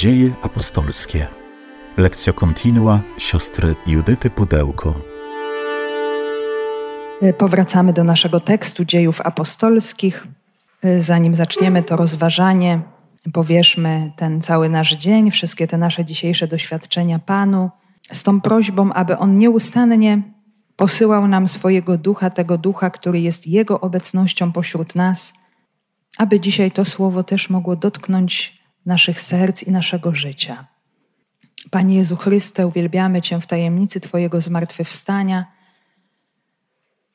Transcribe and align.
Dzieje 0.00 0.30
apostolskie. 0.42 1.26
Lekcja 1.96 2.32
kontinua 2.32 3.00
siostry 3.18 3.74
Judyty 3.86 4.30
Pudełko. 4.30 4.94
Powracamy 7.38 7.92
do 7.92 8.04
naszego 8.04 8.40
tekstu 8.40 8.84
dziejów 8.84 9.20
apostolskich. 9.20 10.26
Zanim 10.98 11.34
zaczniemy 11.34 11.82
to 11.82 11.96
rozważanie, 11.96 12.80
powierzmy 13.32 14.12
ten 14.16 14.40
cały 14.40 14.68
nasz 14.68 14.92
dzień, 14.92 15.30
wszystkie 15.30 15.66
te 15.66 15.78
nasze 15.78 16.04
dzisiejsze 16.04 16.46
doświadczenia 16.46 17.18
Panu, 17.18 17.70
z 18.12 18.22
tą 18.22 18.40
prośbą, 18.40 18.92
aby 18.92 19.18
On 19.18 19.34
nieustannie 19.34 20.22
posyłał 20.76 21.28
nam 21.28 21.48
swojego 21.48 21.98
ducha, 21.98 22.30
tego 22.30 22.58
ducha, 22.58 22.90
który 22.90 23.20
jest 23.20 23.46
Jego 23.46 23.80
obecnością 23.80 24.52
pośród 24.52 24.94
nas, 24.94 25.34
aby 26.18 26.40
dzisiaj 26.40 26.70
to 26.70 26.84
słowo 26.84 27.22
też 27.24 27.50
mogło 27.50 27.76
dotknąć 27.76 28.59
naszych 28.86 29.20
serc 29.20 29.62
i 29.62 29.70
naszego 29.70 30.14
życia. 30.14 30.66
Panie 31.70 31.96
Jezu 31.96 32.16
Chryste, 32.16 32.66
uwielbiamy 32.66 33.22
Cię 33.22 33.40
w 33.40 33.46
tajemnicy 33.46 34.00
Twojego 34.00 34.40
zmartwychwstania, 34.40 35.46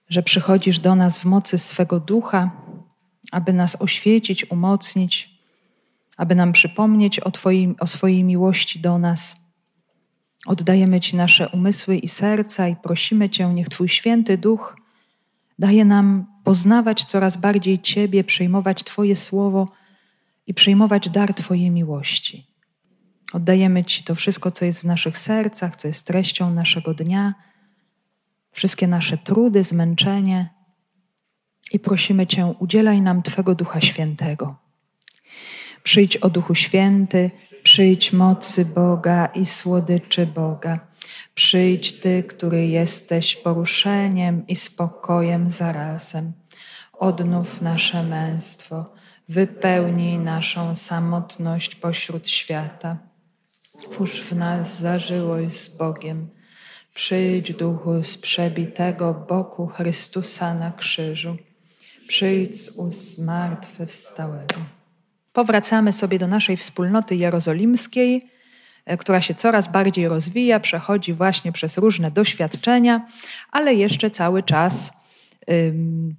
że 0.09 0.23
przychodzisz 0.23 0.79
do 0.79 0.95
nas 0.95 1.19
w 1.19 1.25
mocy 1.25 1.57
swego 1.57 1.99
ducha, 1.99 2.51
aby 3.31 3.53
nas 3.53 3.81
oświecić, 3.81 4.51
umocnić, 4.51 5.39
aby 6.17 6.35
nam 6.35 6.51
przypomnieć 6.51 7.19
o, 7.19 7.31
Twojej, 7.31 7.75
o 7.79 7.87
swojej 7.87 8.23
miłości 8.23 8.79
do 8.79 8.97
nas. 8.97 9.35
Oddajemy 10.45 10.99
Ci 10.99 11.15
nasze 11.15 11.49
umysły 11.49 11.97
i 11.97 12.07
serca 12.07 12.67
i 12.67 12.75
prosimy 12.75 13.29
Cię, 13.29 13.53
niech 13.53 13.69
Twój 13.69 13.89
święty 13.89 14.37
duch 14.37 14.75
daje 15.59 15.85
nam 15.85 16.25
poznawać 16.43 17.03
coraz 17.03 17.37
bardziej 17.37 17.79
Ciebie, 17.79 18.23
przyjmować 18.23 18.83
Twoje 18.83 19.15
słowo 19.15 19.65
i 20.47 20.53
przyjmować 20.53 21.09
dar 21.09 21.33
Twojej 21.33 21.71
miłości. 21.71 22.47
Oddajemy 23.33 23.83
Ci 23.83 24.03
to 24.03 24.15
wszystko, 24.15 24.51
co 24.51 24.65
jest 24.65 24.81
w 24.81 24.83
naszych 24.83 25.17
sercach, 25.17 25.75
co 25.75 25.87
jest 25.87 26.07
treścią 26.07 26.51
naszego 26.51 26.93
dnia, 26.93 27.33
wszystkie 28.51 28.87
nasze 28.87 29.17
trudy, 29.17 29.63
zmęczenie 29.63 30.49
i 31.71 31.79
prosimy 31.79 32.27
Cię, 32.27 32.45
udzielaj 32.59 33.01
nam 33.01 33.23
Twego 33.23 33.55
Ducha 33.55 33.81
Świętego. 33.81 34.55
Przyjdź 35.83 36.17
o 36.17 36.29
Duchu 36.29 36.55
Święty, 36.55 37.31
przyjdź 37.63 38.13
mocy 38.13 38.65
Boga 38.65 39.25
i 39.25 39.45
słodyczy 39.45 40.25
Boga. 40.25 40.79
Przyjdź 41.33 41.99
Ty, 41.99 42.23
który 42.23 42.67
jesteś 42.67 43.35
poruszeniem 43.35 44.47
i 44.47 44.55
spokojem 44.55 45.51
zarazem. 45.51 46.33
Odnów 46.93 47.61
nasze 47.61 48.03
męstwo, 48.03 48.94
wypełnij 49.29 50.19
naszą 50.19 50.75
samotność 50.75 51.75
pośród 51.75 52.27
świata. 52.27 52.97
Twórz 53.81 54.21
w 54.21 54.35
nas 54.35 54.79
zażyłość 54.79 55.59
z 55.59 55.67
Bogiem. 55.67 56.29
Przyjdź 56.93 57.53
duchu 57.53 58.03
z 58.03 58.17
przebitego 58.17 59.13
boku 59.13 59.67
Chrystusa 59.67 60.53
na 60.53 60.71
krzyżu. 60.71 61.37
Przyjdź 62.07 62.61
z 62.61 62.69
ust. 62.69 63.21
Powracamy 65.33 65.93
sobie 65.93 66.19
do 66.19 66.27
naszej 66.27 66.57
wspólnoty 66.57 67.15
jerozolimskiej, 67.15 68.29
e, 68.85 68.97
która 68.97 69.21
się 69.21 69.35
coraz 69.35 69.71
bardziej 69.71 70.07
rozwija, 70.07 70.59
przechodzi 70.59 71.13
właśnie 71.13 71.51
przez 71.51 71.77
różne 71.77 72.11
doświadczenia, 72.11 73.07
ale 73.51 73.73
jeszcze 73.73 74.11
cały 74.11 74.43
czas 74.43 74.93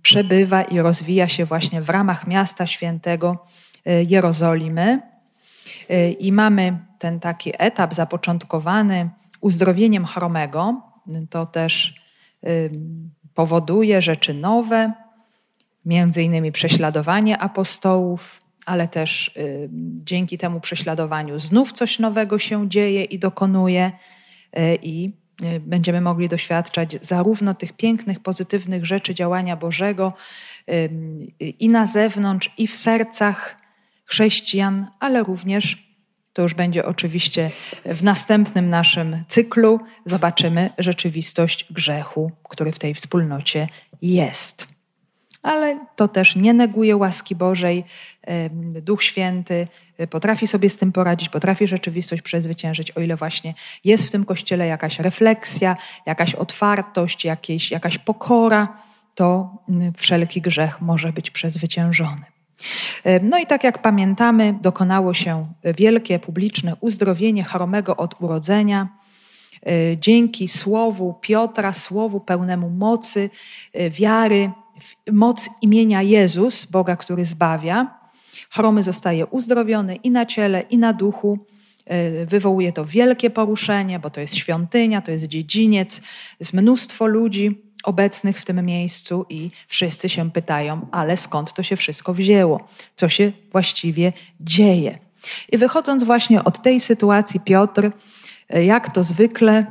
przebywa 0.02 0.62
i 0.62 0.78
rozwija 0.78 1.28
się 1.28 1.44
właśnie 1.44 1.82
w 1.82 1.90
ramach 1.90 2.26
miasta 2.26 2.66
świętego 2.66 3.44
e, 3.86 4.02
Jerozolimy. 4.02 5.02
E, 5.88 6.10
I 6.10 6.32
mamy 6.32 6.78
ten 6.98 7.20
taki 7.20 7.52
etap 7.58 7.94
zapoczątkowany 7.94 9.10
uzdrowieniem 9.40 10.06
chromego. 10.06 10.82
To 11.30 11.46
też 11.46 11.94
powoduje 13.34 14.02
rzeczy 14.02 14.34
nowe, 14.34 14.92
między 15.86 16.22
innymi 16.22 16.52
prześladowanie 16.52 17.38
apostołów, 17.38 18.40
ale 18.66 18.88
też 18.88 19.28
y, 19.36 19.68
dzięki 20.04 20.38
temu 20.38 20.60
prześladowaniu 20.60 21.38
znów 21.38 21.72
coś 21.72 21.98
nowego 21.98 22.38
się 22.38 22.68
dzieje 22.68 23.04
i 23.04 23.18
dokonuje, 23.18 23.92
y, 24.58 24.78
i 24.82 25.08
y, 25.08 25.12
będziemy 25.60 26.00
mogli 26.00 26.28
doświadczać 26.28 26.96
zarówno 27.02 27.54
tych 27.54 27.72
pięknych, 27.72 28.20
pozytywnych 28.20 28.86
rzeczy 28.86 29.14
działania 29.14 29.56
Bożego 29.56 30.12
i 31.38 31.68
na 31.68 31.86
zewnątrz, 31.86 32.54
i 32.58 32.66
w 32.66 32.76
sercach 32.76 33.56
chrześcijan, 34.04 34.86
ale 35.00 35.22
również 35.22 35.86
to 36.32 36.42
już 36.42 36.54
będzie 36.54 36.84
oczywiście 36.84 37.50
w 37.84 38.02
następnym 38.02 38.68
naszym 38.68 39.24
cyklu. 39.28 39.80
Zobaczymy 40.04 40.70
rzeczywistość 40.78 41.72
grzechu, 41.72 42.32
który 42.48 42.72
w 42.72 42.78
tej 42.78 42.94
wspólnocie 42.94 43.68
jest 44.02 44.75
ale 45.46 45.78
to 45.96 46.08
też 46.08 46.36
nie 46.36 46.54
neguje 46.54 46.96
łaski 46.96 47.34
Bożej. 47.34 47.84
Duch 48.82 49.02
Święty 49.02 49.68
e, 49.98 50.06
potrafi 50.06 50.46
sobie 50.46 50.70
z 50.70 50.76
tym 50.76 50.92
poradzić, 50.92 51.28
potrafi 51.28 51.66
rzeczywistość 51.66 52.22
przezwyciężyć, 52.22 52.90
o 52.90 53.00
ile 53.00 53.16
właśnie 53.16 53.54
jest 53.84 54.08
w 54.08 54.10
tym 54.10 54.24
kościele 54.24 54.66
jakaś 54.66 54.98
refleksja, 54.98 55.76
jakaś 56.06 56.34
otwartość, 56.34 57.24
jakieś, 57.24 57.70
jakaś 57.70 57.98
pokora, 57.98 58.76
to 59.14 59.56
wszelki 59.96 60.40
grzech 60.40 60.80
może 60.80 61.12
być 61.12 61.30
przezwyciężony. 61.30 62.22
No 63.22 63.38
i 63.38 63.46
tak 63.46 63.64
jak 63.64 63.82
pamiętamy, 63.82 64.54
dokonało 64.62 65.14
się 65.14 65.42
wielkie 65.64 66.18
publiczne 66.18 66.76
uzdrowienie 66.80 67.44
chromego 67.44 67.96
od 67.96 68.20
urodzenia. 68.20 68.88
E, 69.66 69.96
dzięki 69.98 70.48
słowu 70.48 71.14
Piotra, 71.20 71.72
słowu 71.72 72.20
pełnemu 72.20 72.70
mocy, 72.70 73.30
e, 73.72 73.90
wiary, 73.90 74.50
moc 75.12 75.50
imienia 75.62 76.02
Jezus, 76.02 76.64
Boga, 76.64 76.96
który 76.96 77.24
zbawia. 77.24 78.00
Chromy 78.50 78.82
zostaje 78.82 79.26
uzdrowiony 79.26 79.96
i 79.96 80.10
na 80.10 80.26
ciele, 80.26 80.60
i 80.60 80.78
na 80.78 80.92
duchu. 80.92 81.38
E, 81.84 82.26
wywołuje 82.26 82.72
to 82.72 82.84
wielkie 82.84 83.30
poruszenie, 83.30 83.98
bo 83.98 84.10
to 84.10 84.20
jest 84.20 84.34
świątynia, 84.34 85.02
to 85.02 85.10
jest 85.10 85.26
dziedziniec, 85.26 86.02
jest 86.40 86.52
mnóstwo 86.52 87.06
ludzi 87.06 87.62
obecnych 87.82 88.38
w 88.38 88.44
tym 88.44 88.66
miejscu 88.66 89.26
i 89.28 89.50
wszyscy 89.68 90.08
się 90.08 90.30
pytają, 90.30 90.86
ale 90.90 91.16
skąd 91.16 91.52
to 91.52 91.62
się 91.62 91.76
wszystko 91.76 92.14
wzięło? 92.14 92.68
Co 92.96 93.08
się 93.08 93.32
właściwie 93.52 94.12
dzieje? 94.40 94.98
I 95.52 95.58
wychodząc 95.58 96.04
właśnie 96.04 96.44
od 96.44 96.62
tej 96.62 96.80
sytuacji, 96.80 97.40
Piotr, 97.40 97.90
e, 98.48 98.64
jak 98.64 98.92
to 98.94 99.04
zwykle, 99.04 99.66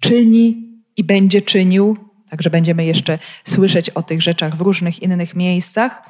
czyni 0.00 0.68
i 0.96 1.04
będzie 1.04 1.42
czynił 1.42 1.96
Także 2.30 2.50
będziemy 2.50 2.84
jeszcze 2.84 3.18
słyszeć 3.44 3.90
o 3.90 4.02
tych 4.02 4.22
rzeczach 4.22 4.56
w 4.56 4.60
różnych 4.60 5.02
innych 5.02 5.34
miejscach. 5.34 6.02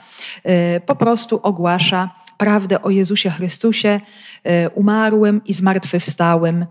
E, 0.44 0.80
po 0.80 0.96
prostu 0.96 1.40
ogłasza 1.42 2.10
prawdę 2.38 2.82
o 2.82 2.90
Jezusie 2.90 3.30
Chrystusie, 3.30 4.00
e, 4.44 4.70
umarłym 4.70 5.40
i 5.44 5.52
zmartwychwstałym. 5.52 6.62
E, 6.62 6.66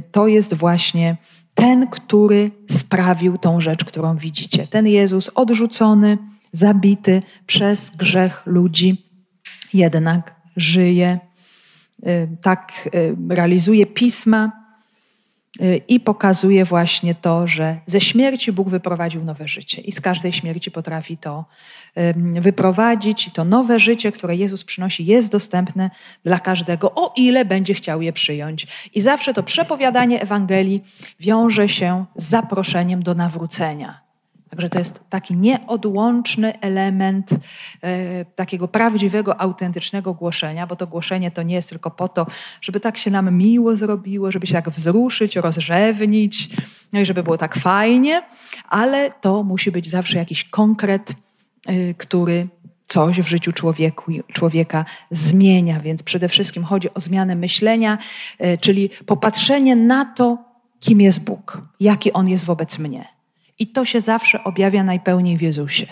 to 0.00 0.26
jest 0.26 0.54
właśnie 0.54 1.16
ten, 1.54 1.86
który 1.86 2.50
sprawił 2.70 3.38
tą 3.38 3.60
rzecz, 3.60 3.84
którą 3.84 4.16
widzicie. 4.16 4.66
Ten 4.66 4.86
Jezus 4.86 5.30
odrzucony, 5.34 6.18
zabity 6.52 7.22
przez 7.46 7.90
grzech 7.90 8.42
ludzi, 8.46 9.04
jednak 9.74 10.34
żyje, 10.56 11.18
tak 12.42 12.90
realizuje 13.28 13.86
pisma, 13.86 14.63
i 15.88 16.00
pokazuje 16.00 16.64
właśnie 16.64 17.14
to, 17.14 17.46
że 17.46 17.76
ze 17.86 18.00
śmierci 18.00 18.52
Bóg 18.52 18.68
wyprowadził 18.68 19.24
nowe 19.24 19.48
życie 19.48 19.80
i 19.80 19.92
z 19.92 20.00
każdej 20.00 20.32
śmierci 20.32 20.70
potrafi 20.70 21.18
to 21.18 21.44
wyprowadzić. 22.40 23.28
I 23.28 23.30
to 23.30 23.44
nowe 23.44 23.80
życie, 23.80 24.12
które 24.12 24.36
Jezus 24.36 24.64
przynosi, 24.64 25.06
jest 25.06 25.32
dostępne 25.32 25.90
dla 26.24 26.38
każdego, 26.38 26.94
o 26.94 27.12
ile 27.16 27.44
będzie 27.44 27.74
chciał 27.74 28.02
je 28.02 28.12
przyjąć. 28.12 28.66
I 28.94 29.00
zawsze 29.00 29.34
to 29.34 29.42
przepowiadanie 29.42 30.20
Ewangelii 30.20 30.82
wiąże 31.20 31.68
się 31.68 32.04
z 32.16 32.28
zaproszeniem 32.28 33.02
do 33.02 33.14
nawrócenia. 33.14 34.03
Także 34.54 34.68
to 34.68 34.78
jest 34.78 35.00
taki 35.10 35.36
nieodłączny 35.36 36.60
element 36.60 37.30
e, 37.82 38.24
takiego 38.24 38.68
prawdziwego, 38.68 39.40
autentycznego 39.40 40.14
głoszenia, 40.14 40.66
bo 40.66 40.76
to 40.76 40.86
głoszenie 40.86 41.30
to 41.30 41.42
nie 41.42 41.54
jest 41.54 41.68
tylko 41.68 41.90
po 41.90 42.08
to, 42.08 42.26
żeby 42.60 42.80
tak 42.80 42.98
się 42.98 43.10
nam 43.10 43.36
miło 43.36 43.76
zrobiło, 43.76 44.32
żeby 44.32 44.46
się 44.46 44.52
tak 44.52 44.70
wzruszyć, 44.70 45.36
rozrzewnić, 45.36 46.48
no 46.92 47.00
i 47.00 47.06
żeby 47.06 47.22
było 47.22 47.38
tak 47.38 47.56
fajnie, 47.56 48.22
ale 48.68 49.10
to 49.20 49.42
musi 49.42 49.70
być 49.70 49.90
zawsze 49.90 50.18
jakiś 50.18 50.44
konkret, 50.44 51.12
e, 51.66 51.94
który 51.94 52.48
coś 52.86 53.20
w 53.20 53.28
życiu 53.28 53.52
człowieku, 53.52 54.12
człowieka 54.28 54.84
zmienia. 55.10 55.80
Więc 55.80 56.02
przede 56.02 56.28
wszystkim 56.28 56.64
chodzi 56.64 56.94
o 56.94 57.00
zmianę 57.00 57.36
myślenia, 57.36 57.98
e, 58.38 58.58
czyli 58.58 58.90
popatrzenie 59.06 59.76
na 59.76 60.04
to, 60.04 60.38
kim 60.80 61.00
jest 61.00 61.24
Bóg, 61.24 61.58
jaki 61.80 62.12
On 62.12 62.28
jest 62.28 62.44
wobec 62.44 62.78
mnie. 62.78 63.13
I 63.64 63.66
to 63.66 63.84
się 63.84 64.00
zawsze 64.00 64.44
objawia 64.44 64.84
najpełniej 64.84 65.36
w 65.36 65.42
Jezusie. 65.42 65.86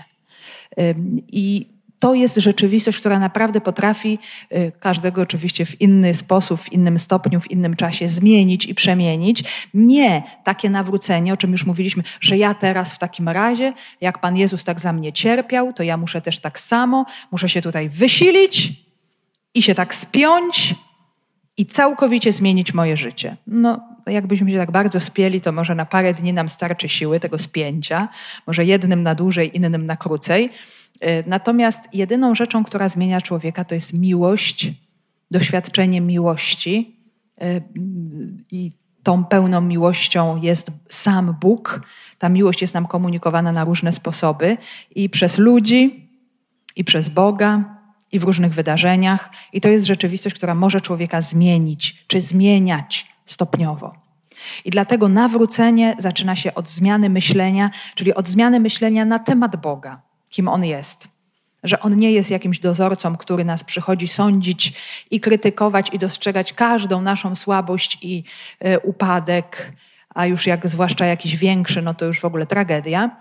I 1.33 1.67
to 2.01 2.15
jest 2.15 2.37
rzeczywistość, 2.37 2.99
która 2.99 3.19
naprawdę 3.19 3.61
potrafi 3.61 4.19
y, 4.53 4.73
każdego 4.81 5.23
oczywiście 5.23 5.65
w 5.65 5.81
inny 5.81 6.15
sposób, 6.15 6.61
w 6.61 6.73
innym 6.73 6.99
stopniu, 6.99 7.41
w 7.41 7.51
innym 7.51 7.77
czasie 7.77 8.09
zmienić 8.09 8.67
i 8.67 8.75
przemienić. 8.75 9.45
Nie 9.75 10.23
takie 10.45 10.71
nawrócenie, 10.71 11.33
o 11.33 11.37
czym 11.37 11.53
już 11.53 11.67
mówiliśmy, 11.67 12.03
że 12.21 12.37
ja 12.37 12.55
teraz 12.55 12.93
w 12.93 12.99
takim 12.99 13.29
razie, 13.29 13.73
jak 14.01 14.19
Pan 14.19 14.37
Jezus 14.37 14.65
tak 14.65 14.81
za 14.81 14.93
mnie 14.93 15.13
cierpiał, 15.13 15.73
to 15.73 15.83
ja 15.83 15.97
muszę 15.97 16.21
też 16.21 16.39
tak 16.39 16.61
samo, 16.61 17.07
muszę 17.31 17.49
się 17.49 17.63
tutaj 17.63 17.89
wysilić 17.89 18.73
i 19.55 19.63
się 19.63 19.75
tak 19.75 19.95
spiąć 19.95 20.75
i 21.63 21.67
całkowicie 21.67 22.33
zmienić 22.33 22.75
moje 22.75 22.97
życie. 22.97 23.37
No, 23.47 23.81
jakbyśmy 24.07 24.51
się 24.51 24.59
tak 24.59 24.71
bardzo 24.71 25.01
spieli, 25.01 25.41
to 25.41 25.53
może 25.53 25.75
na 25.75 25.87
parę 25.87 26.15
dni 26.15 26.33
nam 26.33 26.49
starczy 26.49 26.89
siły 26.89 27.21
tego 27.21 27.39
spięcia, 27.39 28.09
może 28.47 28.65
jednym 28.65 29.03
na 29.03 29.15
dłużej, 29.15 29.57
innym 29.57 29.87
na 29.87 29.97
krócej. 29.97 30.51
Y, 31.05 31.25
natomiast 31.27 31.95
jedyną 31.95 32.35
rzeczą, 32.35 32.65
która 32.65 32.89
zmienia 32.89 33.21
człowieka, 33.21 33.65
to 33.65 33.75
jest 33.75 33.99
miłość, 33.99 34.73
doświadczenie 35.31 36.01
miłości. 36.01 36.97
Y, 37.43 37.63
I 38.51 38.73
tą 39.03 39.25
pełną 39.25 39.61
miłością 39.61 40.37
jest 40.43 40.71
sam 40.89 41.37
Bóg. 41.41 41.87
Ta 42.19 42.29
miłość 42.29 42.63
jest 42.63 42.75
nam 42.75 42.87
komunikowana 42.87 43.53
na 43.53 43.65
różne 43.65 43.93
sposoby 43.93 44.57
i 44.95 45.11
przez 45.11 45.39
ludzi, 45.39 46.09
i 46.77 46.85
przez 46.85 47.09
Boga, 47.09 47.82
i 48.13 48.19
w 48.19 48.23
różnych 48.23 48.55
wydarzeniach. 48.55 49.31
I 49.53 49.61
to 49.61 49.69
jest 49.69 49.87
rzeczywistość, 49.87 50.37
która 50.37 50.55
może 50.55 50.81
człowieka 50.81 51.21
zmienić, 51.21 52.05
czy 52.07 52.21
zmieniać 52.21 53.07
stopniowo. 53.27 53.95
I 54.65 54.71
dlatego 54.71 55.09
nawrócenie 55.09 55.97
zaczyna 55.99 56.37
się 56.37 56.55
od 56.55 56.69
zmiany 56.69 57.09
myślenia, 57.09 57.71
czyli 57.95 58.15
od 58.15 58.29
zmiany 58.29 58.61
myślenia 58.61 59.05
na 59.05 59.19
temat 59.19 59.57
Boga 59.57 60.03
kim 60.33 60.49
On 60.49 60.65
jest. 60.65 61.09
Że 61.63 61.81
On 61.81 61.97
nie 61.97 62.13
jest 62.13 62.31
jakimś 62.31 62.59
dozorcą, 62.59 63.17
który 63.17 63.45
nas 63.45 63.65
przychodzi 63.65 64.09
sądzić 64.09 64.73
i 65.11 65.21
krytykować 65.21 65.91
i 65.93 65.99
dostrzegać 65.99 66.53
każdą 66.53 67.01
naszą 67.01 67.35
słabość 67.35 67.99
i 68.03 68.25
y, 68.67 68.81
upadek, 68.81 69.73
a 70.15 70.27
już 70.27 70.47
jak 70.47 70.69
zwłaszcza 70.69 71.07
jakiś 71.07 71.37
większy, 71.37 71.83
no 71.83 71.95
to 71.95 72.05
już 72.05 72.21
w 72.21 72.25
ogóle 72.25 72.47
tragedia 72.47 73.17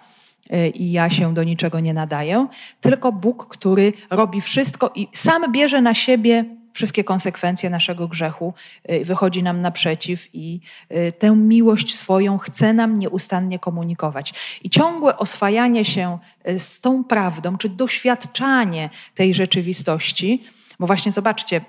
i 0.74 0.92
ja 0.92 1.10
się 1.10 1.34
do 1.34 1.44
niczego 1.44 1.80
nie 1.80 1.94
nadaję, 1.94 2.48
tylko 2.82 3.12
Bóg, 3.12 3.48
który 3.48 3.94
robi 4.10 4.42
wszystko 4.42 4.92
i 4.96 5.08
sam 5.12 5.52
bierze 5.52 5.82
na 5.82 5.94
siebie 5.94 6.46
wszystkie 6.74 7.04
konsekwencje 7.04 7.70
naszego 7.70 8.08
grzechu, 8.08 8.54
y, 8.92 9.06
wychodzi 9.06 9.44
nam 9.44 9.62
naprzeciw 9.62 10.28
i 10.34 10.60
y, 10.92 11.12
tę 11.12 11.36
miłość 11.36 11.96
swoją 11.96 12.38
chce 12.38 12.74
nam 12.74 13.00
nieustannie 13.00 13.60
komunikować. 13.60 14.34
I 14.64 14.70
ciągłe 14.70 15.18
oswajanie 15.18 15.86
się 15.86 16.18
z 16.58 16.80
tą 16.80 17.04
prawdą, 17.04 17.58
czy 17.58 17.70
doświadczanie 17.70 18.90
tej 19.16 19.34
rzeczywistości, 19.34 20.44
bo 20.80 20.88
właśnie 20.88 21.12
zobaczcie, 21.12 21.62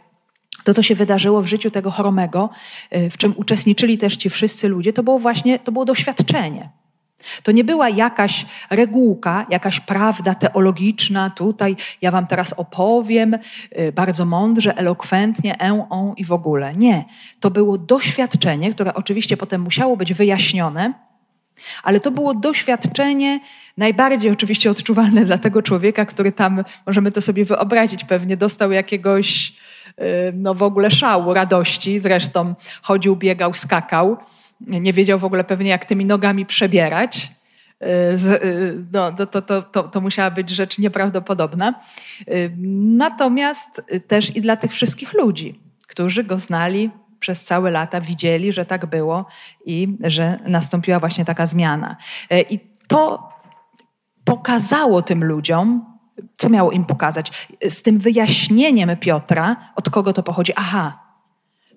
to, 0.65 0.75
co 0.75 0.83
się 0.83 0.95
wydarzyło 0.95 1.43
w 1.43 1.47
życiu 1.47 1.71
tego 1.71 1.91
choromego, 1.91 2.51
w 2.91 3.17
czym 3.17 3.35
uczestniczyli 3.37 3.99
też 3.99 4.17
ci 4.17 4.31
wszyscy 4.31 4.69
ludzie, 4.69 4.93
to 4.93 5.03
było 5.03 5.19
właśnie 5.19 5.59
to 5.59 5.73
było 5.73 5.85
doświadczenie. 5.85 6.82
To 7.43 7.53
nie 7.53 7.65
była 7.65 7.89
jakaś 7.89 8.47
regułka, 8.71 9.47
jakaś 9.51 9.81
prawda 9.81 10.35
teologiczna. 10.35 11.31
Tutaj 11.31 11.77
ja 12.03 12.11
wam 12.11 12.27
teraz 12.27 12.53
opowiem 12.53 13.35
y, 13.79 13.93
bardzo 13.93 14.25
mądrze, 14.25 14.77
elokwentnie, 14.77 15.59
en, 15.59 15.83
on 15.91 16.15
i 16.17 16.25
w 16.25 16.33
ogóle. 16.33 16.73
Nie. 16.77 17.05
To 17.41 17.51
było 17.51 17.79
doświadczenie, 17.79 18.73
które 18.73 18.95
oczywiście 18.95 19.37
potem 19.37 19.61
musiało 19.61 19.97
być 19.97 20.15
wyjaśnione, 20.15 20.95
ale 21.83 22.01
to 22.01 22.11
było 22.11 22.35
doświadczenie 22.35 23.41
najbardziej 23.77 24.31
oczywiście 24.31 24.71
odczuwalne 24.71 25.25
dla 25.25 25.39
tego 25.39 25.63
człowieka, 25.63 26.07
który 26.07 26.33
tam, 26.33 26.65
możemy 26.87 27.13
to 27.13 27.23
sobie 27.23 27.45
wyobrazić, 27.45 28.05
pewnie 28.05 28.37
dostał 28.37 28.73
jakiegoś 28.73 29.53
y, 29.89 30.03
no 30.37 30.55
w 30.55 30.63
ogóle 30.63 30.91
szału, 30.91 31.35
radości. 31.35 32.01
Zresztą 32.01 32.55
chodził, 32.83 33.17
biegał, 33.17 33.55
skakał 33.55 34.17
nie 34.67 34.93
wiedział 34.93 35.19
w 35.19 35.25
ogóle 35.25 35.45
pewnie, 35.45 35.71
jak 35.71 35.85
tymi 35.85 36.05
nogami 36.05 36.47
przebierać. 36.47 37.31
Y, 37.83 38.45
y, 38.45 38.85
no, 38.93 39.13
to, 39.13 39.27
to, 39.43 39.63
to, 39.63 39.83
to 39.83 40.01
musiała 40.01 40.31
być 40.31 40.51
rzecz 40.51 40.79
nieprawdopodobna. 40.79 41.75
Y, 42.29 42.53
natomiast 42.97 43.83
też 44.07 44.37
i 44.37 44.41
dla 44.41 44.57
tych 44.57 44.73
wszystkich 44.73 45.13
ludzi, 45.13 45.61
którzy 45.87 46.25
go 46.25 46.39
znali 46.39 46.91
przez 47.21 47.45
całe 47.45 47.71
lata, 47.71 48.01
widzieli, 48.01 48.53
że 48.53 48.65
tak 48.65 48.87
było 48.87 49.27
i 49.65 49.97
że 50.05 50.39
nastąpiła 50.47 50.99
właśnie 50.99 51.25
taka 51.25 51.47
zmiana. 51.47 51.97
I 52.51 52.61
to 52.89 53.29
pokazało 54.25 55.03
tym 55.03 55.25
ludziom, 55.25 55.85
co 56.39 56.49
miało 56.49 56.71
im 56.71 56.85
pokazać, 56.85 57.49
z 57.69 57.83
tym 57.83 57.99
wyjaśnieniem 57.99 58.97
Piotra, 58.97 59.57
od 59.77 59.91
kogo 59.91 60.13
to 60.13 60.23
pochodzi. 60.23 60.53
Aha, 60.57 60.99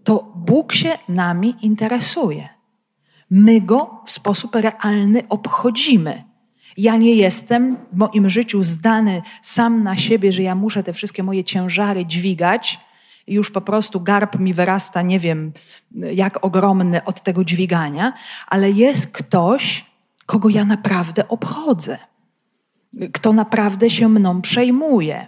to 0.03 0.31
Bóg 0.35 0.73
się 0.73 0.97
nami 1.09 1.55
interesuje. 1.61 2.54
My 3.37 3.61
go 3.61 4.01
w 4.05 4.11
sposób 4.11 4.55
realny 4.55 5.23
obchodzimy. 5.29 6.23
Ja 6.77 6.95
nie 6.97 7.15
jestem 7.15 7.77
w 7.93 7.97
moim 7.97 8.29
życiu 8.29 8.63
zdany 8.63 9.21
sam 9.41 9.81
na 9.81 9.97
siebie, 9.97 10.33
że 10.33 10.43
ja 10.43 10.55
muszę 10.55 10.83
te 10.83 10.93
wszystkie 10.93 11.23
moje 11.23 11.43
ciężary 11.43 12.05
dźwigać. 12.05 12.79
Już 13.27 13.51
po 13.51 13.61
prostu 13.61 14.01
garb 14.01 14.39
mi 14.39 14.53
wyrasta, 14.53 15.01
nie 15.01 15.19
wiem 15.19 15.53
jak 15.91 16.45
ogromny 16.45 17.05
od 17.05 17.21
tego 17.23 17.45
dźwigania, 17.45 18.13
ale 18.47 18.71
jest 18.71 19.11
ktoś, 19.11 19.85
kogo 20.25 20.49
ja 20.49 20.65
naprawdę 20.65 21.27
obchodzę, 21.27 21.97
kto 23.13 23.33
naprawdę 23.33 23.89
się 23.89 24.09
mną 24.09 24.41
przejmuje. 24.41 25.27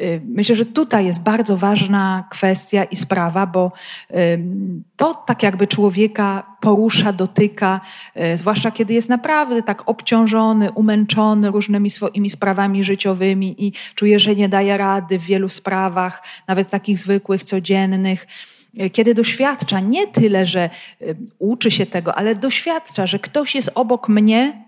Y, 0.00 0.20
myślę, 0.24 0.56
że 0.56 0.64
tutaj 0.64 1.06
jest 1.06 1.22
bardzo 1.22 1.56
ważna 1.56 2.24
kwestia 2.30 2.84
i 2.84 2.96
sprawa, 2.96 3.46
bo 3.46 3.72
to 4.96 5.14
tak 5.14 5.42
jakby 5.42 5.66
człowieka 5.66 6.56
porusza, 6.60 7.12
dotyka, 7.12 7.80
y, 8.34 8.38
zwłaszcza 8.38 8.70
kiedy 8.70 8.94
jest 8.94 9.08
naprawdę 9.08 9.62
tak 9.62 9.88
obciążony, 9.88 10.72
umęczony 10.72 11.50
różnymi 11.50 11.90
swoimi 11.90 12.30
sprawami 12.30 12.84
życiowymi 12.84 13.66
i 13.66 13.72
czuje, 13.94 14.18
że 14.18 14.36
nie 14.36 14.48
daje 14.48 14.76
rady 14.76 15.18
w 15.18 15.24
wielu 15.24 15.48
sprawach, 15.48 16.22
nawet 16.48 16.70
takich 16.70 16.98
zwykłych, 16.98 17.44
codziennych 17.44 18.26
y, 18.80 18.90
kiedy 18.90 19.14
doświadcza 19.14 19.80
nie 19.80 20.06
tyle, 20.06 20.46
że 20.46 20.70
uczy 21.38 21.70
się 21.70 21.86
tego, 21.86 22.14
ale 22.14 22.34
doświadcza, 22.34 23.06
że 23.06 23.18
ktoś 23.18 23.54
jest 23.54 23.70
obok 23.74 24.08
mnie, 24.08 24.64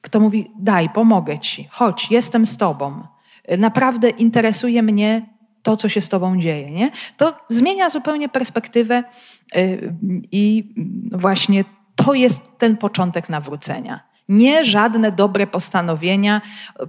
kto 0.00 0.20
mówi: 0.20 0.50
Daj, 0.58 0.88
pomogę 0.88 1.38
ci, 1.38 1.68
chodź, 1.70 2.10
jestem 2.10 2.46
z 2.46 2.56
tobą 2.56 3.02
naprawdę 3.58 4.10
interesuje 4.10 4.82
mnie 4.82 5.26
to, 5.62 5.76
co 5.76 5.88
się 5.88 6.00
z 6.00 6.08
Tobą 6.08 6.40
dzieje. 6.40 6.70
Nie? 6.70 6.90
To 7.16 7.36
zmienia 7.48 7.90
zupełnie 7.90 8.28
perspektywę 8.28 9.04
y, 9.56 9.94
i 10.32 10.74
właśnie 11.12 11.64
to 11.96 12.14
jest 12.14 12.58
ten 12.58 12.76
początek 12.76 13.28
nawrócenia. 13.28 14.00
Nie 14.28 14.64
żadne 14.64 15.12
dobre 15.12 15.46
postanowienia, 15.46 16.40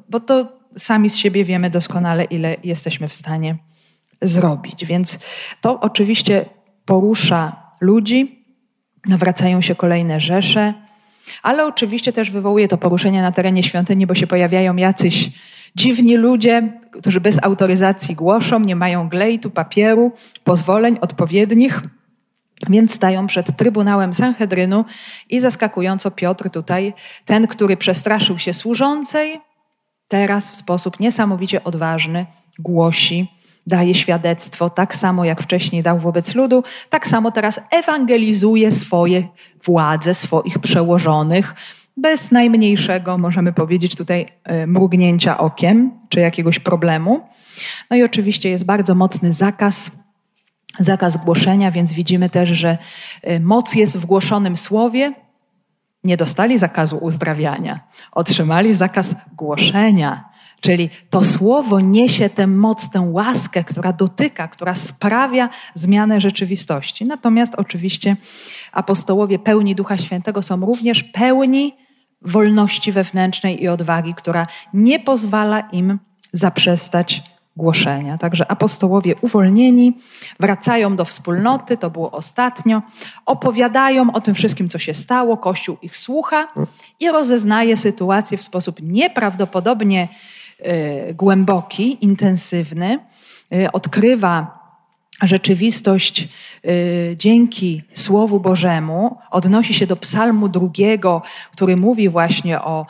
bo 0.10 0.20
to 0.20 0.62
sami 0.78 1.10
z 1.10 1.18
siebie 1.18 1.46
wiemy 1.46 1.70
doskonale, 1.70 2.24
ile 2.24 2.56
jesteśmy 2.64 3.08
w 3.08 3.14
stanie 3.14 3.56
zrobić. 4.22 4.86
Więc 4.86 5.20
to 5.62 5.80
oczywiście 5.80 6.46
porusza 6.86 7.72
ludzi, 7.82 8.46
nawracają 9.06 9.62
się 9.62 9.76
kolejne 9.76 10.20
rzesze, 10.20 10.74
ale 11.44 11.66
oczywiście 11.66 12.14
też 12.14 12.32
wywołuje 12.32 12.68
to 12.68 12.78
poruszenie 12.78 13.22
na 13.22 13.32
terenie 13.32 13.64
świątyni, 13.64 14.08
bo 14.08 14.16
się 14.16 14.28
pojawiają 14.28 14.76
jacyś 14.76 15.30
Dziwni 15.76 16.18
ludzie, 16.18 16.80
którzy 16.92 17.22
bez 17.22 17.44
autoryzacji 17.44 18.16
głoszą, 18.16 18.60
nie 18.60 18.76
mają 18.76 19.10
glejtu, 19.10 19.50
papieru, 19.50 20.12
pozwoleń 20.44 20.98
odpowiednich, 21.02 21.82
więc 22.70 22.94
stają 22.94 23.28
przed 23.28 23.58
Trybunałem 23.58 24.14
Sanhedrynu 24.14 24.86
i 25.30 25.40
zaskakująco 25.40 26.12
Piotr 26.12 26.50
tutaj, 26.50 26.94
ten, 27.26 27.48
który 27.48 27.78
przestraszył 27.78 28.40
się 28.40 28.54
służącej, 28.54 29.40
teraz 30.08 30.50
w 30.50 30.56
sposób 30.56 31.00
niesamowicie 31.00 31.64
odważny 31.64 32.26
głosi, 32.60 33.28
daje 33.68 33.96
świadectwo, 33.96 34.70
tak 34.70 34.96
samo 34.96 35.26
jak 35.26 35.44
wcześniej 35.44 35.84
dał 35.84 36.00
wobec 36.00 36.36
ludu, 36.36 36.64
tak 36.90 37.08
samo 37.08 37.32
teraz 37.32 37.62
ewangelizuje 37.72 38.72
swoje 38.72 39.28
władze, 39.64 40.16
swoich 40.16 40.60
przełożonych, 40.60 41.56
bez 42.02 42.32
najmniejszego, 42.32 43.18
możemy 43.18 43.54
powiedzieć 43.54 43.96
tutaj, 43.96 44.26
e, 44.44 44.68
mrugnięcia 44.68 45.38
okiem 45.38 45.92
czy 46.10 46.20
jakiegoś 46.20 46.60
problemu. 46.60 47.28
No 47.90 47.98
i 47.98 48.04
oczywiście 48.04 48.50
jest 48.50 48.66
bardzo 48.66 48.96
mocny 48.96 49.34
zakaz, 49.34 49.92
zakaz 50.80 51.18
głoszenia, 51.18 51.72
więc 51.72 51.94
widzimy 51.94 52.30
też, 52.30 52.50
że 52.50 52.78
e, 53.22 53.40
moc 53.40 53.76
jest 53.76 53.98
w 53.98 54.06
głoszonym 54.06 54.58
słowie. 54.58 55.14
Nie 56.04 56.18
dostali 56.18 56.58
zakazu 56.58 56.98
uzdrawiania, 56.98 57.80
otrzymali 58.12 58.74
zakaz 58.74 59.16
głoszenia. 59.38 60.32
Czyli 60.62 60.90
to 61.10 61.24
słowo 61.24 61.80
niesie 61.80 62.30
tę 62.30 62.48
moc, 62.48 62.90
tę 62.90 63.02
łaskę, 63.12 63.64
która 63.64 63.94
dotyka, 63.94 64.48
która 64.48 64.76
sprawia 64.76 65.50
zmianę 65.76 66.22
rzeczywistości. 66.22 67.06
Natomiast 67.06 67.56
oczywiście 67.56 68.16
apostołowie 68.72 69.40
pełni 69.40 69.76
Ducha 69.76 69.98
Świętego 69.98 70.42
są 70.42 70.66
również 70.66 71.04
pełni 71.04 71.81
wolności 72.22 72.92
wewnętrznej 72.92 73.64
i 73.64 73.68
odwagi, 73.68 74.14
która 74.14 74.48
nie 74.74 75.00
pozwala 75.00 75.60
im 75.60 76.00
zaprzestać 76.34 77.24
głoszenia. 77.56 78.18
Także 78.18 78.52
apostołowie 78.52 79.16
uwolnieni 79.22 79.98
wracają 80.40 80.96
do 80.96 81.06
wspólnoty, 81.06 81.78
to 81.78 81.90
było 81.90 82.12
ostatnio, 82.12 82.82
opowiadają 83.26 84.12
o 84.12 84.22
tym 84.22 84.36
wszystkim, 84.36 84.70
co 84.70 84.80
się 84.80 84.94
stało, 84.94 85.38
Kościół 85.38 85.78
ich 85.82 85.98
słucha 85.98 86.48
i 87.00 87.10
rozeznaje 87.10 87.78
sytuację 87.78 88.38
w 88.38 88.44
sposób 88.44 88.82
nieprawdopodobnie 88.82 90.08
y, 90.60 91.14
głęboki, 91.14 91.98
intensywny, 92.02 93.00
y, 93.54 93.72
odkrywa 93.72 94.61
rzeczywistość 95.22 96.28
y, 96.66 97.16
dzięki 97.18 97.84
Słowu 97.94 98.40
Bożemu 98.40 99.18
odnosi 99.32 99.74
się 99.74 99.88
do 99.88 99.96
Psalmu 99.96 100.50
drugiego, 100.50 101.22
który 101.52 101.78
mówi 101.78 102.10
właśnie 102.10 102.62
o 102.62 102.86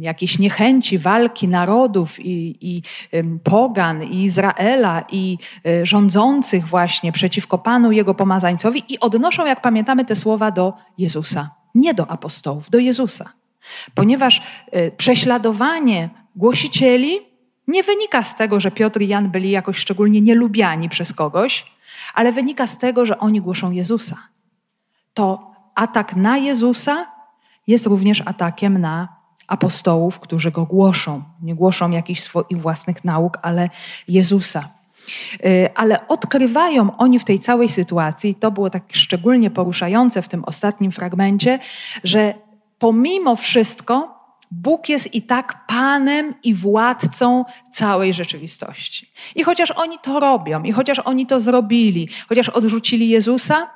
jakiejś 0.00 0.38
niechęci 0.38 0.98
walki 0.98 1.48
narodów 1.48 2.20
i, 2.20 2.56
i 2.60 2.82
pogan, 3.44 4.02
i 4.02 4.22
Izraela, 4.22 5.04
i 5.12 5.38
y, 5.66 5.86
rządzących 5.86 6.66
właśnie 6.66 7.12
przeciwko 7.12 7.58
Panu 7.58 7.92
Jego 7.92 8.14
pomazańcowi 8.14 8.82
i 8.88 9.00
odnoszą, 9.00 9.46
jak 9.46 9.60
pamiętamy, 9.60 10.04
te 10.04 10.16
słowa 10.16 10.50
do 10.50 10.72
Jezusa, 10.98 11.50
nie 11.74 11.94
do 11.94 12.10
apostołów, 12.10 12.70
do 12.70 12.78
Jezusa. 12.78 13.32
Ponieważ 13.94 14.42
y, 14.76 14.92
prześladowanie 14.96 16.10
głosicieli 16.36 17.35
nie 17.66 17.82
wynika 17.82 18.22
z 18.22 18.36
tego, 18.36 18.60
że 18.60 18.70
Piotr 18.70 19.00
i 19.00 19.08
Jan 19.08 19.30
byli 19.30 19.50
jakoś 19.50 19.78
szczególnie 19.78 20.20
nielubiani 20.20 20.88
przez 20.88 21.12
kogoś, 21.12 21.66
ale 22.14 22.32
wynika 22.32 22.66
z 22.66 22.78
tego, 22.78 23.06
że 23.06 23.18
oni 23.18 23.40
głoszą 23.40 23.70
Jezusa. 23.70 24.16
To 25.14 25.50
atak 25.74 26.16
na 26.16 26.38
Jezusa 26.38 27.06
jest 27.66 27.86
również 27.86 28.22
atakiem 28.26 28.78
na 28.78 29.08
apostołów, 29.46 30.20
którzy 30.20 30.50
go 30.50 30.64
głoszą. 30.64 31.22
Nie 31.42 31.54
głoszą 31.54 31.90
jakichś 31.90 32.20
swoich 32.20 32.60
własnych 32.60 33.04
nauk, 33.04 33.38
ale 33.42 33.70
Jezusa. 34.08 34.68
Y, 35.44 35.68
ale 35.74 36.08
odkrywają 36.08 36.96
oni 36.96 37.18
w 37.18 37.24
tej 37.24 37.38
całej 37.38 37.68
sytuacji, 37.68 38.34
to 38.34 38.50
było 38.50 38.70
tak 38.70 38.82
szczególnie 38.92 39.50
poruszające 39.50 40.22
w 40.22 40.28
tym 40.28 40.44
ostatnim 40.44 40.92
fragmencie, 40.92 41.58
że 42.04 42.34
pomimo 42.78 43.36
wszystko 43.36 44.15
Bóg 44.50 44.88
jest 44.88 45.14
i 45.14 45.22
tak 45.22 45.66
Panem 45.66 46.34
i 46.42 46.54
władcą 46.54 47.44
całej 47.70 48.14
rzeczywistości. 48.14 49.10
I 49.34 49.42
chociaż 49.42 49.70
oni 49.70 49.98
to 50.02 50.20
robią, 50.20 50.62
i 50.62 50.72
chociaż 50.72 50.98
oni 50.98 51.26
to 51.26 51.40
zrobili, 51.40 52.08
chociaż 52.28 52.48
odrzucili 52.48 53.08
Jezusa, 53.08 53.70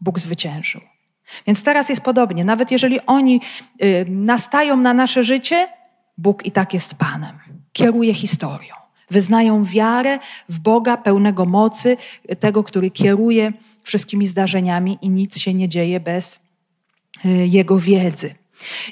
Bóg 0.00 0.20
zwyciężył. 0.20 0.80
Więc 1.46 1.62
teraz 1.62 1.88
jest 1.88 2.02
podobnie. 2.02 2.44
Nawet 2.44 2.70
jeżeli 2.70 3.00
oni 3.06 3.40
y, 3.82 4.06
nastają 4.08 4.76
na 4.76 4.94
nasze 4.94 5.24
życie, 5.24 5.68
Bóg 6.18 6.46
i 6.46 6.52
tak 6.52 6.74
jest 6.74 6.94
Panem. 6.94 7.38
Kieruje 7.72 8.14
historią. 8.14 8.74
Wyznają 9.10 9.64
wiarę 9.64 10.18
w 10.48 10.58
Boga 10.58 10.96
pełnego 10.96 11.44
mocy, 11.44 11.96
tego, 12.40 12.64
który 12.64 12.90
kieruje 12.90 13.52
wszystkimi 13.82 14.26
zdarzeniami 14.26 14.98
i 15.02 15.10
nic 15.10 15.38
się 15.38 15.54
nie 15.54 15.68
dzieje 15.68 16.00
bez 16.00 16.40
y, 17.24 17.28
Jego 17.28 17.78
wiedzy. 17.78 18.34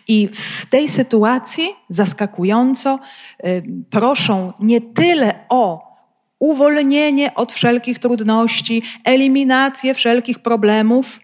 I 0.09 0.29
w 0.33 0.67
tej 0.67 0.89
sytuacji 0.89 1.75
zaskakująco 1.89 2.99
y, 3.45 3.63
proszą 3.91 4.53
nie 4.61 4.81
tyle 4.81 5.35
o 5.49 5.93
uwolnienie 6.39 7.35
od 7.35 7.53
wszelkich 7.53 7.99
trudności, 7.99 8.83
eliminację 9.05 9.95
wszelkich 9.95 10.39
problemów, 10.39 11.21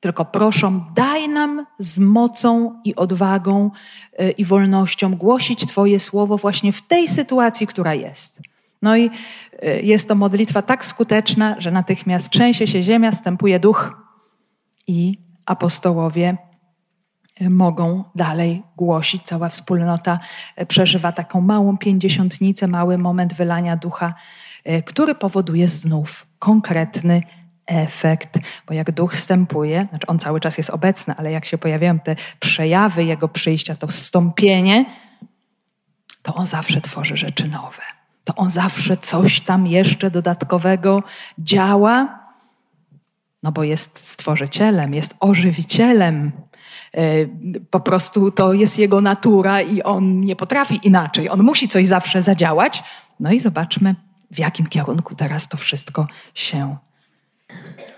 tylko 0.00 0.24
proszą, 0.24 0.84
daj 0.94 1.28
nam 1.28 1.66
z 1.78 1.98
mocą 1.98 2.80
i 2.84 2.94
odwagą 2.94 3.70
y, 4.20 4.30
i 4.30 4.44
wolnością 4.44 5.16
głosić 5.16 5.66
Twoje 5.66 6.00
słowo 6.00 6.36
właśnie 6.36 6.72
w 6.72 6.82
tej 6.82 7.08
sytuacji, 7.08 7.66
która 7.66 7.94
jest. 7.94 8.40
No 8.82 8.96
i 8.96 9.10
y, 9.64 9.80
jest 9.82 10.08
to 10.08 10.14
modlitwa 10.14 10.62
tak 10.62 10.84
skuteczna, 10.84 11.56
że 11.58 11.70
natychmiast 11.70 12.30
trzęsie 12.30 12.66
się 12.66 12.82
ziemia, 12.82 13.12
stępuje 13.12 13.60
duch 13.60 13.96
i 14.86 15.18
apostołowie 15.46 16.36
mogą 17.40 18.04
dalej 18.14 18.62
głosić. 18.76 19.22
Cała 19.22 19.48
wspólnota 19.48 20.18
e, 20.56 20.66
przeżywa 20.66 21.12
taką 21.12 21.40
małą 21.40 21.78
pięćdziesiątnicę, 21.78 22.68
mały 22.68 22.98
moment 22.98 23.34
wylania 23.34 23.76
ducha, 23.76 24.14
e, 24.64 24.82
który 24.82 25.14
powoduje 25.14 25.68
znów 25.68 26.26
konkretny 26.38 27.22
efekt, 27.66 28.38
bo 28.66 28.74
jak 28.74 28.92
duch 28.92 29.14
wstępuje, 29.14 29.86
znaczy 29.90 30.06
on 30.06 30.18
cały 30.18 30.40
czas 30.40 30.58
jest 30.58 30.70
obecny, 30.70 31.14
ale 31.16 31.32
jak 31.32 31.46
się 31.46 31.58
pojawiają 31.58 31.98
te 31.98 32.16
przejawy 32.40 33.04
jego 33.04 33.28
przyjścia, 33.28 33.76
to 33.76 33.86
wstąpienie, 33.86 34.84
to 36.22 36.34
on 36.34 36.46
zawsze 36.46 36.80
tworzy 36.80 37.16
rzeczy 37.16 37.48
nowe. 37.48 37.82
To 38.24 38.34
on 38.34 38.50
zawsze 38.50 38.96
coś 38.96 39.40
tam 39.40 39.66
jeszcze 39.66 40.10
dodatkowego 40.10 41.02
działa, 41.38 42.18
no 43.42 43.52
bo 43.52 43.64
jest 43.64 44.06
stworzycielem, 44.08 44.94
jest 44.94 45.16
ożywicielem, 45.20 46.32
po 47.70 47.80
prostu 47.80 48.30
to 48.30 48.52
jest 48.52 48.78
jego 48.78 49.00
natura 49.00 49.60
i 49.60 49.82
on 49.82 50.20
nie 50.20 50.36
potrafi 50.36 50.80
inaczej. 50.82 51.28
On 51.28 51.42
musi 51.42 51.68
coś 51.68 51.86
zawsze 51.86 52.22
zadziałać. 52.22 52.82
No 53.20 53.32
i 53.32 53.40
zobaczmy, 53.40 53.94
w 54.30 54.38
jakim 54.38 54.66
kierunku 54.66 55.14
teraz 55.14 55.48
to 55.48 55.56
wszystko 55.56 56.06
się 56.34 56.76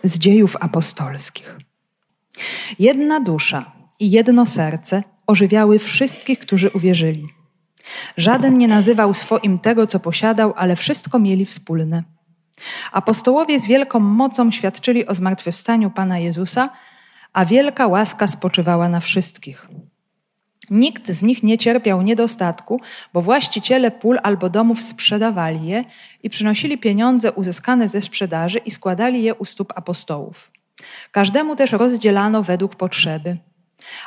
z 0.05 0.19
dziejów 0.19 0.57
apostolskich. 0.61 1.57
Jedna 2.79 3.21
dusza 3.21 3.73
i 4.01 4.11
jedno 4.11 4.47
serce 4.47 5.03
ożywiały 5.27 5.79
wszystkich, 5.79 6.39
którzy 6.39 6.71
uwierzyli. 6.71 7.27
Żaden 8.17 8.59
nie 8.59 8.69
nazywał 8.69 9.15
swoim 9.15 9.59
tego, 9.59 9.87
co 9.87 10.01
posiadał, 10.01 10.55
ale 10.57 10.77
wszystko 10.77 11.19
mieli 11.19 11.47
wspólne. 11.47 12.03
Apostołowie 12.93 13.61
z 13.61 13.67
wielką 13.67 14.01
mocą 14.01 14.51
świadczyli 14.51 15.07
o 15.07 15.15
zmartwychwstaniu 15.15 15.91
Pana 15.91 16.19
Jezusa, 16.19 16.71
a 17.37 17.45
wielka 17.45 17.87
łaska 17.87 18.27
spoczywała 18.27 18.89
na 18.89 19.01
wszystkich. 19.01 19.69
Nikt 20.71 21.11
z 21.11 21.23
nich 21.23 21.43
nie 21.43 21.59
cierpiał 21.59 22.03
niedostatku, 22.03 22.81
bo 23.13 23.23
właściciele 23.23 23.91
pól 23.91 24.19
albo 24.23 24.49
domów 24.49 24.83
sprzedawali 24.83 25.67
je 25.67 25.85
i 26.23 26.31
przynosili 26.31 26.79
pieniądze 26.79 27.33
uzyskane 27.33 27.89
ze 27.89 28.01
sprzedaży 28.01 28.59
i 28.59 28.71
składali 28.71 29.23
je 29.23 29.35
u 29.35 29.45
stóp 29.45 29.73
apostołów. 29.77 30.51
Każdemu 31.11 31.57
też 31.57 31.73
rozdzielano 31.73 32.43
według 32.43 32.75
potrzeby. 32.75 33.37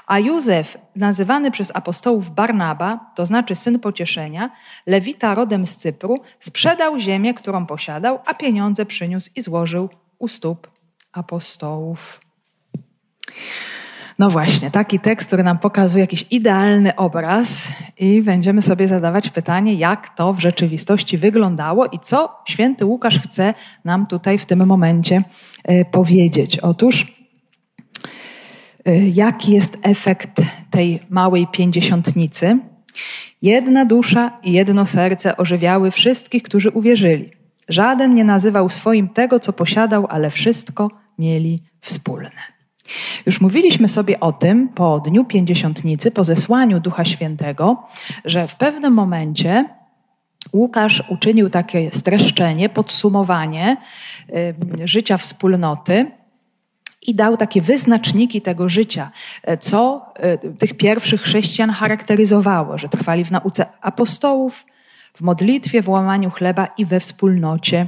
A 0.07 0.19
Józef, 0.19 0.77
nazywany 0.95 1.51
przez 1.51 1.71
apostołów 1.75 2.29
Barnaba, 2.35 3.11
to 3.15 3.25
znaczy 3.25 3.55
syn 3.55 3.79
pocieszenia, 3.79 4.49
lewita 4.85 5.35
rodem 5.35 5.65
z 5.65 5.77
Cypru, 5.77 6.15
sprzedał 6.39 6.99
ziemię, 6.99 7.33
którą 7.33 7.65
posiadał, 7.65 8.19
a 8.25 8.33
pieniądze 8.33 8.85
przyniósł 8.85 9.29
i 9.35 9.41
złożył 9.41 9.89
u 10.19 10.27
stóp 10.27 10.67
apostołów. 11.11 12.28
No 14.19 14.29
właśnie, 14.29 14.71
taki 14.71 14.99
tekst, 14.99 15.27
który 15.27 15.43
nam 15.43 15.59
pokazuje 15.59 16.01
jakiś 16.01 16.25
idealny 16.31 16.95
obraz 16.95 17.67
i 17.97 18.21
będziemy 18.21 18.61
sobie 18.61 18.87
zadawać 18.87 19.29
pytanie, 19.29 19.73
jak 19.73 20.09
to 20.09 20.33
w 20.33 20.39
rzeczywistości 20.39 21.17
wyglądało 21.17 21.85
i 21.85 21.99
co 21.99 22.41
święty 22.47 22.85
Łukasz 22.85 23.19
chce 23.19 23.53
nam 23.85 24.07
tutaj 24.07 24.37
w 24.37 24.45
tym 24.45 24.65
momencie 24.65 25.23
e, 25.63 25.85
powiedzieć. 25.85 26.59
Otóż, 26.59 27.23
e, 28.85 29.07
jaki 29.07 29.51
jest 29.51 29.77
efekt 29.81 30.41
tej 30.69 30.99
małej 31.09 31.47
pięćdziesiątnicy? 31.47 32.59
Jedna 33.41 33.85
dusza 33.85 34.39
i 34.43 34.51
jedno 34.51 34.85
serce 34.85 35.37
ożywiały 35.37 35.91
wszystkich, 35.91 36.43
którzy 36.43 36.69
uwierzyli. 36.69 37.31
Żaden 37.69 38.15
nie 38.15 38.23
nazywał 38.23 38.69
swoim 38.69 39.09
tego, 39.09 39.39
co 39.39 39.53
posiadał, 39.53 40.07
ale 40.09 40.29
wszystko 40.29 40.89
mieli 41.19 41.63
wspólne. 41.81 42.58
Już 43.25 43.41
mówiliśmy 43.41 43.89
sobie 43.89 44.19
o 44.19 44.31
tym 44.31 44.69
po 44.69 44.99
Dniu 44.99 45.25
Pięćdziesiątnicy, 45.25 46.11
po 46.11 46.23
zesłaniu 46.23 46.79
Ducha 46.79 47.05
Świętego, 47.05 47.83
że 48.25 48.47
w 48.47 48.55
pewnym 48.55 48.93
momencie 48.93 49.65
Łukasz 50.53 51.03
uczynił 51.09 51.49
takie 51.49 51.91
streszczenie, 51.91 52.69
podsumowanie 52.69 53.77
życia 54.85 55.17
wspólnoty 55.17 56.11
i 57.07 57.15
dał 57.15 57.37
takie 57.37 57.61
wyznaczniki 57.61 58.41
tego 58.41 58.69
życia, 58.69 59.11
co 59.59 60.05
y, 60.45 60.53
tych 60.53 60.77
pierwszych 60.77 61.21
chrześcijan 61.21 61.69
charakteryzowało, 61.69 62.77
że 62.77 62.89
trwali 62.89 63.25
w 63.25 63.31
nauce 63.31 63.65
apostołów, 63.81 64.65
w 65.13 65.21
modlitwie, 65.21 65.81
w 65.81 65.89
łamaniu 65.89 66.29
chleba 66.29 66.67
i 66.77 66.85
we 66.85 66.99
wspólnocie 66.99 67.87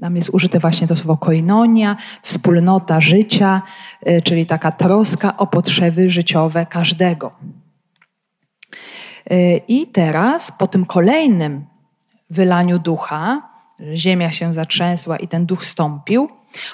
tam 0.00 0.16
jest 0.16 0.30
użyte 0.30 0.58
właśnie 0.58 0.88
to 0.88 0.96
słowo 0.96 1.16
koinonia, 1.16 1.96
wspólnota 2.22 3.00
życia, 3.00 3.62
y, 4.08 4.22
czyli 4.22 4.46
taka 4.46 4.72
troska 4.72 5.36
o 5.36 5.46
potrzeby 5.46 6.10
życiowe 6.10 6.66
każdego. 6.66 7.32
Y, 9.32 9.60
I 9.68 9.86
teraz 9.86 10.52
po 10.52 10.66
tym 10.66 10.86
kolejnym 10.86 11.64
wylaniu 12.30 12.78
ducha, 12.78 13.42
ziemia 13.94 14.30
się 14.30 14.54
zatrzęsła 14.54 15.16
i 15.16 15.28
ten 15.28 15.46
duch 15.46 15.64
stąpił, 15.66 16.28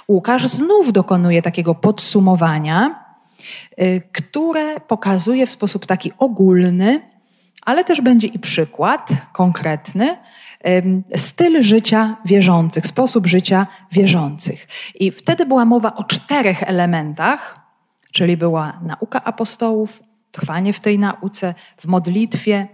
Łukasz 0.09 0.47
znów 0.47 0.93
dokonuje 0.93 1.43
takiego 1.43 1.75
podsumowania, 1.75 3.05
y, 3.81 4.03
które 4.13 4.81
pokazuje 4.81 5.47
w 5.47 5.51
sposób 5.51 5.87
taki 5.87 6.13
ogólny, 6.19 7.01
ale 7.63 7.85
też 7.85 8.01
będzie 8.01 8.27
i 8.27 8.39
przykład 8.39 9.09
konkretny, 9.33 10.17
styl 11.17 11.63
życia 11.63 12.17
wierzących, 12.25 12.87
sposób 12.87 13.27
życia 13.27 13.67
wierzących. 13.93 14.69
I 14.95 15.11
wtedy 15.11 15.47
była 15.47 15.65
mowa 15.65 15.95
o 15.95 16.05
czterech 16.05 16.63
elementach, 16.63 17.61
czyli 18.13 18.37
była 18.37 18.81
nauka 18.83 19.25
apostołów, 19.25 20.03
trwanie 20.31 20.73
w 20.73 20.81
tej 20.81 20.99
nauce, 20.99 21.55
w 21.77 21.87
modlitwie, 21.87 22.69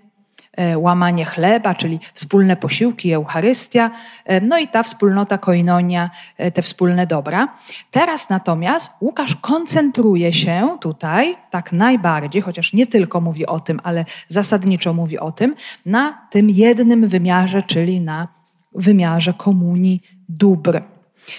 łamanie 0.79 1.25
chleba, 1.25 1.75
czyli 1.75 2.01
wspólne 2.15 2.57
posiłki, 2.57 3.13
Eucharystia, 3.13 3.91
e, 4.25 4.41
no 4.41 4.59
i 4.59 4.69
ta 4.69 4.83
wspólnota 4.83 5.39
koinonia, 5.39 6.11
e, 6.37 6.51
te 6.51 6.63
wspólne 6.63 7.07
dobra. 7.07 7.49
Teraz 7.91 8.29
natomiast 8.29 8.93
Łukasz 9.01 9.37
koncentruje 9.37 10.33
się 10.33 10.79
tutaj, 10.81 11.37
tak 11.51 11.73
najbardziej, 11.73 12.43
chociaż 12.43 12.73
nie 12.73 12.87
tylko 12.87 13.21
mówi 13.21 13.47
o 13.47 13.61
tym, 13.61 13.81
ale 13.83 14.05
zasadniczo 14.29 14.93
mówi 14.93 15.19
o 15.19 15.33
tym, 15.33 15.55
na 15.87 16.27
tym 16.31 16.51
jednym 16.51 17.09
wymiarze, 17.09 17.63
czyli 17.63 18.01
na 18.01 18.29
wymiarze 18.75 19.33
komunii 19.33 20.03
dóbr, 20.29 20.83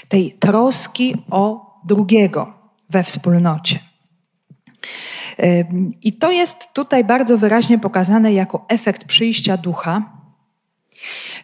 tej 0.08 0.34
troski 0.40 1.16
o 1.30 1.72
drugiego 1.86 2.54
we 2.90 3.04
wspólnocie. 3.04 3.80
I 6.02 6.14
to 6.14 6.32
jest 6.32 6.74
tutaj 6.74 7.04
bardzo 7.04 7.38
wyraźnie 7.38 7.80
pokazane 7.80 8.34
jako 8.34 8.66
efekt 8.68 9.06
przyjścia 9.06 9.58
ducha. 9.58 10.02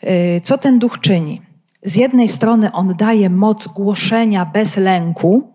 Y, 0.03 0.41
co 0.43 0.57
ten 0.57 0.79
duch 0.79 0.99
czyni? 0.99 1.41
Z 1.83 1.95
jednej 1.95 2.29
strony 2.29 2.71
on 2.71 2.95
daje 2.95 3.29
moc 3.29 3.67
głoszenia 3.67 4.45
bez 4.45 4.77
lęku, 4.77 5.53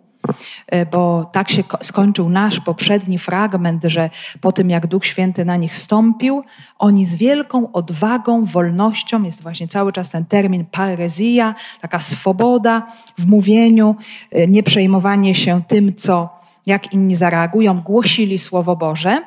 y, 0.74 0.86
bo 0.86 1.30
tak 1.32 1.50
się 1.50 1.64
skończył 1.82 2.28
nasz 2.28 2.60
poprzedni 2.60 3.18
fragment, 3.18 3.84
że 3.84 4.10
po 4.40 4.52
tym 4.52 4.70
jak 4.70 4.86
Duch 4.86 5.06
Święty 5.06 5.44
na 5.44 5.56
nich 5.56 5.76
stąpił, 5.76 6.42
oni 6.78 7.06
z 7.06 7.16
wielką 7.16 7.72
odwagą, 7.72 8.44
wolnością, 8.44 9.22
jest 9.22 9.42
właśnie 9.42 9.68
cały 9.68 9.92
czas 9.92 10.10
ten 10.10 10.24
termin 10.24 10.64
parezja, 10.64 11.54
taka 11.80 11.98
swoboda 11.98 12.86
w 13.18 13.26
mówieniu, 13.26 13.96
y, 14.36 14.48
nie 14.48 14.62
przejmowanie 14.62 15.34
się 15.34 15.62
tym, 15.68 15.94
co 15.94 16.41
jak 16.66 16.92
inni 16.92 17.16
zareagują, 17.16 17.80
głosili 17.80 18.38
Słowo 18.38 18.76
Boże, 18.76 19.22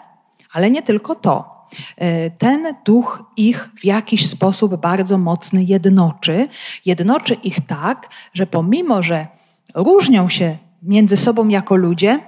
ale 0.53 0.71
nie 0.71 0.81
tylko 0.81 1.15
to. 1.15 1.55
E, 1.97 2.29
ten 2.29 2.75
duch 2.85 3.23
ich 3.37 3.69
w 3.79 3.85
jakiś 3.85 4.29
sposób 4.29 4.75
bardzo 4.75 5.17
mocny 5.17 5.63
jednoczy. 5.63 6.47
Jednoczy 6.85 7.33
ich 7.33 7.67
tak, 7.67 8.09
że 8.33 8.47
pomimo, 8.47 9.03
że 9.03 9.27
różnią 9.75 10.29
się 10.29 10.57
między 10.81 11.17
sobą 11.17 11.47
jako 11.47 11.75
ludzie, 11.75 12.19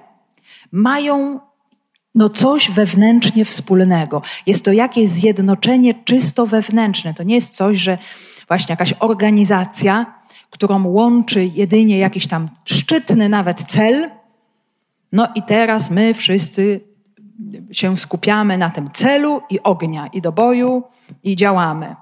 mają 0.71 1.39
no 2.15 2.29
coś 2.29 2.71
wewnętrznie 2.71 3.45
wspólnego. 3.45 4.21
Jest 4.45 4.65
to 4.65 4.71
jakieś 4.71 5.09
zjednoczenie 5.09 5.93
czysto 5.93 6.45
wewnętrzne. 6.45 7.13
To 7.13 7.23
nie 7.23 7.35
jest 7.35 7.55
coś, 7.55 7.77
że 7.77 7.97
właśnie 8.47 8.73
jakaś 8.73 8.93
organizacja, 8.99 10.05
którą 10.49 10.87
łączy 10.87 11.45
jedynie 11.45 11.97
jakiś 11.97 12.27
tam 12.27 12.49
szczytny 12.65 13.29
nawet 13.29 13.63
cel, 13.63 14.09
no 15.11 15.27
i 15.35 15.43
teraz 15.43 15.91
my 15.91 16.13
wszyscy 16.13 16.81
się 17.71 17.97
skupiamy 17.97 18.57
na 18.57 18.69
tym 18.69 18.89
celu 18.91 19.41
i 19.49 19.59
ognia, 19.63 20.07
i 20.07 20.21
do 20.21 20.31
boju, 20.31 20.83
i 21.23 21.35
działamy. 21.35 21.95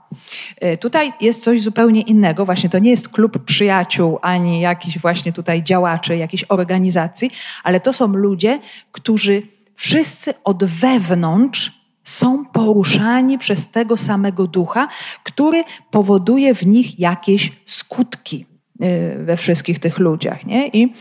E, 0.58 0.78
tutaj 0.78 1.14
jest 1.22 1.44
coś 1.44 1.62
zupełnie 1.62 2.02
innego. 2.02 2.46
Właśnie 2.46 2.70
to 2.70 2.80
nie 2.80 2.90
jest 2.90 3.10
klub 3.10 3.46
przyjaciół, 3.46 4.20
ani 4.22 4.62
jakiś 4.62 5.00
właśnie 5.00 5.34
tutaj 5.34 5.64
działaczy, 5.64 6.18
jakiejś 6.18 6.46
organizacji, 6.50 7.32
ale 7.64 7.80
to 7.80 7.94
są 7.94 8.08
ludzie, 8.08 8.60
którzy 8.92 9.42
wszyscy 9.76 10.34
od 10.44 10.64
wewnątrz 10.64 11.86
są 12.04 12.46
poruszani 12.46 13.38
przez 13.38 13.72
tego 13.72 13.98
samego 13.98 14.48
ducha, 14.48 14.88
który 15.24 15.64
powoduje 15.92 16.56
w 16.56 16.68
nich 16.68 17.00
jakieś 17.00 17.52
skutki. 17.66 18.46
Y, 18.84 19.26
we 19.26 19.38
wszystkich 19.38 19.80
tych 19.80 20.00
ludziach. 20.00 20.46
Nie? 20.46 20.68
I 20.68 20.94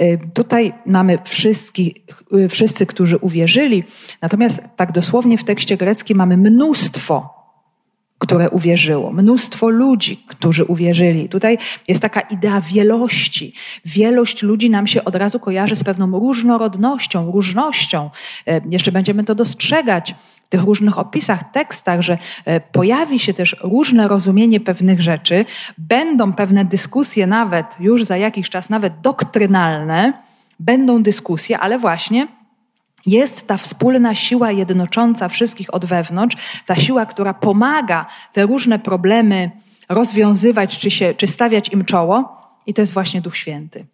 y, 0.00 0.18
tutaj 0.34 0.72
mamy 0.86 1.18
wszystkich, 1.24 1.94
y, 2.32 2.48
wszyscy, 2.48 2.86
którzy 2.86 3.16
uwierzyli, 3.16 3.84
natomiast 4.22 4.62
tak 4.76 4.92
dosłownie 4.92 5.38
w 5.38 5.44
tekście 5.44 5.76
greckim 5.76 6.18
mamy 6.18 6.36
mnóstwo 6.36 7.36
które 8.18 8.50
uwierzyło, 8.50 9.12
mnóstwo 9.12 9.68
ludzi, 9.68 10.24
którzy 10.28 10.64
uwierzyli. 10.64 11.28
Tutaj 11.28 11.58
jest 11.88 12.02
taka 12.02 12.20
idea 12.20 12.60
wielości. 12.60 13.52
Wielość 13.84 14.42
ludzi 14.42 14.70
nam 14.70 14.86
się 14.86 15.04
od 15.04 15.14
razu 15.14 15.40
kojarzy 15.40 15.76
z 15.76 15.84
pewną 15.84 16.10
różnorodnością, 16.10 17.32
różnością. 17.32 18.10
Jeszcze 18.70 18.92
będziemy 18.92 19.24
to 19.24 19.34
dostrzegać 19.34 20.14
w 20.46 20.48
tych 20.48 20.62
różnych 20.62 20.98
opisach, 20.98 21.52
tekstach, 21.52 22.00
że 22.00 22.18
e, 22.44 22.60
pojawi 22.60 23.18
się 23.18 23.34
też 23.34 23.56
różne 23.62 24.08
rozumienie 24.08 24.60
pewnych 24.60 25.02
rzeczy, 25.02 25.44
będą 25.78 26.32
pewne 26.32 26.64
dyskusje 26.64 27.26
nawet 27.26 27.66
już 27.80 28.04
za 28.04 28.16
jakiś 28.16 28.50
czas, 28.50 28.70
nawet 28.70 29.00
doktrynalne, 29.00 30.12
będą 30.60 31.02
dyskusje, 31.02 31.58
ale 31.58 31.78
właśnie 31.78 32.28
jest 33.06 33.46
ta 33.46 33.56
wspólna 33.56 34.14
siła 34.14 34.52
jednocząca 34.52 35.28
wszystkich 35.28 35.74
od 35.74 35.84
wewnątrz, 35.84 36.36
ta 36.66 36.76
siła, 36.76 37.06
która 37.06 37.34
pomaga 37.34 38.06
te 38.32 38.46
różne 38.46 38.78
problemy 38.78 39.50
rozwiązywać 39.88 40.78
czy, 40.78 40.90
się, 40.90 41.14
czy 41.14 41.26
stawiać 41.26 41.68
im 41.68 41.84
czoło, 41.84 42.36
i 42.66 42.74
to 42.74 42.82
jest 42.82 42.92
właśnie 42.92 43.20
Duch 43.20 43.36
Święty, 43.36 43.86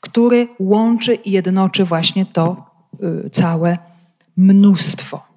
który 0.00 0.48
łączy 0.58 1.14
i 1.14 1.30
jednoczy 1.30 1.84
właśnie 1.84 2.26
to 2.26 2.70
y, 3.26 3.30
całe 3.30 3.78
mnóstwo. 4.36 5.31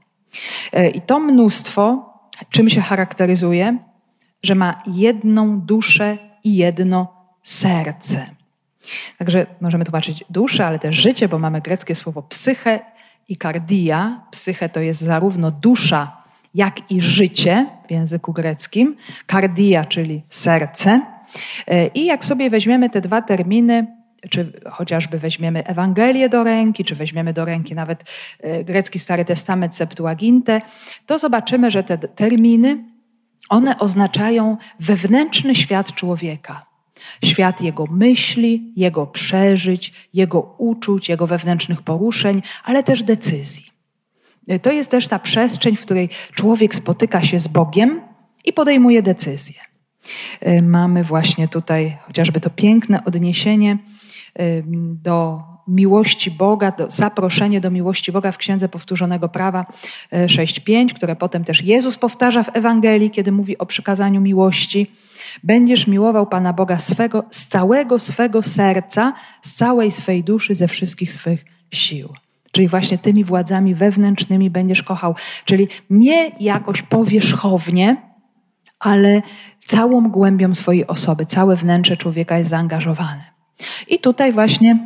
E, 0.73 0.89
I 0.89 1.01
to 1.01 1.19
mnóstwo, 1.19 2.13
czym 2.49 2.69
się 2.69 2.81
charakteryzuje? 2.81 3.77
Że 4.43 4.55
ma 4.55 4.83
jedną 4.87 5.61
duszę 5.61 6.17
i 6.43 6.55
jedno 6.55 7.25
serce. 7.43 8.25
Także 9.17 9.45
możemy 9.61 9.85
tłumaczyć 9.85 10.25
duszę, 10.29 10.67
ale 10.67 10.79
też 10.79 10.95
życie, 10.95 11.29
bo 11.29 11.39
mamy 11.39 11.61
greckie 11.61 11.95
słowo 11.95 12.23
psyche 12.23 12.79
i 13.29 13.37
kardia. 13.37 14.21
Psyche 14.31 14.69
to 14.69 14.79
jest 14.79 15.01
zarówno 15.01 15.51
dusza, 15.51 16.23
jak 16.55 16.91
i 16.91 17.01
życie 17.01 17.65
w 17.87 17.91
języku 17.91 18.33
greckim. 18.33 18.97
Kardia, 19.25 19.85
czyli 19.85 20.23
serce. 20.29 21.01
E, 21.67 21.87
I 21.87 22.05
jak 22.05 22.25
sobie 22.25 22.49
weźmiemy 22.49 22.89
te 22.89 23.01
dwa 23.01 23.21
terminy, 23.21 23.87
czy 24.29 24.61
chociażby 24.71 25.19
weźmiemy 25.19 25.65
Ewangelię 25.65 26.29
do 26.29 26.43
ręki, 26.43 26.83
czy 26.83 26.95
weźmiemy 26.95 27.33
do 27.33 27.45
ręki 27.45 27.75
nawet 27.75 28.03
e, 28.39 28.63
grecki 28.63 28.99
Stary 28.99 29.25
Testament 29.25 29.75
Septuagintę, 29.75 30.61
to 31.05 31.19
zobaczymy, 31.19 31.71
że 31.71 31.83
te 31.83 31.97
terminy, 31.97 32.83
one 33.49 33.79
oznaczają 33.79 34.57
wewnętrzny 34.79 35.55
świat 35.55 35.93
człowieka. 35.93 36.61
Świat 37.23 37.61
jego 37.61 37.85
myśli, 37.91 38.73
jego 38.75 39.07
przeżyć, 39.07 39.93
jego 40.13 40.55
uczuć, 40.57 41.09
jego 41.09 41.27
wewnętrznych 41.27 41.81
poruszeń, 41.81 42.41
ale 42.63 42.83
też 42.83 43.03
decyzji. 43.03 43.65
E, 44.47 44.59
to 44.59 44.71
jest 44.71 44.91
też 44.91 45.07
ta 45.07 45.19
przestrzeń, 45.19 45.75
w 45.75 45.81
której 45.81 46.09
człowiek 46.33 46.75
spotyka 46.75 47.23
się 47.23 47.39
z 47.39 47.47
Bogiem 47.47 48.01
i 48.45 48.53
podejmuje 48.53 49.01
decyzje. 49.01 49.59
E, 50.41 50.61
mamy 50.61 51.03
właśnie 51.03 51.47
tutaj 51.47 51.97
chociażby 52.01 52.41
to 52.41 52.49
piękne 52.49 53.05
odniesienie 53.05 53.77
do 55.03 55.43
miłości 55.67 56.31
Boga, 56.31 56.71
do, 56.71 56.91
zaproszenie 56.91 57.61
do 57.61 57.71
miłości 57.71 58.11
Boga 58.11 58.31
w 58.31 58.37
Księdze 58.37 58.69
Powtórzonego 58.69 59.29
Prawa 59.29 59.65
6.5, 60.11 60.91
e, 60.91 60.95
które 60.95 61.15
potem 61.15 61.43
też 61.43 61.61
Jezus 61.61 61.97
powtarza 61.97 62.43
w 62.43 62.55
Ewangelii, 62.55 63.09
kiedy 63.09 63.31
mówi 63.31 63.57
o 63.57 63.65
przykazaniu 63.65 64.21
miłości. 64.21 64.91
Będziesz 65.43 65.87
miłował 65.87 66.27
Pana 66.27 66.53
Boga 66.53 66.79
swego, 66.79 67.23
z 67.31 67.47
całego 67.47 67.99
swego 67.99 68.43
serca, 68.43 69.13
z 69.41 69.55
całej 69.55 69.91
swej 69.91 70.23
duszy, 70.23 70.55
ze 70.55 70.67
wszystkich 70.67 71.11
swych 71.11 71.45
sił. 71.71 72.09
Czyli 72.51 72.67
właśnie 72.67 72.97
tymi 72.97 73.23
władzami 73.23 73.75
wewnętrznymi 73.75 74.49
będziesz 74.49 74.83
kochał. 74.83 75.15
Czyli 75.45 75.67
nie 75.89 76.31
jakoś 76.39 76.81
powierzchownie, 76.81 77.97
ale 78.79 79.21
całą 79.65 80.09
głębią 80.09 80.55
swojej 80.55 80.87
osoby, 80.87 81.25
całe 81.25 81.55
wnętrze 81.55 81.97
człowieka 81.97 82.37
jest 82.37 82.49
zaangażowane. 82.49 83.34
I 83.87 83.99
tutaj 83.99 84.33
właśnie 84.33 84.77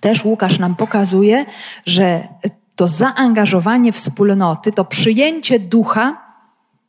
też 0.00 0.24
Łukasz 0.24 0.58
nam 0.58 0.76
pokazuje, 0.76 1.44
że 1.86 2.28
to 2.76 2.88
zaangażowanie 2.88 3.92
wspólnoty, 3.92 4.72
to 4.72 4.84
przyjęcie 4.84 5.60
ducha 5.60 6.28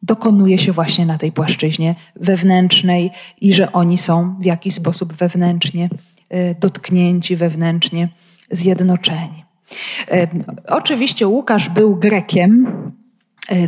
dokonuje 0.04 0.58
się 0.58 0.72
właśnie 0.72 1.06
na 1.06 1.18
tej 1.18 1.32
płaszczyźnie 1.32 1.96
wewnętrznej 2.16 3.12
i 3.42 3.54
że 3.54 3.72
oni 3.72 3.98
są 3.98 4.36
w 4.40 4.46
jakiś 4.46 4.74
sposób 4.74 5.14
wewnętrznie 5.14 5.90
e, 6.30 6.56
dotknięci, 6.56 7.36
wewnętrznie 7.36 8.10
zjednoczeni. 8.52 9.46
E, 10.12 10.28
oczywiście 10.68 11.28
Łukasz 11.28 11.70
był 11.70 11.96
Grekiem, 11.96 12.68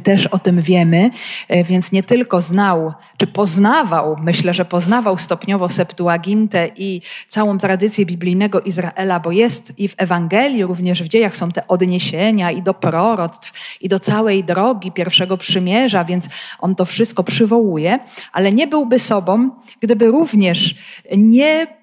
też 0.04 0.28
o 0.28 0.40
tym 0.40 0.62
wiemy, 0.62 1.10
e, 1.48 1.64
więc 1.64 1.92
nie 1.92 2.04
tylko 2.04 2.42
znał, 2.42 2.94
czy 3.18 3.28
poznawał, 3.28 4.16
myślę, 4.24 4.54
że 4.54 4.66
poznawał 4.66 5.18
stopniowo 5.18 5.70
Septuagintę 5.70 6.70
i 6.76 7.02
całą 7.28 7.58
tradycję 7.58 8.06
biblijnego 8.06 8.62
Izraela, 8.62 9.20
bo 9.20 9.32
jest 9.32 9.80
i 9.80 9.88
w 9.88 9.96
Ewangelii, 9.98 10.66
również 10.66 11.04
w 11.04 11.08
dziejach 11.08 11.36
są 11.36 11.52
te 11.52 11.68
odniesienia 11.68 12.52
i 12.52 12.62
do 12.62 12.74
proroctw, 12.74 13.78
i 13.82 13.90
do 13.90 14.00
całej 14.00 14.44
drogi 14.44 14.92
pierwszego 14.92 15.38
przymierza, 15.38 16.04
więc 16.04 16.30
on 16.60 16.76
to 16.76 16.86
wszystko 16.86 17.24
przywołuje, 17.24 18.00
ale 18.32 18.52
nie 18.52 18.68
byłby 18.68 19.00
sobą, 19.00 19.50
gdyby 19.82 20.08
również 20.08 20.76
nie 21.18 21.81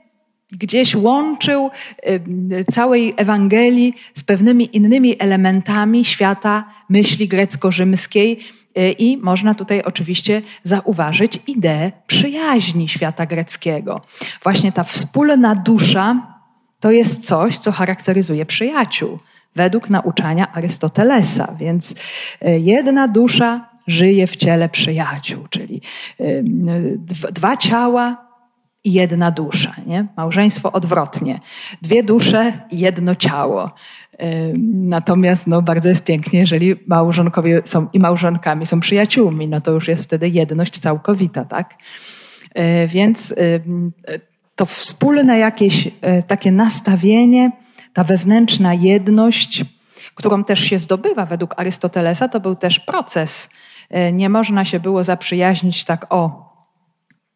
gdzieś 0.53 0.95
łączył 0.95 1.71
całej 2.71 3.15
Ewangelii 3.17 3.95
z 4.15 4.25
pewnymi 4.25 4.77
innymi 4.77 5.17
elementami 5.19 6.05
świata 6.05 6.65
myśli 6.89 7.29
grecko-rzymskiej. 7.29 8.41
Y, 8.79 8.93
I 8.93 9.17
można 9.17 9.55
tutaj 9.55 9.83
oczywiście 9.83 10.43
zauważyć 10.65 11.41
ideę 11.47 11.93
przyjaźni 12.07 12.89
świata 12.89 13.27
greckiego. 13.27 14.01
Właśnie 14.43 14.73
ta 14.73 14.83
wspólna 14.83 15.55
dusza 15.55 16.37
to 16.81 16.91
jest 16.91 17.27
coś, 17.27 17.59
co 17.59 17.73
charakteryzuje 17.73 18.47
przyjaciół, 18.47 19.19
według 19.57 19.91
nauczania 19.91 20.53
Arystotelesa. 20.53 21.55
Więc 21.59 21.91
y, 21.91 21.97
jedna 22.61 23.09
dusza 23.09 23.69
żyje 23.87 24.27
w 24.27 24.37
ciele 24.37 24.69
przyjaciół, 24.69 25.47
czyli 25.51 25.81
dwa 27.31 27.57
ciała 27.57 28.28
i 28.85 28.93
jedna 28.93 29.31
dusza. 29.31 29.75
Nie? 29.87 30.07
Małżeństwo 30.17 30.73
odwrotnie. 30.73 31.41
Dwie 31.83 32.03
dusze 32.03 32.53
jedno 32.73 33.15
ciało. 33.15 33.71
Natomiast 34.73 35.47
no, 35.47 35.63
bardzo 35.63 35.89
jest 35.89 36.05
pięknie, 36.05 36.41
jeżeli 36.41 36.77
małżonkowie 36.87 37.63
są 37.65 37.87
i 37.93 37.99
małżonkami 37.99 38.67
są 38.67 38.81
przyjaciółmi, 38.81 39.49
no 39.49 39.61
to 39.61 39.73
już 39.73 39.89
jest 39.89 40.05
wtedy 40.05 40.29
jedność 40.29 40.79
całkowita, 40.79 41.45
tak? 41.45 41.75
E, 42.55 42.87
więc 42.87 43.35
to 44.59 44.67
wspólne 44.67 45.39
jakieś 45.39 45.89
e, 46.01 46.23
takie 46.23 46.53
nastawienie, 46.53 47.53
ta 47.93 48.05
wewnętrzna 48.05 48.75
jedność, 48.75 49.65
którą 50.15 50.45
też 50.45 50.61
się 50.61 50.79
zdobywa 50.79 51.27
według 51.27 51.55
Arystotelesa, 51.61 52.29
to 52.29 52.41
był 52.41 52.55
też 52.55 52.81
proces. 52.81 53.51
E, 53.91 54.13
nie 54.13 54.29
można 54.29 54.65
się 54.65 54.81
było 54.81 55.05
zaprzyjaźnić 55.05 55.85
tak 55.85 56.07
o 56.11 56.48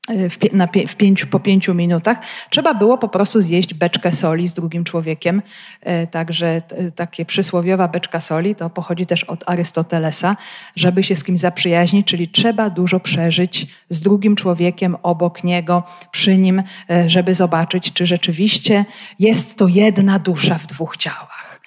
E, 0.08 0.28
w, 0.30 0.52
na, 0.52 0.68
w 0.88 0.96
pięciu, 0.96 1.26
po 1.26 1.40
pięciu 1.40 1.74
minutach, 1.74 2.18
trzeba 2.50 2.74
było 2.74 2.98
po 2.98 3.08
prostu 3.08 3.42
zjeść 3.42 3.74
beczkę 3.74 4.12
soli 4.12 4.48
z 4.48 4.54
drugim 4.54 4.84
człowiekiem. 4.84 5.42
E, 5.80 6.06
także 6.06 6.62
takie 6.94 7.24
przysłowiowa 7.24 7.88
beczka 7.88 8.20
soli 8.20 8.54
to 8.54 8.70
pochodzi 8.70 9.06
też 9.06 9.24
od 9.24 9.50
Arystotelesa, 9.50 10.36
żeby 10.76 11.02
się 11.02 11.16
z 11.16 11.24
kimś 11.24 11.40
zaprzyjaźnić, 11.40 12.06
czyli 12.06 12.28
trzeba 12.28 12.70
dużo 12.70 13.00
przeżyć 13.00 13.66
z 13.90 14.00
drugim 14.00 14.36
człowiekiem 14.36 14.96
obok 15.02 15.44
niego, 15.44 15.82
przy 16.10 16.36
nim, 16.36 16.62
żeby 17.06 17.34
zobaczyć, 17.34 17.92
czy 17.92 18.06
rzeczywiście 18.06 18.84
jest 19.18 19.58
to 19.58 19.68
jedna 19.68 20.18
dusza 20.18 20.58
w 20.58 20.66
dwóch 20.66 20.96
ciałach. 20.96 21.60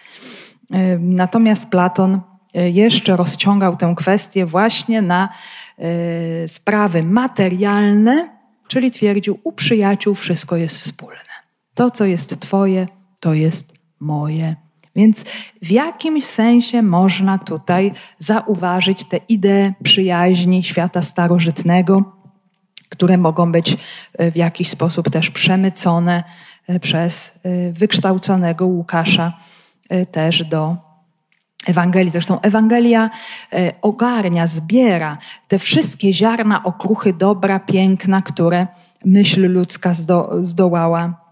Natomiast 1.00 1.69
Platon 1.69 2.21
jeszcze 2.54 3.15
rozciągał 3.15 3.78
tę 3.78 3.93
kwestię 3.98 4.45
właśnie 4.45 5.02
na 5.02 5.30
sprawy 6.48 7.04
materialne, 7.04 8.30
czyli 8.68 8.92
twierdził, 8.92 9.40
u 9.44 9.52
przyjaciół 9.52 10.16
wszystko 10.16 10.56
jest 10.56 10.78
wspólne. 10.78 11.16
To, 11.74 11.92
co 11.92 12.06
jest 12.06 12.40
Twoje, 12.40 12.86
to 13.20 13.34
jest 13.34 13.74
moje. 14.00 14.56
Więc 14.96 15.26
w 15.62 15.72
jakimś 15.72 16.26
sensie 16.26 16.82
można 16.82 17.38
tutaj 17.38 17.92
zauważyć 18.20 19.04
te 19.04 19.18
idee 19.18 19.74
przyjaźni 19.84 20.64
świata 20.64 21.04
starożytnego, 21.04 22.04
które 22.90 23.18
mogą 23.18 23.52
być 23.52 23.78
e, 24.14 24.32
w 24.32 24.36
jakiś 24.36 24.70
sposób 24.70 25.10
też 25.10 25.30
przemycone 25.30 26.24
e, 26.68 26.80
przez 26.80 27.40
wykształconego 27.72 28.66
Łukasza 28.66 29.34
też 30.12 30.44
do 30.44 30.85
Ewangelii. 31.65 32.12
Zresztą 32.12 32.41
Ewangelia 32.41 33.10
e, 33.54 33.73
ogarnia, 33.82 34.47
zbiera 34.47 35.17
te 35.47 35.60
wszystkie 35.60 36.13
ziarna 36.13 36.63
okruchy 36.63 37.13
dobra, 37.13 37.60
piękna, 37.60 38.21
które 38.21 38.67
myśl 39.06 39.51
ludzka 39.51 39.93
zdo, 39.93 40.32
zdołała 40.41 41.25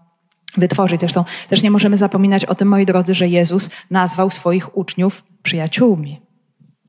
wytworzyć. 0.56 1.00
Zresztą 1.00 1.24
też 1.48 1.62
nie 1.62 1.70
możemy 1.70 1.96
zapominać 1.96 2.44
o 2.44 2.54
tym, 2.54 2.68
moi 2.68 2.86
drodzy, 2.86 3.14
że 3.14 3.28
Jezus 3.28 3.70
nazwał 3.90 4.30
swoich 4.30 4.76
uczniów 4.76 5.24
przyjaciółmi. 5.42 6.20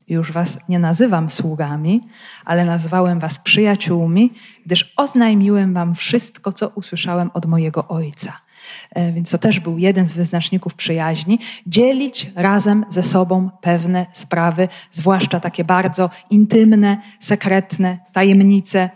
Już 0.08 0.32
was 0.32 0.58
nie 0.68 0.78
nazywam 0.78 1.30
sługami, 1.30 2.00
ale 2.44 2.64
nazwałem 2.64 3.20
was 3.20 3.38
przyjaciółmi, 3.38 4.32
gdyż 4.66 4.92
oznajmiłem 4.96 5.74
wam 5.74 5.94
wszystko, 5.94 6.52
co 6.52 6.68
usłyszałem 6.68 7.30
od 7.34 7.46
mojego 7.46 7.88
Ojca. 7.88 8.45
E, 8.90 9.12
więc 9.12 9.30
to 9.30 9.38
też 9.38 9.60
był 9.60 9.78
jeden 9.78 10.06
z 10.06 10.12
wyznaczników 10.12 10.74
przyjaźni, 10.74 11.38
dzielić 11.66 12.30
razem 12.34 12.84
ze 12.88 13.02
sobą 13.02 13.50
pewne 13.60 14.06
sprawy, 14.12 14.68
zwłaszcza 14.90 15.40
takie 15.40 15.64
bardzo 15.64 16.10
intymne, 16.30 17.00
sekretne, 17.20 17.98
tajemnice. 18.12 18.90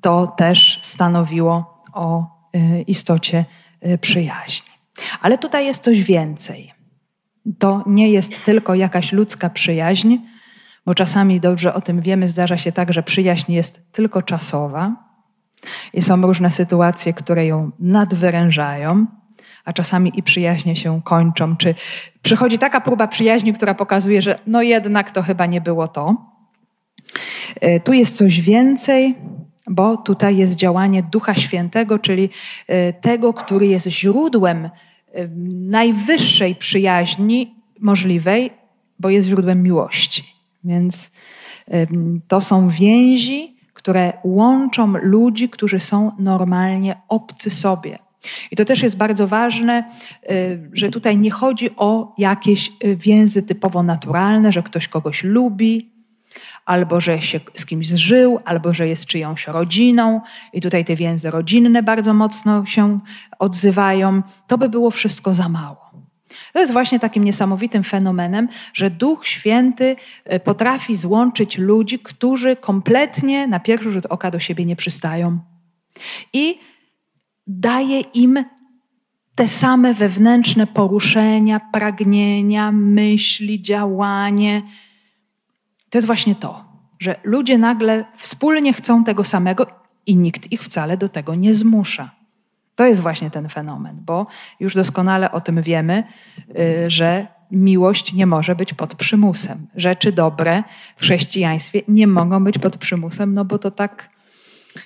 To 0.00 0.26
też 0.26 0.80
stanowiło 0.82 1.82
o 1.92 2.26
e, 2.52 2.82
istocie 2.82 3.44
e, 3.80 3.98
przyjaźni. 3.98 4.68
Ale 5.20 5.38
tutaj 5.38 5.66
jest 5.66 5.82
coś 5.82 6.02
więcej. 6.02 6.72
To 7.58 7.84
nie 7.86 8.10
jest 8.10 8.44
tylko 8.44 8.74
jakaś 8.74 9.12
ludzka 9.12 9.50
przyjaźń, 9.50 10.16
bo 10.86 10.94
czasami 10.94 11.40
dobrze 11.40 11.74
o 11.74 11.80
tym 11.80 12.00
wiemy, 12.00 12.28
zdarza 12.28 12.58
się 12.58 12.72
tak, 12.72 12.92
że 12.92 13.02
przyjaźń 13.02 13.52
jest 13.52 13.92
tylko 13.92 14.22
czasowa 14.22 15.07
i 15.92 16.02
są 16.02 16.22
różne 16.22 16.50
sytuacje, 16.50 17.12
które 17.12 17.46
ją 17.46 17.70
nadwyrężają, 17.78 19.06
a 19.64 19.72
czasami 19.72 20.12
i 20.14 20.22
przyjaźnie 20.22 20.76
się 20.76 21.00
kończą. 21.04 21.56
Czy 21.56 21.74
przychodzi 22.22 22.58
taka 22.58 22.80
próba 22.80 23.08
przyjaźni, 23.08 23.52
która 23.52 23.74
pokazuje, 23.74 24.22
że 24.22 24.38
no 24.46 24.62
jednak 24.62 25.10
to 25.10 25.22
chyba 25.22 25.46
nie 25.46 25.60
było 25.60 25.88
to. 25.88 26.16
E, 27.60 27.80
tu 27.80 27.92
jest 27.92 28.16
coś 28.16 28.40
więcej, 28.40 29.14
bo 29.70 29.96
tutaj 29.96 30.36
jest 30.36 30.54
działanie 30.54 31.02
Ducha 31.02 31.34
Świętego, 31.34 31.98
czyli 31.98 32.30
e, 32.66 32.92
tego, 32.92 33.34
który 33.34 33.66
jest 33.66 33.86
źródłem 33.86 34.64
e, 34.64 34.70
najwyższej 35.70 36.54
przyjaźni 36.54 37.54
możliwej, 37.80 38.50
bo 38.98 39.10
jest 39.10 39.28
źródłem 39.28 39.62
miłości. 39.62 40.24
Więc 40.64 41.10
to 42.28 42.40
są 42.40 42.68
więzi, 42.68 43.57
które 43.88 44.12
łączą 44.24 44.94
ludzi, 45.02 45.48
którzy 45.48 45.80
są 45.80 46.12
normalnie 46.18 46.96
obcy 47.08 47.50
sobie. 47.50 47.98
I 48.50 48.56
to 48.56 48.64
też 48.64 48.82
jest 48.82 48.96
bardzo 48.96 49.26
ważne, 49.26 49.90
y, 50.30 50.70
że 50.72 50.88
tutaj 50.88 51.18
nie 51.18 51.30
chodzi 51.30 51.70
o 51.76 52.14
jakieś 52.18 52.72
y, 52.84 52.96
więzy 52.96 53.42
typowo 53.42 53.82
naturalne, 53.82 54.52
że 54.52 54.62
ktoś 54.62 54.88
kogoś 54.88 55.24
lubi, 55.24 55.92
albo 56.66 57.00
że 57.00 57.20
się 57.20 57.40
z 57.54 57.66
kimś 57.66 57.88
zżył, 57.88 58.40
albo 58.44 58.74
że 58.74 58.88
jest 58.88 59.06
czyjąś 59.06 59.46
rodziną, 59.46 60.20
i 60.52 60.60
tutaj 60.60 60.84
te 60.84 60.96
więzy 60.96 61.30
rodzinne 61.30 61.82
bardzo 61.82 62.14
mocno 62.14 62.66
się 62.66 62.98
odzywają. 63.38 64.22
To 64.46 64.58
by 64.58 64.68
było 64.68 64.90
wszystko 64.90 65.34
za 65.34 65.48
mało. 65.48 65.87
To 66.52 66.60
jest 66.60 66.72
właśnie 66.72 67.00
takim 67.00 67.24
niesamowitym 67.24 67.82
fenomenem, 67.82 68.48
że 68.74 68.90
Duch 68.90 69.26
Święty 69.26 69.96
e, 70.24 70.40
potrafi 70.40 70.96
złączyć 70.96 71.58
ludzi, 71.58 71.98
którzy 71.98 72.56
kompletnie 72.56 73.46
na 73.46 73.60
pierwszy 73.60 73.92
rzut 73.92 74.06
oka 74.06 74.30
do 74.30 74.38
siebie 74.38 74.64
nie 74.64 74.76
przystają. 74.76 75.38
I 76.32 76.58
daje 77.46 78.00
im 78.00 78.44
te 79.34 79.48
same 79.48 79.94
wewnętrzne 79.94 80.66
poruszenia, 80.66 81.60
pragnienia, 81.72 82.72
myśli, 82.72 83.62
działanie. 83.62 84.62
To 85.90 85.98
jest 85.98 86.06
właśnie 86.06 86.34
to, 86.34 86.64
że 87.00 87.20
ludzie 87.24 87.58
nagle 87.58 88.04
wspólnie 88.16 88.72
chcą 88.72 89.04
tego 89.04 89.24
samego 89.24 89.66
i 90.06 90.16
nikt 90.16 90.52
ich 90.52 90.62
wcale 90.62 90.96
do 90.96 91.08
tego 91.08 91.34
nie 91.34 91.54
zmusza. 91.54 92.17
To 92.78 92.86
jest 92.86 93.00
właśnie 93.00 93.30
ten 93.30 93.48
fenomen, 93.48 93.98
bo 94.06 94.26
już 94.60 94.74
doskonale 94.74 95.32
o 95.32 95.40
tym 95.40 95.62
wiemy, 95.62 96.04
y, 96.58 96.90
że 96.90 97.26
miłość 97.50 98.12
nie 98.12 98.26
może 98.26 98.54
być 98.54 98.74
pod 98.74 98.94
przymusem. 98.94 99.66
Rzeczy 99.76 100.12
dobre 100.12 100.62
w 100.96 101.00
chrześcijaństwie 101.00 101.82
nie 101.88 102.06
mogą 102.06 102.44
być 102.44 102.58
pod 102.58 102.76
przymusem, 102.76 103.34
no 103.34 103.44
bo 103.44 103.58
to 103.58 103.70
tak 103.70 104.08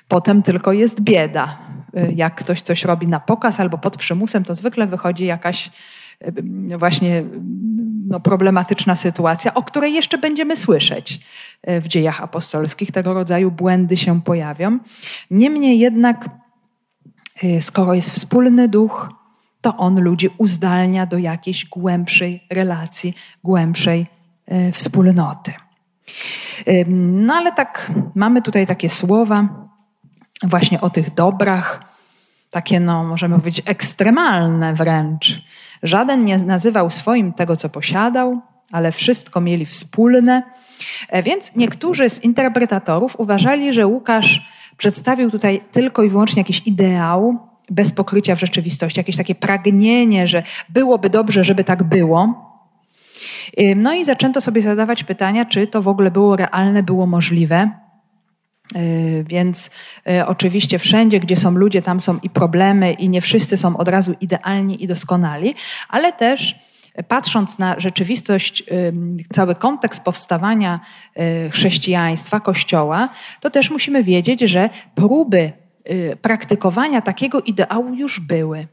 potem 0.08 0.42
tylko 0.42 0.72
jest 0.72 1.00
bieda. 1.00 1.58
Y, 1.96 2.12
jak 2.16 2.34
ktoś 2.34 2.62
coś 2.62 2.84
robi 2.84 3.06
na 3.06 3.20
pokaz 3.20 3.60
albo 3.60 3.78
pod 3.78 3.96
przymusem, 3.96 4.44
to 4.44 4.54
zwykle 4.54 4.86
wychodzi 4.86 5.24
jakaś 5.24 5.70
y, 6.72 6.78
właśnie 6.78 7.24
no, 8.08 8.20
problematyczna 8.20 8.94
sytuacja, 8.94 9.54
o 9.54 9.62
której 9.62 9.92
jeszcze 9.92 10.18
będziemy 10.18 10.56
słyszeć 10.56 11.20
w 11.80 11.88
dziejach 11.88 12.22
apostolskich. 12.22 12.92
Tego 12.92 13.14
rodzaju 13.14 13.50
błędy 13.50 13.96
się 13.96 14.22
pojawią. 14.22 14.78
Niemniej 15.30 15.78
jednak 15.78 16.41
skoro 17.60 17.94
jest 17.94 18.10
wspólny 18.10 18.68
duch, 18.68 19.08
to 19.60 19.76
on 19.76 20.00
ludzi 20.00 20.30
uzdalnia 20.38 21.06
do 21.06 21.18
jakiejś 21.18 21.66
głębszej 21.66 22.46
relacji, 22.50 23.14
głębszej 23.44 24.06
wspólnoty. 24.72 25.52
No 26.88 27.34
ale 27.34 27.52
tak, 27.52 27.92
mamy 28.14 28.42
tutaj 28.42 28.66
takie 28.66 28.88
słowa 28.88 29.48
właśnie 30.42 30.80
o 30.80 30.90
tych 30.90 31.14
dobrach, 31.14 31.84
takie 32.50 32.80
no, 32.80 33.04
możemy 33.04 33.38
powiedzieć, 33.38 33.64
ekstremalne 33.66 34.74
wręcz. 34.74 35.42
Żaden 35.82 36.24
nie 36.24 36.38
nazywał 36.38 36.90
swoim 36.90 37.32
tego, 37.32 37.56
co 37.56 37.68
posiadał, 37.68 38.40
ale 38.72 38.92
wszystko 38.92 39.40
mieli 39.40 39.66
wspólne. 39.66 40.42
E, 41.08 41.22
więc 41.22 41.56
niektórzy 41.56 42.10
z 42.10 42.24
interpretatorów 42.24 43.20
uważali, 43.20 43.72
że 43.72 43.86
Łukasz 43.86 44.48
przedstawił 44.82 45.30
tutaj 45.30 45.60
tylko 45.72 46.02
i 46.02 46.08
wyłącznie 46.08 46.40
jakiś 46.40 46.62
ideał 46.66 47.38
bez 47.70 47.92
pokrycia 47.92 48.36
w 48.36 48.40
rzeczywistości, 48.40 49.00
jakieś 49.00 49.16
takie 49.16 49.34
pragnienie, 49.34 50.28
że 50.28 50.42
byłoby 50.68 51.10
dobrze, 51.10 51.44
żeby 51.44 51.64
tak 51.64 51.82
było. 51.82 52.50
No 53.76 53.94
i 53.94 54.04
zaczęto 54.04 54.40
sobie 54.40 54.62
zadawać 54.62 55.04
pytania, 55.04 55.44
czy 55.44 55.66
to 55.66 55.82
w 55.82 55.88
ogóle 55.88 56.10
było 56.10 56.36
realne, 56.36 56.82
było 56.82 57.06
możliwe. 57.06 57.70
Y, 58.76 59.24
więc 59.28 59.70
y, 60.10 60.26
oczywiście 60.26 60.78
wszędzie, 60.78 61.20
gdzie 61.20 61.36
są 61.36 61.50
ludzie, 61.50 61.82
tam 61.82 62.00
są 62.00 62.18
i 62.22 62.30
problemy, 62.30 62.92
i 62.92 63.08
nie 63.08 63.20
wszyscy 63.20 63.56
są 63.56 63.76
od 63.76 63.88
razu 63.88 64.14
idealni 64.20 64.84
i 64.84 64.86
doskonali, 64.86 65.54
ale 65.88 66.12
też 66.12 66.54
patrząc 67.08 67.58
na 67.58 67.80
rzeczywistość, 67.80 68.64
cały 69.32 69.54
kontekst 69.54 70.04
powstawania 70.04 70.80
y, 71.46 71.50
chrześcijaństwa, 71.50 72.40
Kościoła, 72.40 73.08
to 73.40 73.50
też 73.50 73.70
musimy 73.70 74.02
wiedzieć, 74.04 74.40
że 74.40 74.70
próby 74.94 75.52
praktykowania 76.22 77.00
takiego 77.00 77.40
ideału 77.40 77.94
już 77.94 78.20
były. 78.20 78.66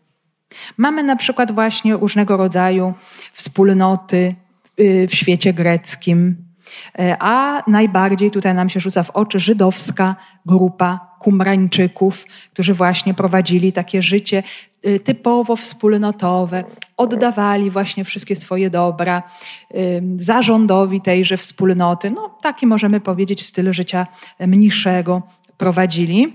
Mamy 0.78 1.04
na 1.04 1.16
przykład 1.16 1.52
właśnie 1.52 1.94
różnego 1.94 2.38
rodzaju 2.38 2.94
wspólnoty 3.34 4.36
w 4.78 5.10
świecie 5.12 5.54
greckim, 5.54 6.38
a 7.20 7.64
najbardziej 7.68 8.32
tutaj 8.32 8.54
nam 8.56 8.70
się 8.70 8.80
rzuca 8.80 9.04
w 9.04 9.10
oczy 9.10 9.40
żydowska 9.40 10.16
grupa 10.46 11.16
kumrańczyków, 11.20 12.26
którzy 12.54 12.74
właśnie 12.74 13.14
prowadzili 13.14 13.72
takie 13.72 14.02
życie 14.02 14.44
typowo 15.04 15.56
wspólnotowe, 15.56 16.64
oddawali 16.98 17.70
właśnie 17.70 18.04
wszystkie 18.04 18.36
swoje 18.36 18.70
dobra 18.70 19.24
e, 19.72 19.76
zarządowi 20.16 21.02
tejże 21.02 21.38
wspólnoty. 21.38 22.12
No, 22.12 22.38
taki 22.42 22.68
możemy 22.68 23.00
powiedzieć 23.00 23.46
styl 23.46 23.74
życia 23.74 24.08
mniejszego 24.40 25.22
prowadzili. 25.58 26.34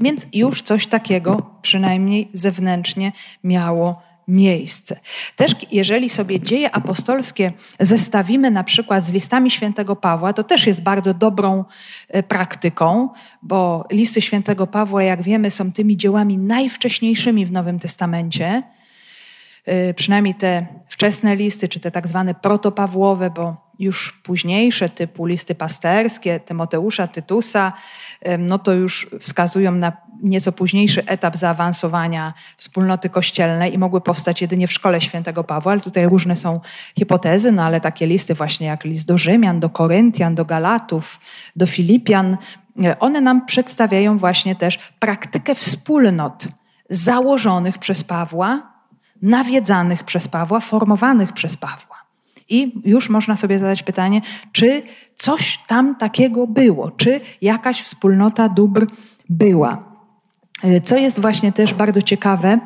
Więc 0.00 0.26
już 0.32 0.62
coś 0.62 0.86
takiego, 0.86 1.50
przynajmniej 1.62 2.28
zewnętrznie, 2.32 3.12
miało 3.44 4.02
miejsce. 4.28 5.00
Też 5.36 5.52
jeżeli 5.72 6.08
sobie 6.08 6.40
dzieje 6.40 6.70
apostolskie 6.70 7.52
zestawimy 7.80 8.50
na 8.50 8.64
przykład 8.64 9.04
z 9.04 9.12
listami 9.12 9.50
świętego 9.50 9.96
Pawła, 9.96 10.32
to 10.32 10.44
też 10.44 10.66
jest 10.66 10.82
bardzo 10.82 11.14
dobrą 11.14 11.64
e, 12.08 12.22
praktyką, 12.22 13.08
bo 13.42 13.84
listy 13.90 14.20
świętego 14.20 14.66
Pawła, 14.66 15.02
jak 15.02 15.22
wiemy, 15.22 15.50
są 15.50 15.72
tymi 15.72 15.96
dziełami 15.96 16.38
najwcześniejszymi 16.38 17.46
w 17.46 17.52
Nowym 17.52 17.78
Testamencie. 17.78 18.62
E, 19.64 19.94
przynajmniej 19.94 20.34
te 20.34 20.66
wczesne 20.88 21.36
listy, 21.36 21.68
czy 21.68 21.80
te 21.80 21.90
tak 21.90 22.08
zwane 22.08 22.34
protopawłowe, 22.34 23.30
bo 23.30 23.64
już 23.78 24.12
późniejsze, 24.22 24.88
typu 24.88 25.26
listy 25.26 25.54
pasterskie, 25.54 26.40
Tymoteusza, 26.40 27.06
Tytusa, 27.06 27.72
no 28.38 28.58
to 28.58 28.72
już 28.72 29.10
wskazują 29.20 29.72
na 29.72 29.92
nieco 30.22 30.52
późniejszy 30.52 31.06
etap 31.06 31.36
zaawansowania 31.36 32.34
wspólnoty 32.56 33.08
kościelnej 33.08 33.74
i 33.74 33.78
mogły 33.78 34.00
powstać 34.00 34.42
jedynie 34.42 34.66
w 34.66 34.72
szkole 34.72 35.00
świętego 35.00 35.44
Pawła, 35.44 35.72
ale 35.72 35.80
tutaj 35.80 36.06
różne 36.06 36.36
są 36.36 36.60
hipotezy, 36.98 37.52
no 37.52 37.62
ale 37.62 37.80
takie 37.80 38.06
listy 38.06 38.34
właśnie 38.34 38.66
jak 38.66 38.84
list 38.84 39.06
do 39.06 39.18
Rzymian, 39.18 39.60
do 39.60 39.70
Koryntian, 39.70 40.34
do 40.34 40.44
Galatów, 40.44 41.20
do 41.56 41.66
Filipian, 41.66 42.36
e, 42.84 42.98
one 42.98 43.20
nam 43.20 43.46
przedstawiają 43.46 44.18
właśnie 44.18 44.56
też 44.56 44.78
praktykę 44.98 45.54
wspólnot 45.54 46.44
założonych 46.90 47.78
przez 47.78 48.04
Pawła, 48.04 48.74
nawiedzanych 49.22 50.04
przez 50.04 50.28
Pawła, 50.28 50.60
formowanych 50.60 51.32
przez 51.32 51.56
Pawła. 51.56 51.94
I 52.48 52.82
już 52.84 53.08
można 53.08 53.36
sobie 53.36 53.58
zadać 53.58 53.82
pytanie, 53.82 54.20
czy 54.52 54.82
coś 55.16 55.58
tam 55.66 55.96
takiego 55.96 56.46
było, 56.46 56.90
czy 56.90 57.20
jakaś 57.42 57.82
wspólnota 57.82 58.48
dóbr 58.48 58.86
była. 59.28 59.94
E, 60.64 60.80
co 60.80 60.96
jest 60.96 61.20
właśnie 61.20 61.52
też 61.52 61.74
bardzo 61.74 62.02
ciekawe, 62.02 62.58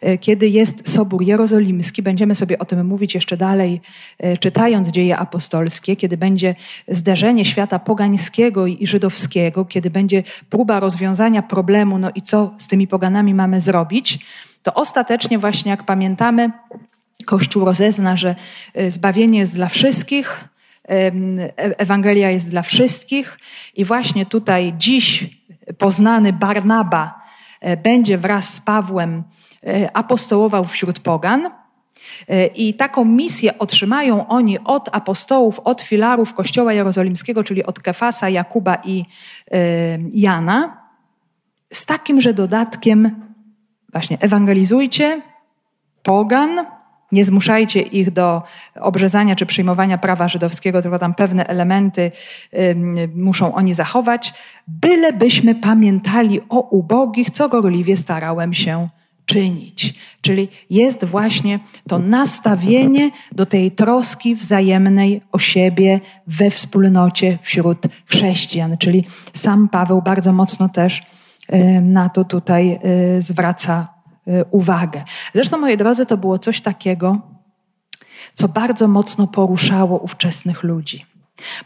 e, 0.00 0.18
kiedy 0.18 0.48
jest 0.48 0.88
Sobór 0.88 1.22
Jerozolimski, 1.22 2.02
będziemy 2.02 2.34
sobie 2.34 2.58
o 2.58 2.64
tym 2.64 2.86
mówić 2.86 3.14
jeszcze 3.14 3.36
dalej, 3.36 3.80
e, 4.18 4.36
czytając 4.36 4.88
dzieje 4.88 5.18
apostolskie, 5.18 5.96
kiedy 5.96 6.16
będzie 6.16 6.54
zderzenie 6.88 7.44
świata 7.44 7.78
pogańskiego 7.78 8.66
i 8.66 8.86
żydowskiego, 8.86 9.64
kiedy 9.64 9.90
będzie 9.90 10.22
próba 10.50 10.80
rozwiązania 10.80 11.42
problemu, 11.42 11.98
no 11.98 12.10
i 12.14 12.22
co 12.22 12.54
z 12.58 12.68
tymi 12.68 12.86
poganami 12.86 13.34
mamy 13.34 13.60
zrobić, 13.60 14.18
to 14.62 14.74
ostatecznie 14.74 15.38
właśnie, 15.38 15.70
jak 15.70 15.82
pamiętamy, 15.82 16.50
Kościół 17.26 17.64
rozezna, 17.64 18.16
że 18.16 18.34
zbawienie 18.88 19.38
jest 19.38 19.54
dla 19.54 19.68
wszystkich, 19.68 20.48
Ewangelia 21.56 22.30
jest 22.30 22.50
dla 22.50 22.62
wszystkich 22.62 23.38
i 23.74 23.84
właśnie 23.84 24.26
tutaj 24.26 24.74
dziś 24.78 25.26
poznany 25.78 26.32
Barnaba, 26.32 27.22
E, 27.62 27.76
będzie 27.76 28.18
wraz 28.18 28.54
z 28.54 28.60
Pawłem 28.60 29.22
e, 29.66 29.96
apostołował 29.96 30.64
wśród 30.64 30.98
pogan. 30.98 31.50
E, 32.28 32.46
I 32.46 32.74
taką 32.74 33.04
misję 33.04 33.58
otrzymają 33.58 34.28
oni 34.28 34.58
od 34.58 34.88
apostołów, 34.92 35.60
od 35.60 35.82
filarów 35.82 36.34
Kościoła 36.34 36.72
Jerozolimskiego, 36.72 37.44
czyli 37.44 37.64
od 37.64 37.80
Kefasa, 37.80 38.28
Jakuba 38.28 38.78
i 38.84 39.04
Jana, 40.12 40.82
z 41.72 41.86
takimże 41.86 42.34
dodatkiem 42.34 43.26
właśnie 43.92 44.18
ewangelizujcie 44.20 45.20
pogan, 46.02 46.66
nie 47.12 47.24
zmuszajcie 47.24 47.80
ich 47.80 48.10
do 48.10 48.42
obrzezania 48.80 49.36
czy 49.36 49.46
przyjmowania 49.46 49.98
prawa 49.98 50.28
żydowskiego, 50.28 50.82
tylko 50.82 50.98
tam 50.98 51.14
pewne 51.14 51.46
elementy 51.46 52.10
muszą 53.14 53.54
oni 53.54 53.74
zachować, 53.74 54.34
bylebyśmy 54.68 55.54
pamiętali 55.54 56.40
o 56.48 56.60
ubogich, 56.60 57.30
co 57.30 57.48
gorliwie 57.48 57.96
starałem 57.96 58.54
się 58.54 58.88
czynić. 59.26 59.94
Czyli 60.20 60.48
jest 60.70 61.04
właśnie 61.04 61.58
to 61.88 61.98
nastawienie 61.98 63.10
do 63.32 63.46
tej 63.46 63.70
troski 63.70 64.34
wzajemnej 64.34 65.22
o 65.32 65.38
siebie 65.38 66.00
we 66.26 66.50
wspólnocie 66.50 67.38
wśród 67.42 67.78
chrześcijan. 68.06 68.76
Czyli 68.78 69.04
sam 69.32 69.68
Paweł 69.68 70.02
bardzo 70.02 70.32
mocno 70.32 70.68
też 70.68 71.02
na 71.82 72.08
to 72.08 72.24
tutaj 72.24 72.78
y, 73.16 73.20
zwraca 73.20 74.01
uwagę. 74.50 75.04
Zresztą, 75.34 75.58
moi 75.58 75.76
drodzy, 75.76 76.06
to 76.06 76.16
było 76.16 76.38
coś 76.38 76.60
takiego, 76.60 77.18
co 78.34 78.48
bardzo 78.48 78.88
mocno 78.88 79.26
poruszało 79.26 79.98
ówczesnych 79.98 80.62
ludzi. 80.62 81.06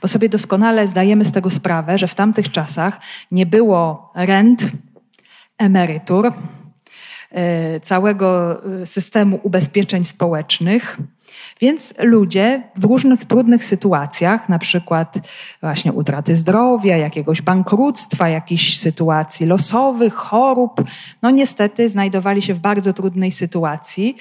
Bo 0.03 0.09
sobie 0.09 0.29
doskonale 0.29 0.89
zdajemy 0.89 1.25
z 1.25 1.33
tego 1.33 1.51
sprawę, 1.51 1.99
że 1.99 2.09
w 2.09 2.15
tamtych 2.15 2.51
czasach 2.51 3.01
nie 3.31 3.47
było 3.47 4.13
rent, 4.15 4.73
emerytur, 5.59 6.33
całego 7.83 8.61
y, 8.83 8.87
systemu 8.87 9.41
ubezpieczeń 9.43 10.05
społecznych, 10.05 10.99
więc 11.61 11.95
ludzie 11.99 12.63
w 12.77 12.85
różnych 12.85 13.25
trudnych 13.25 13.65
sytuacjach, 13.65 14.49
na 14.49 14.59
przykład 14.59 15.19
właśnie 15.61 15.93
utraty 15.93 16.37
zdrowia, 16.37 16.97
jakiegoś 16.97 17.43
bankructwa, 17.43 18.29
jakichś 18.29 18.79
sytuacji 18.79 19.47
losowych, 19.47 20.15
chorób, 20.15 20.85
no 21.23 21.31
niestety 21.31 21.89
znajdowali 21.89 22.43
się 22.43 22.55
w 22.55 22.59
bardzo 22.59 22.93
trudnej 22.93 23.31
sytuacji. 23.31 24.17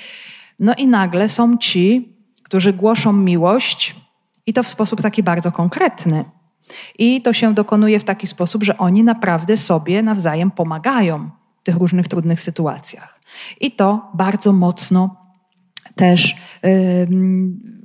No 0.59 0.73
i 0.77 0.87
nagle 0.87 1.29
są 1.29 1.57
ci, 1.57 2.15
którzy 2.43 2.73
głoszą 2.73 3.13
miłość 3.13 3.95
i 4.45 4.53
to 4.53 4.63
w 4.63 4.67
sposób 4.67 5.01
taki 5.01 5.23
bardzo 5.23 5.51
konkretny. 5.51 6.25
I 6.99 7.21
to 7.21 7.33
się 7.33 7.53
dokonuje 7.53 7.99
w 7.99 8.03
taki 8.03 8.27
sposób, 8.27 8.63
że 8.63 8.77
oni 8.77 9.03
naprawdę 9.03 9.57
sobie 9.57 10.01
nawzajem 10.01 10.51
pomagają 10.51 11.29
tych 11.65 11.75
różnych 11.75 12.07
trudnych 12.07 12.41
sytuacjach. 12.41 13.19
I 13.61 13.71
to 13.71 14.11
bardzo 14.13 14.53
mocno 14.53 15.15
też 15.95 16.35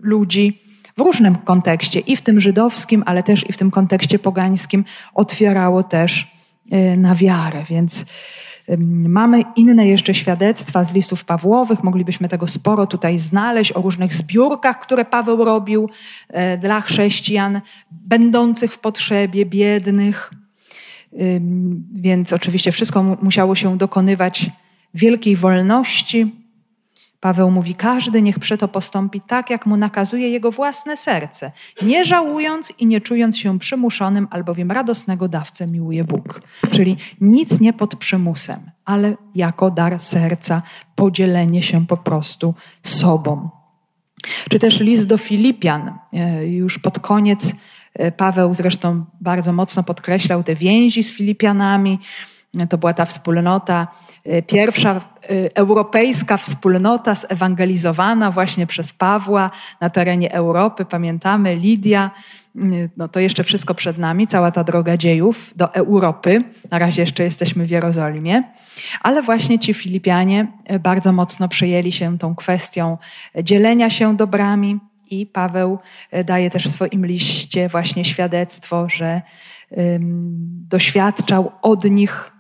ludzi 0.02 0.62
w 0.96 1.00
różnym 1.00 1.36
kontekście, 1.36 2.00
i 2.00 2.16
w 2.16 2.22
tym 2.22 2.40
żydowskim, 2.40 3.02
ale 3.06 3.22
też 3.22 3.48
i 3.50 3.52
w 3.52 3.56
tym 3.56 3.70
kontekście 3.70 4.18
pogańskim, 4.18 4.84
otwierało 5.14 5.82
też 5.82 6.32
y, 6.72 6.96
na 6.96 7.14
wiarę. 7.14 7.64
Więc 7.68 8.04
Mamy 9.08 9.44
inne 9.56 9.86
jeszcze 9.86 10.14
świadectwa 10.14 10.84
z 10.84 10.94
listów 10.94 11.24
Pawłowych, 11.24 11.84
moglibyśmy 11.84 12.28
tego 12.28 12.46
sporo 12.46 12.86
tutaj 12.86 13.18
znaleźć 13.18 13.72
o 13.72 13.82
różnych 13.82 14.14
zbiórkach, 14.14 14.80
które 14.80 15.04
Paweł 15.04 15.44
robił 15.44 15.90
e, 16.28 16.58
dla 16.58 16.80
chrześcijan 16.80 17.60
będących 17.90 18.72
w 18.72 18.78
potrzebie, 18.78 19.46
biednych. 19.46 20.30
Więc 21.92 22.32
oczywiście 22.32 22.72
wszystko 22.72 23.16
musiało 23.22 23.54
się 23.54 23.78
dokonywać 23.78 24.50
wielkiej 24.94 25.36
wolności, 25.36 26.40
Paweł 27.20 27.50
mówi: 27.50 27.74
Każdy 27.74 28.22
niech 28.22 28.38
przeto 28.38 28.68
postąpi 28.68 29.20
tak, 29.20 29.50
jak 29.50 29.66
mu 29.66 29.76
nakazuje 29.76 30.30
jego 30.30 30.50
własne 30.50 30.96
serce, 30.96 31.52
nie 31.82 32.04
żałując 32.04 32.72
i 32.78 32.86
nie 32.86 33.00
czując 33.00 33.38
się 33.38 33.58
przymuszonym, 33.58 34.28
albowiem 34.30 34.70
radosnego 34.70 35.28
dawcę 35.28 35.66
miłuje 35.66 36.04
Bóg. 36.04 36.42
Czyli 36.70 36.96
nic 37.20 37.60
nie 37.60 37.72
pod 37.72 37.96
przymusem, 37.96 38.70
ale 38.84 39.16
jako 39.34 39.70
dar 39.70 40.00
serca, 40.00 40.62
podzielenie 40.94 41.62
się 41.62 41.86
po 41.86 41.96
prostu 41.96 42.54
sobą. 42.82 43.50
Czy 44.50 44.58
też 44.58 44.80
list 44.80 45.06
do 45.06 45.18
Filipian, 45.18 45.98
e, 46.12 46.46
już 46.46 46.78
pod 46.78 46.98
koniec 46.98 47.54
Paweł 48.16 48.54
zresztą 48.54 49.04
bardzo 49.20 49.52
mocno 49.52 49.82
podkreślał 49.82 50.42
te 50.42 50.54
więzi 50.54 51.04
z 51.04 51.12
Filipianami. 51.12 51.98
To 52.68 52.78
była 52.78 52.92
ta 52.92 53.04
wspólnota, 53.04 53.88
e, 54.24 54.42
pierwsza 54.42 55.00
europejska 55.54 56.36
wspólnota 56.36 57.14
zewangelizowana 57.14 58.30
właśnie 58.30 58.66
przez 58.66 58.92
Pawła 58.92 59.50
na 59.80 59.90
terenie 59.90 60.32
Europy. 60.32 60.84
Pamiętamy, 60.84 61.56
Lidia, 61.56 62.10
no 62.96 63.08
to 63.08 63.20
jeszcze 63.20 63.44
wszystko 63.44 63.74
przed 63.74 63.98
nami, 63.98 64.26
cała 64.26 64.50
ta 64.50 64.64
droga 64.64 64.96
dziejów 64.96 65.52
do 65.56 65.74
Europy. 65.74 66.44
Na 66.70 66.78
razie 66.78 67.02
jeszcze 67.02 67.22
jesteśmy 67.22 67.66
w 67.66 67.70
Jerozolimie, 67.70 68.42
ale 69.00 69.22
właśnie 69.22 69.58
ci 69.58 69.74
Filipianie 69.74 70.46
bardzo 70.80 71.12
mocno 71.12 71.48
przejęli 71.48 71.92
się 71.92 72.18
tą 72.18 72.34
kwestią 72.34 72.98
dzielenia 73.42 73.90
się 73.90 74.16
dobrami 74.16 74.80
i 75.10 75.26
Paweł 75.26 75.78
daje 76.24 76.50
też 76.50 76.68
w 76.68 76.72
swoim 76.72 77.06
liście 77.06 77.68
właśnie 77.68 78.04
świadectwo, 78.04 78.88
że 78.88 79.22
doświadczał 80.68 81.52
od 81.62 81.84
nich 81.84 82.32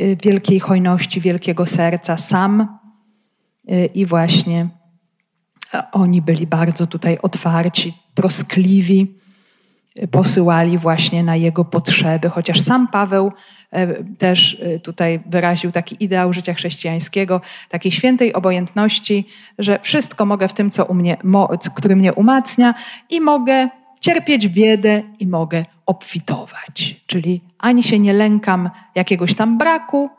y, 0.00 0.16
wielkiej 0.22 0.60
hojności, 0.60 1.20
wielkiego 1.20 1.66
serca 1.66 2.16
sam. 2.16 2.78
Y, 3.70 3.86
i 3.94 4.06
właśnie 4.06 4.68
oni 5.92 6.22
byli 6.22 6.46
bardzo 6.46 6.86
tutaj 6.86 7.18
otwarci, 7.22 7.92
troskliwi 8.14 9.20
posyłali 10.10 10.78
właśnie 10.78 11.22
na 11.22 11.36
jego 11.36 11.64
potrzeby, 11.64 12.28
chociaż 12.28 12.60
sam 12.60 12.88
Paweł 12.88 13.26
e, 13.26 13.32
też 14.18 14.60
e, 14.60 14.78
tutaj 14.78 15.20
wyraził 15.26 15.72
taki 15.72 15.96
ideał 16.00 16.32
życia 16.32 16.54
chrześcijańskiego, 16.54 17.40
takiej 17.68 17.92
świętej 17.92 18.32
obojętności, 18.32 19.26
że 19.58 19.78
wszystko 19.82 20.26
mogę 20.26 20.48
w 20.48 20.52
tym, 20.52 20.70
co 20.70 20.84
u 20.84 20.94
mnie, 20.94 21.16
który 21.76 21.96
mnie 21.96 22.12
umacnia 22.12 22.74
i 23.10 23.20
mogę 23.20 23.68
cierpieć 24.00 24.48
biedę 24.48 25.02
i 25.18 25.26
mogę 25.26 25.64
obfitować. 25.86 26.96
Czyli 27.06 27.40
ani 27.58 27.82
się 27.82 27.98
nie 27.98 28.12
lękam 28.12 28.70
jakiegoś 28.94 29.34
tam 29.34 29.58
braku, 29.58 30.10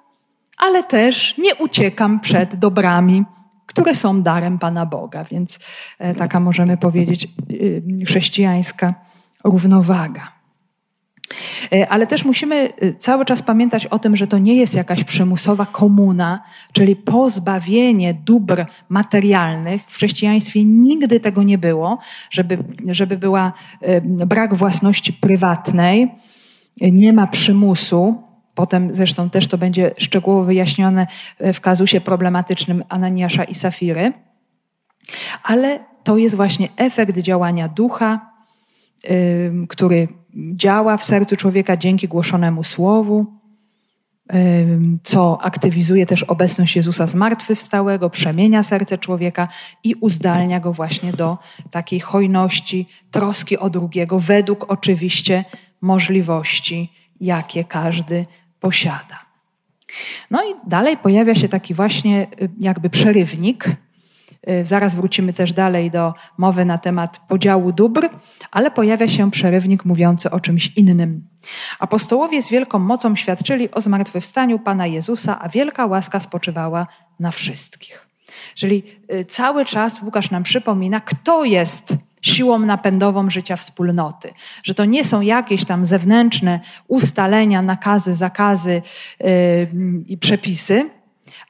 ale 0.58 0.84
też 0.84 1.38
nie 1.38 1.56
uciekam 1.56 2.20
przed 2.20 2.56
dobrami, 2.56 3.24
które 3.66 3.96
są 3.96 4.22
darem 4.22 4.60
Pana 4.60 4.86
Boga. 4.86 5.24
Więc 5.24 5.60
e, 6.00 6.16
taka 6.16 6.40
możemy 6.40 6.78
powiedzieć 6.78 7.28
chrześcijańska 8.08 8.94
równowaga. 9.44 10.41
E, 11.74 11.90
ale 11.90 12.08
też 12.08 12.26
musimy 12.26 12.56
e, 12.56 12.94
cały 12.94 13.26
czas 13.26 13.42
pamiętać 13.42 13.86
o 13.86 14.00
tym, 14.00 14.18
że 14.18 14.28
to 14.28 14.38
nie 14.38 14.56
jest 14.56 14.76
jakaś 14.76 15.04
przymusowa 15.04 15.66
komuna, 15.66 16.44
czyli 16.72 16.96
pozbawienie 16.96 18.14
dóbr 18.14 18.66
materialnych. 18.90 19.82
W 19.88 19.96
chrześcijaństwie 19.96 20.64
nigdy 20.66 21.20
tego 21.20 21.44
nie 21.44 21.58
było, 21.58 21.98
żeby, 22.30 22.58
żeby 22.88 23.18
była 23.18 23.54
e, 23.82 24.02
brak 24.02 24.56
własności 24.56 25.14
prywatnej, 25.14 26.12
nie 26.82 27.14
ma 27.14 27.28
przymusu. 27.28 28.24
Potem 28.56 28.96
zresztą 28.96 29.30
też 29.30 29.48
to 29.48 29.58
będzie 29.58 29.92
szczegółowo 29.98 30.44
wyjaśnione 30.44 31.08
w 31.40 31.62
kazusie 31.62 32.02
problematycznym 32.02 32.84
Ananiasza 32.90 33.44
i 33.44 33.54
Safiry. 33.54 34.14
Ale 35.44 35.80
to 36.04 36.18
jest 36.18 36.36
właśnie 36.36 36.68
efekt 36.78 37.18
działania 37.18 37.68
ducha, 37.68 38.32
który 39.70 40.08
działa 40.36 40.98
w 40.98 41.04
sercu 41.04 41.36
człowieka 41.36 41.78
dzięki 41.78 42.08
głoszonemu 42.08 42.64
słowu, 42.64 43.26
co 45.04 45.42
aktywizuje 45.42 46.06
też 46.06 46.24
obecność 46.24 46.76
Jezusa 46.76 47.08
zmartwychwstałego, 47.08 48.10
przemienia 48.10 48.64
serce 48.64 48.98
człowieka 48.98 49.48
i 49.84 49.96
uzdalnia 49.96 50.60
go 50.60 50.74
właśnie 50.74 51.14
do 51.14 51.38
takiej 51.72 52.00
hojności, 52.00 52.88
troski 53.12 53.58
o 53.58 53.70
drugiego, 53.70 54.20
według 54.20 54.66
oczywiście 54.72 55.46
możliwości, 55.82 56.92
jakie 57.22 57.64
każdy 57.64 58.26
posiada. 58.60 59.20
No 60.32 60.44
i 60.44 60.70
dalej 60.70 60.98
pojawia 60.98 61.36
się 61.36 61.50
taki 61.50 61.74
właśnie 61.74 62.28
jakby 62.60 62.90
przerywnik, 62.90 63.66
zaraz 64.64 64.96
wrócimy 64.96 65.34
też 65.34 65.54
dalej 65.54 65.92
do 65.92 66.14
mowy 66.38 66.66
na 66.66 66.78
temat 66.78 67.20
podziału 67.28 67.72
dóbr, 67.72 68.10
ale 68.52 68.72
pojawia 68.72 69.08
się 69.08 69.32
przerywnik 69.32 69.86
mówiący 69.86 70.32
o 70.32 70.40
czymś 70.40 70.68
innym. 70.78 71.28
Apostołowie 71.80 72.42
z 72.42 72.50
wielką 72.50 72.80
mocą 72.80 73.16
świadczyli 73.16 73.72
o 73.72 73.82
zmartwychwstaniu 73.82 74.60
Pana 74.60 74.88
Jezusa, 74.88 75.40
a 75.42 75.50
wielka 75.50 75.86
łaska 75.86 76.20
spoczywała 76.20 76.88
na 77.20 77.32
wszystkich. 77.32 78.08
Czyli 78.56 78.84
y, 79.14 79.26
cały 79.26 79.66
czas 79.66 80.02
Łukasz 80.02 80.32
nam 80.32 80.44
przypomina, 80.44 81.00
kto 81.00 81.44
jest 81.44 81.96
siłą 82.22 82.60
napędową 82.60 83.30
życia 83.30 83.56
wspólnoty. 83.56 84.34
Że 84.64 84.74
to 84.74 84.86
nie 84.86 85.06
są 85.06 85.22
jakieś 85.22 85.66
tam 85.66 85.86
zewnętrzne 85.86 86.60
ustalenia, 86.88 87.62
nakazy, 87.62 88.16
zakazy 88.16 88.82
yy, 89.20 89.28
i 90.08 90.18
przepisy, 90.18 90.90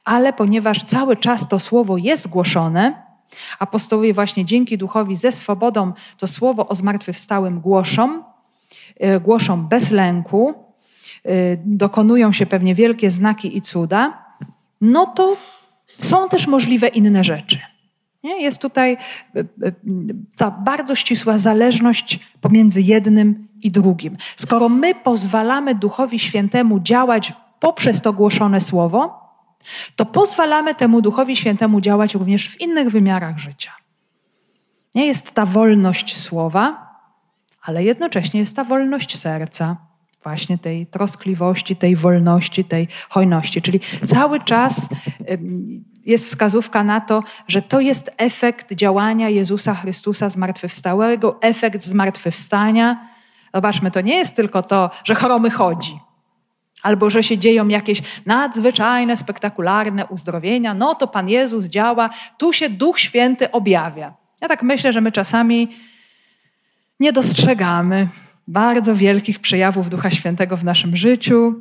ale 0.04 0.32
ponieważ 0.32 0.84
cały 0.84 1.16
czas 1.16 1.48
to 1.48 1.60
słowo 1.60 1.96
jest 1.96 2.28
głoszone, 2.28 3.02
apostołowie 3.58 4.14
właśnie 4.14 4.44
dzięki 4.44 4.78
duchowi 4.78 5.16
ze 5.16 5.32
swobodą 5.32 5.92
to 6.18 6.26
słowo 6.26 6.68
o 6.68 6.74
zmartwychwstałym 6.74 7.60
głoszą, 7.60 8.22
e, 8.96 9.20
głoszą 9.20 9.66
bez 9.66 9.90
lęku, 9.90 10.54
e, 11.24 11.32
dokonują 11.56 12.32
się 12.32 12.46
pewnie 12.46 12.74
wielkie 12.74 13.10
znaki 13.10 13.56
i 13.56 13.62
cuda, 13.62 14.24
no 14.80 15.06
to 15.06 15.36
są 15.98 16.28
też 16.28 16.46
możliwe 16.46 16.88
inne 16.88 17.24
rzeczy. 17.24 17.58
Nie? 18.24 18.42
Jest 18.42 18.62
tutaj 18.62 18.96
e, 19.36 19.44
ta 20.36 20.50
bardzo 20.50 20.94
ścisła 20.94 21.38
zależność 21.38 22.20
pomiędzy 22.40 22.82
jednym 22.82 23.48
i 23.62 23.70
drugim. 23.70 24.16
Skoro 24.36 24.68
my 24.68 24.94
pozwalamy 24.94 25.74
Duchowi 25.74 26.18
Świętemu 26.18 26.80
działać 26.80 27.32
poprzez 27.60 28.02
to 28.02 28.12
głoszone 28.12 28.60
słowo, 28.60 29.21
to 29.96 30.06
pozwalamy 30.06 30.74
temu 30.74 31.02
Duchowi 31.02 31.36
Świętemu 31.36 31.80
działać 31.80 32.14
również 32.14 32.48
w 32.48 32.60
innych 32.60 32.90
wymiarach 32.90 33.38
życia. 33.38 33.72
Nie 34.94 35.06
jest 35.06 35.30
ta 35.30 35.46
wolność 35.46 36.16
słowa, 36.16 36.92
ale 37.62 37.84
jednocześnie 37.84 38.40
jest 38.40 38.56
ta 38.56 38.64
wolność 38.64 39.18
serca, 39.18 39.76
właśnie 40.22 40.58
tej 40.58 40.86
troskliwości, 40.86 41.76
tej 41.76 41.96
wolności, 41.96 42.64
tej 42.64 42.88
hojności. 43.08 43.62
Czyli 43.62 43.80
cały 44.06 44.40
czas 44.40 44.88
jest 46.06 46.26
wskazówka 46.26 46.84
na 46.84 47.00
to, 47.00 47.22
że 47.48 47.62
to 47.62 47.80
jest 47.80 48.10
efekt 48.16 48.72
działania 48.72 49.28
Jezusa 49.28 49.74
Chrystusa 49.74 50.28
zmartwychwstałego, 50.28 51.38
efekt 51.40 51.82
zmartwychwstania. 51.82 53.08
Zobaczmy, 53.54 53.90
to 53.90 54.00
nie 54.00 54.16
jest 54.16 54.36
tylko 54.36 54.62
to, 54.62 54.90
że 55.04 55.14
choromy 55.14 55.50
chodzi 55.50 56.00
albo 56.82 57.10
że 57.10 57.22
się 57.22 57.38
dzieją 57.38 57.68
jakieś 57.68 58.02
nadzwyczajne, 58.26 59.16
spektakularne 59.16 60.06
uzdrowienia, 60.06 60.74
no 60.74 60.94
to 60.94 61.08
Pan 61.08 61.28
Jezus 61.28 61.64
działa, 61.64 62.10
tu 62.38 62.52
się 62.52 62.70
Duch 62.70 63.00
Święty 63.00 63.50
objawia. 63.50 64.14
Ja 64.40 64.48
tak 64.48 64.62
myślę, 64.62 64.92
że 64.92 65.00
my 65.00 65.12
czasami 65.12 65.68
nie 67.00 67.12
dostrzegamy 67.12 68.08
bardzo 68.48 68.94
wielkich 68.94 69.38
przejawów 69.38 69.88
Ducha 69.88 70.10
Świętego 70.10 70.56
w 70.56 70.64
naszym 70.64 70.96
życiu. 70.96 71.54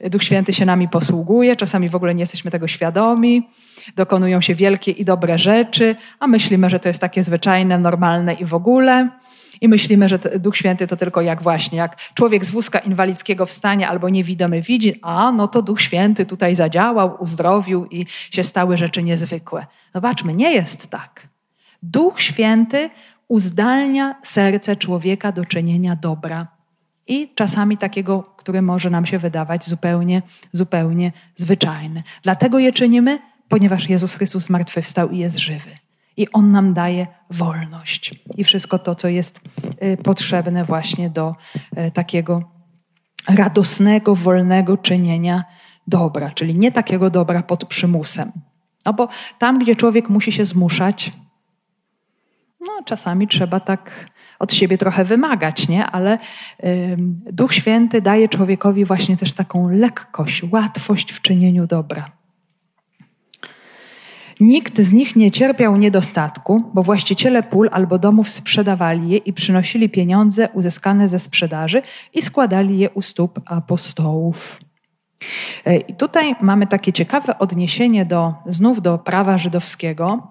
Duch 0.00 0.24
Święty 0.24 0.52
się 0.52 0.66
nami 0.66 0.88
posługuje, 0.88 1.56
czasami 1.56 1.88
w 1.88 1.94
ogóle 1.94 2.14
nie 2.14 2.22
jesteśmy 2.22 2.50
tego 2.50 2.68
świadomi. 2.68 3.48
Dokonują 3.96 4.40
się 4.40 4.54
wielkie 4.54 4.90
i 4.90 5.04
dobre 5.04 5.38
rzeczy, 5.38 5.96
a 6.20 6.26
myślimy, 6.26 6.70
że 6.70 6.80
to 6.80 6.88
jest 6.88 7.00
takie 7.00 7.22
zwyczajne, 7.22 7.78
normalne 7.78 8.34
i 8.34 8.44
w 8.44 8.54
ogóle 8.54 9.08
i 9.62 9.68
myślimy, 9.68 10.08
że 10.08 10.18
Duch 10.18 10.56
Święty 10.56 10.86
to 10.86 10.96
tylko 10.96 11.20
jak 11.20 11.42
właśnie, 11.42 11.78
jak 11.78 11.96
człowiek 12.14 12.44
z 12.44 12.50
wózka 12.50 12.78
inwalidzkiego 12.78 13.46
wstanie 13.46 13.88
albo 13.88 14.08
niewidomy 14.08 14.62
widzi, 14.62 14.98
a 15.02 15.32
no 15.32 15.48
to 15.48 15.62
Duch 15.62 15.80
Święty 15.80 16.26
tutaj 16.26 16.54
zadziałał, 16.54 17.16
uzdrowił 17.18 17.86
i 17.86 18.06
się 18.30 18.44
stały 18.44 18.76
rzeczy 18.76 19.02
niezwykłe. 19.02 19.66
Zobaczmy, 19.94 20.34
nie 20.34 20.52
jest 20.52 20.86
tak. 20.86 21.28
Duch 21.82 22.20
Święty 22.20 22.90
uzdalnia 23.28 24.14
serce 24.22 24.76
człowieka 24.76 25.32
do 25.32 25.44
czynienia 25.44 25.96
dobra. 25.96 26.46
I 27.06 27.34
czasami 27.34 27.78
takiego, 27.78 28.22
który 28.36 28.62
może 28.62 28.90
nam 28.90 29.06
się 29.06 29.18
wydawać 29.18 29.66
zupełnie, 29.66 30.22
zupełnie 30.52 31.12
zwyczajny. 31.36 32.02
Dlatego 32.22 32.58
je 32.58 32.72
czynimy, 32.72 33.18
ponieważ 33.48 33.88
Jezus 33.88 34.14
Chrystus 34.14 34.44
zmartwychwstał 34.44 35.10
i 35.10 35.18
jest 35.18 35.38
żywy. 35.38 35.70
I 36.16 36.32
On 36.32 36.52
nam 36.52 36.74
daje 36.74 37.06
wolność 37.30 38.14
i 38.36 38.44
wszystko 38.44 38.78
to, 38.78 38.94
co 38.94 39.08
jest 39.08 39.40
y, 39.82 39.96
potrzebne 39.96 40.64
właśnie 40.64 41.10
do 41.10 41.34
y, 41.78 41.90
takiego 41.90 42.42
radosnego, 43.28 44.14
wolnego 44.14 44.76
czynienia 44.76 45.44
dobra, 45.86 46.30
czyli 46.30 46.54
nie 46.54 46.72
takiego 46.72 47.10
dobra 47.10 47.42
pod 47.42 47.64
przymusem. 47.64 48.32
No 48.86 48.92
bo 48.92 49.08
tam, 49.38 49.58
gdzie 49.58 49.76
człowiek 49.76 50.08
musi 50.08 50.32
się 50.32 50.44
zmuszać, 50.44 51.12
no 52.60 52.82
czasami 52.84 53.28
trzeba 53.28 53.60
tak 53.60 54.10
od 54.38 54.52
siebie 54.52 54.78
trochę 54.78 55.04
wymagać, 55.04 55.68
nie? 55.68 55.86
Ale 55.86 56.18
Duch 57.32 57.54
Święty 57.54 58.02
daje 58.02 58.28
człowiekowi 58.28 58.84
właśnie 58.84 59.16
też 59.16 59.32
taką 59.32 59.68
lekkość, 59.68 60.42
łatwość 60.50 61.12
w 61.12 61.22
czynieniu 61.22 61.66
dobra. 61.66 62.21
Nikt 64.42 64.80
z 64.80 64.92
nich 64.92 65.16
nie 65.16 65.30
cierpiał 65.30 65.76
niedostatku, 65.76 66.70
bo 66.74 66.82
właściciele 66.82 67.42
pól 67.42 67.68
albo 67.72 67.98
domów 67.98 68.30
sprzedawali 68.30 69.10
je 69.10 69.16
i 69.16 69.32
przynosili 69.32 69.88
pieniądze 69.88 70.48
uzyskane 70.48 71.08
ze 71.08 71.18
sprzedaży 71.18 71.82
i 72.14 72.22
składali 72.22 72.78
je 72.78 72.90
u 72.90 73.02
stóp 73.02 73.40
apostołów. 73.44 74.60
E, 75.66 75.76
I 75.76 75.94
tutaj 75.94 76.34
mamy 76.40 76.66
takie 76.66 76.92
ciekawe 76.92 77.38
odniesienie 77.38 78.04
do, 78.04 78.34
znów 78.46 78.82
do 78.82 78.98
prawa 78.98 79.38
żydowskiego, 79.38 80.28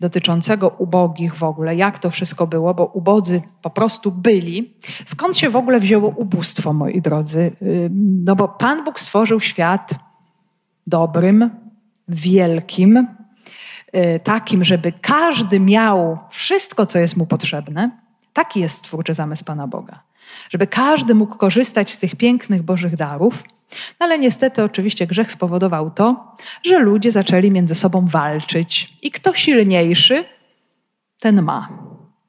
dotyczącego 0.00 0.68
ubogich 0.68 1.34
w 1.34 1.42
ogóle, 1.42 1.76
jak 1.76 1.98
to 1.98 2.10
wszystko 2.10 2.46
było, 2.46 2.74
bo 2.74 2.86
ubodzy 2.86 3.42
po 3.62 3.70
prostu 3.70 4.12
byli. 4.12 4.74
Skąd 5.04 5.36
się 5.36 5.50
w 5.50 5.56
ogóle 5.56 5.80
wzięło 5.80 6.08
ubóstwo, 6.08 6.72
moi 6.72 7.00
drodzy? 7.00 7.52
Y, 7.62 7.90
no 8.24 8.36
bo 8.36 8.48
Pan 8.48 8.84
Bóg 8.84 9.00
stworzył 9.00 9.40
świat 9.40 9.94
dobrym, 10.86 11.50
wielkim, 12.08 13.06
takim, 14.24 14.64
żeby 14.64 14.92
każdy 14.92 15.60
miał 15.60 16.18
wszystko, 16.30 16.86
co 16.86 16.98
jest 16.98 17.16
mu 17.16 17.26
potrzebne. 17.26 17.90
Taki 18.32 18.60
jest 18.60 18.84
twórczy 18.84 19.14
zamysł 19.14 19.44
Pana 19.44 19.66
Boga. 19.66 20.00
Żeby 20.50 20.66
każdy 20.66 21.14
mógł 21.14 21.36
korzystać 21.36 21.90
z 21.90 21.98
tych 21.98 22.16
pięknych 22.16 22.62
Bożych 22.62 22.96
darów. 22.96 23.44
No 24.00 24.06
ale 24.06 24.18
niestety 24.18 24.62
oczywiście 24.64 25.06
grzech 25.06 25.32
spowodował 25.32 25.90
to, 25.90 26.36
że 26.64 26.78
ludzie 26.78 27.12
zaczęli 27.12 27.50
między 27.50 27.74
sobą 27.74 28.06
walczyć 28.06 28.96
i 29.02 29.10
kto 29.10 29.34
silniejszy, 29.34 30.24
ten 31.20 31.42
ma. 31.42 31.68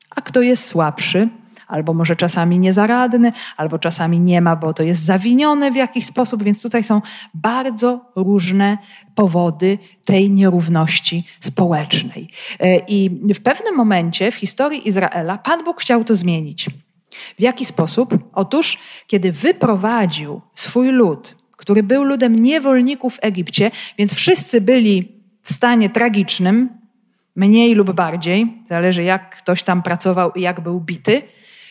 A 0.10 0.22
kto 0.22 0.42
jest 0.42 0.66
słabszy, 0.68 1.30
albo 1.74 1.94
może 1.94 2.16
czasami 2.16 2.60
niezaradny, 2.60 3.34
albo 3.58 3.80
czasami 3.80 4.20
nie 4.20 4.42
ma, 4.42 4.56
bo 4.56 4.74
to 4.74 4.84
jest 4.84 5.04
zawinione 5.04 5.72
w 5.72 5.76
jakiś 5.76 6.06
sposób, 6.06 6.44
więc 6.44 6.62
tutaj 6.62 6.84
są 6.84 7.02
bardzo 7.34 8.00
różne 8.16 8.78
powody 9.16 9.78
tej 10.06 10.32
nierówności 10.32 11.24
społecznej. 11.40 12.30
E, 12.60 12.78
I 12.78 13.10
w 13.34 13.42
pewnym 13.42 13.76
momencie 13.76 14.32
w 14.32 14.36
historii 14.36 14.88
Izraela 14.88 15.38
Pan 15.38 15.64
Bóg 15.64 15.82
chciał 15.82 16.04
to 16.04 16.16
zmienić. 16.16 16.70
W 17.40 17.42
jaki 17.42 17.66
sposób? 17.66 18.18
Otóż, 18.34 18.80
kiedy 19.08 19.32
wyprowadził 19.32 20.42
swój 20.56 20.88
lud, 20.92 21.36
który 21.58 21.84
był 21.84 22.04
ludem 22.04 22.36
niewolników 22.36 23.16
w 23.16 23.20
Egipcie, 23.22 23.72
więc 23.98 24.14
wszyscy 24.14 24.62
byli 24.62 25.12
w 25.44 25.54
stanie 25.54 25.90
tragicznym, 25.90 26.70
mniej 27.36 27.76
lub 27.76 27.92
bardziej, 27.92 28.54
zależy 28.70 29.04
jak 29.04 29.38
ktoś 29.38 29.64
tam 29.64 29.84
pracował 29.84 30.32
i 30.32 30.42
jak 30.42 30.62
był 30.62 30.80
bity, 30.80 31.22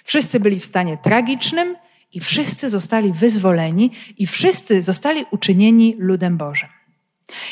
wszyscy 0.04 0.40
byli 0.40 0.60
w 0.60 0.64
stanie 0.64 0.98
tragicznym 0.98 1.76
i 2.12 2.20
wszyscy 2.20 2.70
zostali 2.70 3.12
wyzwoleni 3.12 3.90
i 4.18 4.26
wszyscy 4.26 4.82
zostali 4.82 5.24
uczynieni 5.30 5.96
ludem 5.98 6.36
Bożym. 6.36 6.68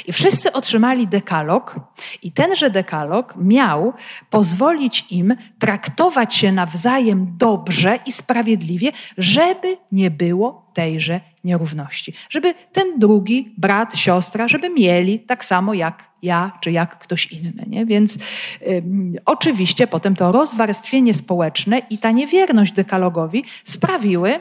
I 0.07 0.13
wszyscy 0.13 0.53
otrzymali 0.53 1.07
dekalog, 1.09 1.81
i 2.23 2.33
tenże 2.33 2.71
dekalog 2.71 3.35
miał 3.37 3.93
pozwolić 4.31 5.07
im 5.11 5.37
traktować 5.59 6.35
się 6.35 6.53
nawzajem 6.53 7.35
dobrze 7.39 7.99
i 8.07 8.13
sprawiedliwie, 8.13 8.93
żeby 9.19 9.77
nie 9.93 10.11
było 10.11 10.71
tejże 10.75 11.21
nierówności. 11.45 12.13
Żeby 12.31 12.55
ten 12.73 12.99
drugi 12.99 13.55
brat, 13.59 13.97
siostra, 13.97 14.49
żeby 14.49 14.71
mieli 14.71 15.21
tak 15.21 15.45
samo 15.45 15.75
jak 15.75 16.10
ja 16.23 16.53
czy 16.61 16.73
jak 16.73 16.99
ktoś 16.99 17.27
inny. 17.27 17.64
Nie? 17.66 17.87
Więc 17.87 18.16
y, 18.16 18.83
oczywiście 19.27 19.87
potem 19.87 20.16
to 20.16 20.33
rozwarstwienie 20.33 21.14
społeczne 21.14 21.83
i 21.91 21.99
ta 21.99 22.11
niewierność 22.11 22.73
dekalogowi 22.73 23.45
sprawiły, 23.64 24.41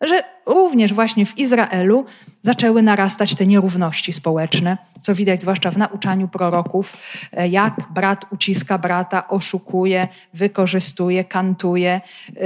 że 0.00 0.22
również 0.46 0.92
właśnie 0.94 1.26
w 1.26 1.38
Izraelu 1.38 2.04
zaczęły 2.42 2.82
narastać 2.82 3.34
te 3.34 3.46
nierówności 3.46 4.12
społeczne, 4.12 4.78
co 5.00 5.14
widać 5.14 5.40
zwłaszcza 5.40 5.70
w 5.70 5.78
nauczaniu 5.78 6.28
proroków, 6.28 6.96
e, 7.32 7.48
jak 7.48 7.74
brat 7.94 8.26
uciska 8.30 8.78
brata, 8.78 9.28
oszukuje, 9.28 10.08
wykorzystuje, 10.34 11.24
kantuje, 11.24 12.00
e, 12.00 12.40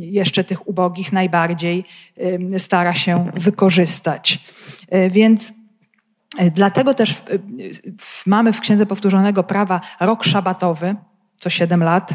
jeszcze 0.00 0.44
tych 0.44 0.68
ubogich 0.68 1.12
najbardziej 1.12 1.84
e, 2.54 2.58
stara 2.58 2.94
się 2.94 3.30
wykorzystać. 3.34 4.38
Więc 5.10 5.52
dlatego 6.54 6.94
też 6.94 7.22
mamy 8.26 8.52
w 8.52 8.60
Księdze 8.60 8.86
Powtórzonego 8.86 9.42
Prawa 9.42 9.80
rok 10.00 10.24
szabatowy, 10.24 10.96
co 11.36 11.50
siedem 11.50 11.82
lat, 11.82 12.14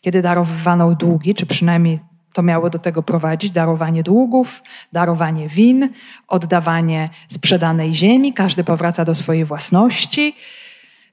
kiedy 0.00 0.22
darowano 0.22 0.94
długi, 0.94 1.34
czy 1.34 1.46
przynajmniej 1.46 2.00
to 2.32 2.42
miało 2.42 2.70
do 2.70 2.78
tego 2.78 3.02
prowadzić 3.02 3.50
darowanie 3.50 4.02
długów, 4.02 4.62
darowanie 4.92 5.48
win, 5.48 5.88
oddawanie 6.28 7.10
sprzedanej 7.28 7.94
ziemi. 7.94 8.32
Każdy 8.32 8.64
powraca 8.64 9.04
do 9.04 9.14
swojej 9.14 9.44
własności. 9.44 10.36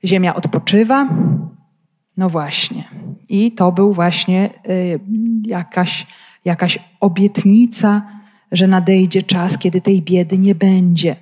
Ziemia 0.06 0.36
odpoczywa. 0.36 1.08
No 2.18 2.30
właśnie. 2.30 2.84
I 3.30 3.52
to 3.52 3.72
był 3.72 3.94
właśnie 3.94 4.50
y, 4.70 5.00
jakaś, 5.46 6.08
jakaś 6.46 6.80
obietnica, 7.00 8.02
że 8.52 8.68
nadejdzie 8.68 9.22
czas, 9.22 9.58
kiedy 9.58 9.82
tej 9.82 10.02
biedy 10.02 10.38
nie 10.38 10.56
będzie. 10.56 11.16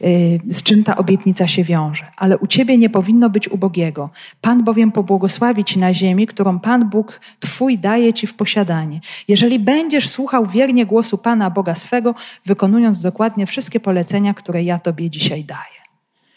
Y, 0.00 0.40
z 0.50 0.62
czym 0.62 0.84
ta 0.84 0.96
obietnica 0.96 1.46
się 1.46 1.64
wiąże. 1.64 2.06
Ale 2.16 2.38
u 2.38 2.46
ciebie 2.46 2.78
nie 2.78 2.90
powinno 2.90 3.30
być 3.30 3.48
ubogiego. 3.48 4.10
Pan 4.40 4.64
bowiem 4.64 4.92
pobłogosławi 4.92 5.64
ci 5.64 5.78
na 5.78 5.94
ziemi, 5.94 6.26
którą 6.26 6.60
Pan 6.60 6.88
Bóg 6.88 7.20
Twój 7.40 7.78
daje 7.78 8.12
ci 8.12 8.26
w 8.26 8.34
posiadanie. 8.34 9.00
Jeżeli 9.28 9.58
będziesz 9.58 10.08
słuchał 10.08 10.46
wiernie 10.46 10.86
głosu 10.86 11.18
Pana 11.18 11.50
Boga 11.50 11.74
swego, 11.74 12.14
wykonując 12.46 13.02
dokładnie 13.02 13.46
wszystkie 13.46 13.80
polecenia, 13.80 14.34
które 14.34 14.62
ja 14.62 14.78
Tobie 14.78 15.10
dzisiaj 15.10 15.44
daję. 15.44 15.76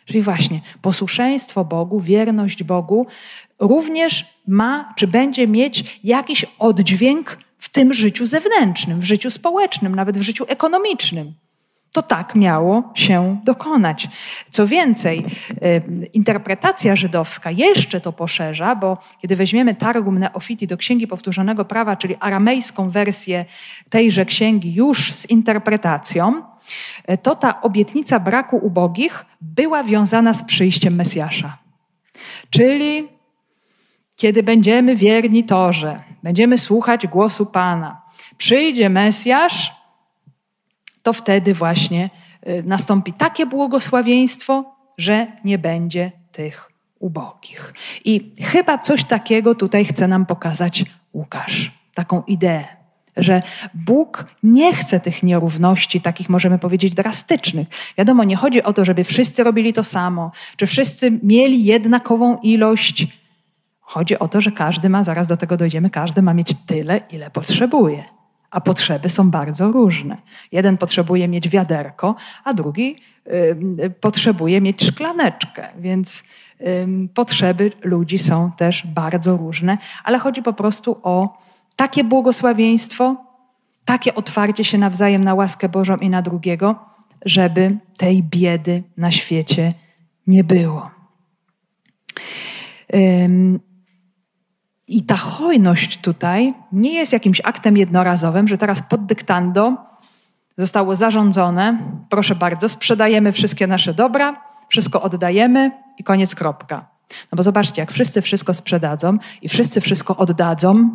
Czyli 0.05 0.21
właśnie 0.21 0.61
posłuszeństwo 0.81 1.65
Bogu, 1.65 1.99
wierność 1.99 2.63
Bogu 2.63 3.07
również 3.59 4.25
ma, 4.47 4.93
czy 4.95 5.07
będzie 5.07 5.47
mieć 5.47 5.99
jakiś 6.03 6.45
oddźwięk 6.59 7.37
w 7.59 7.69
tym 7.69 7.93
życiu 7.93 8.25
zewnętrznym, 8.25 8.99
w 8.99 9.03
życiu 9.03 9.31
społecznym, 9.31 9.95
nawet 9.95 10.17
w 10.17 10.21
życiu 10.21 10.45
ekonomicznym 10.47 11.33
to 11.91 12.01
tak 12.01 12.35
miało 12.35 12.91
się 12.95 13.39
dokonać. 13.43 14.07
Co 14.49 14.67
więcej, 14.67 15.25
y, 15.51 16.09
interpretacja 16.13 16.95
żydowska 16.95 17.51
jeszcze 17.51 18.01
to 18.01 18.13
poszerza, 18.13 18.75
bo 18.75 18.97
kiedy 19.21 19.35
weźmiemy 19.35 19.75
Targum 19.75 20.19
Neofiti 20.19 20.67
do 20.67 20.77
Księgi 20.77 21.07
Powtórzonego 21.07 21.65
Prawa, 21.65 21.95
czyli 21.95 22.15
aramejską 22.19 22.89
wersję 22.89 23.45
tejże 23.89 24.25
księgi 24.25 24.73
już 24.73 25.13
z 25.13 25.29
interpretacją, 25.29 26.41
y, 27.11 27.17
to 27.17 27.35
ta 27.35 27.61
obietnica 27.61 28.19
braku 28.19 28.57
ubogich 28.57 29.25
była 29.41 29.83
wiązana 29.83 30.33
z 30.33 30.43
przyjściem 30.43 30.95
Mesjasza. 30.95 31.57
Czyli 32.49 33.07
kiedy 34.15 34.43
będziemy 34.43 34.95
wierni 34.95 35.43
Torze, 35.43 36.03
będziemy 36.23 36.57
słuchać 36.57 37.07
głosu 37.07 37.45
Pana, 37.45 38.01
przyjdzie 38.37 38.89
Mesjasz, 38.89 39.78
to 41.03 41.13
wtedy 41.13 41.53
właśnie 41.53 42.09
y, 42.47 42.63
nastąpi 42.65 43.13
takie 43.13 43.45
błogosławieństwo, 43.45 44.75
że 44.97 45.27
nie 45.43 45.57
będzie 45.57 46.11
tych 46.31 46.71
ubogich. 46.99 47.73
I 48.05 48.33
chyba 48.41 48.77
coś 48.77 49.03
takiego 49.03 49.55
tutaj 49.55 49.85
chce 49.85 50.07
nam 50.07 50.25
pokazać 50.25 50.85
Łukasz, 51.13 51.71
taką 51.93 52.23
ideę, 52.23 52.63
że 53.17 53.41
Bóg 53.73 54.25
nie 54.43 54.73
chce 54.73 54.99
tych 54.99 55.23
nierówności, 55.23 56.01
takich 56.01 56.29
możemy 56.29 56.59
powiedzieć 56.59 56.93
drastycznych. 56.93 57.67
Wiadomo, 57.97 58.23
nie 58.23 58.35
chodzi 58.35 58.63
o 58.63 58.73
to, 58.73 58.85
żeby 58.85 59.03
wszyscy 59.03 59.43
robili 59.43 59.73
to 59.73 59.83
samo, 59.83 60.31
czy 60.55 60.67
wszyscy 60.67 61.19
mieli 61.23 61.63
jednakową 61.63 62.37
ilość. 62.37 63.07
Chodzi 63.79 64.19
o 64.19 64.27
to, 64.27 64.41
że 64.41 64.51
każdy 64.51 64.89
ma, 64.89 65.03
zaraz 65.03 65.27
do 65.27 65.37
tego 65.37 65.57
dojdziemy, 65.57 65.89
każdy 65.89 66.21
ma 66.21 66.33
mieć 66.33 66.65
tyle, 66.65 67.01
ile 67.11 67.31
potrzebuje 67.31 68.18
a 68.51 68.61
potrzeby 68.61 69.09
są 69.09 69.31
bardzo 69.31 69.71
różne. 69.71 70.17
Jeden 70.51 70.77
potrzebuje 70.77 71.27
mieć 71.27 71.49
wiaderko, 71.49 72.15
a 72.43 72.53
drugi 72.53 72.95
y, 73.27 73.89
potrzebuje 73.89 74.61
mieć 74.61 74.83
szklaneczkę, 74.83 75.67
więc 75.79 76.23
y, 76.61 76.87
potrzeby 77.13 77.71
ludzi 77.81 78.17
są 78.17 78.51
też 78.51 78.87
bardzo 78.87 79.37
różne, 79.37 79.77
ale 80.03 80.19
chodzi 80.19 80.41
po 80.41 80.53
prostu 80.53 80.99
o 81.03 81.37
takie 81.75 82.03
błogosławieństwo, 82.03 83.15
takie 83.85 84.15
otwarcie 84.15 84.63
się 84.63 84.77
nawzajem 84.77 85.23
na 85.23 85.33
łaskę 85.35 85.69
Bożą 85.69 85.97
i 85.97 86.09
na 86.09 86.21
drugiego, 86.21 86.75
żeby 87.25 87.77
tej 87.97 88.23
biedy 88.23 88.83
na 88.97 89.11
świecie 89.11 89.73
nie 90.27 90.43
było. 90.43 90.91
I 94.89 95.03
ta 95.03 95.17
hojność 95.17 95.97
tutaj 95.97 96.53
nie 96.71 96.93
jest 96.93 97.13
jakimś 97.13 97.41
aktem 97.43 97.77
jednorazowym, 97.77 98.47
że 98.47 98.57
teraz 98.57 98.81
pod 98.81 99.05
dyktando 99.05 99.77
zostało 100.57 100.95
zarządzone, 100.95 101.77
proszę 102.09 102.35
bardzo, 102.35 102.69
sprzedajemy 102.69 103.31
wszystkie 103.31 103.67
nasze 103.67 103.93
dobra, 103.93 104.41
wszystko 104.69 105.01
oddajemy 105.01 105.71
i 105.97 106.03
koniec, 106.03 106.35
kropka. 106.35 106.89
No 107.31 107.35
bo 107.35 107.43
zobaczcie, 107.43 107.81
jak 107.81 107.91
wszyscy 107.91 108.21
wszystko 108.21 108.53
sprzedadzą 108.53 109.17
i 109.41 109.49
wszyscy 109.49 109.81
wszystko 109.81 110.17
oddadzą 110.17 110.89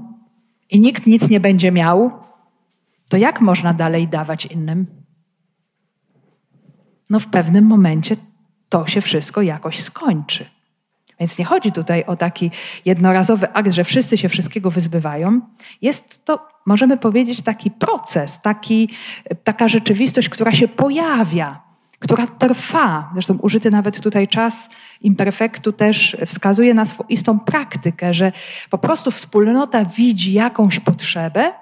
i 0.70 0.80
nikt 0.80 1.07
nic 1.07 1.30
nie 1.30 1.40
będzie 1.40 1.72
miał, 1.72 2.11
to 3.09 3.16
jak 3.16 3.40
można 3.40 3.74
dalej 3.74 4.09
dawać 4.09 4.47
innym? 4.47 4.86
No 7.11 7.20
w 7.20 7.26
pewnym 7.26 7.64
momencie 7.64 8.16
to 8.68 8.86
się 8.86 9.01
wszystko 9.01 9.42
jakoś 9.42 9.80
skończy. 9.80 10.54
Więc 11.21 11.39
nie 11.39 11.45
chodzi 11.45 11.73
tutaj 11.73 12.05
o 12.05 12.17
taki 12.17 12.51
jednorazowy 12.85 13.53
akt, 13.53 13.73
że 13.73 13.85
wszyscy 13.85 14.19
się 14.19 14.29
wszystkiego 14.29 14.71
wyzbywają. 14.71 15.41
Jest 15.83 16.25
to, 16.25 16.49
możemy 16.67 16.97
powiedzieć, 16.97 17.43
taki 17.43 17.71
proces, 17.71 18.41
taki, 18.41 18.89
taka 19.45 19.69
rzeczywistość, 19.69 20.29
która 20.29 20.53
się 20.53 20.69
pojawia, 20.69 21.61
która 21.99 22.27
trwa. 22.27 23.11
Zresztą 23.12 23.39
użyty 23.39 23.71
nawet 23.71 24.01
tutaj 24.01 24.29
czas 24.29 24.71
imperfektu 25.01 25.73
też 25.73 26.17
wskazuje 26.27 26.75
na 26.75 26.85
swoistą 26.85 27.41
praktykę, 27.41 28.15
że 28.15 28.33
po 28.71 28.79
prostu 28.79 29.11
wspólnota 29.11 29.85
widzi 29.85 30.33
jakąś 30.33 30.81
potrzebę 30.81 31.53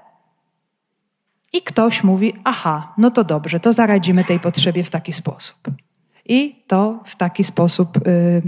i 1.52 1.62
ktoś 1.62 2.04
mówi: 2.04 2.32
Aha, 2.44 2.94
no 2.98 3.10
to 3.10 3.24
dobrze, 3.24 3.60
to 3.60 3.72
zaradzimy 3.72 4.24
tej 4.24 4.40
potrzebie 4.40 4.84
w 4.84 4.90
taki 4.90 5.12
sposób. 5.12 5.56
I 6.32 6.64
to 6.66 7.00
w 7.04 7.16
taki 7.16 7.44
sposób 7.44 7.96
y, 7.96 8.42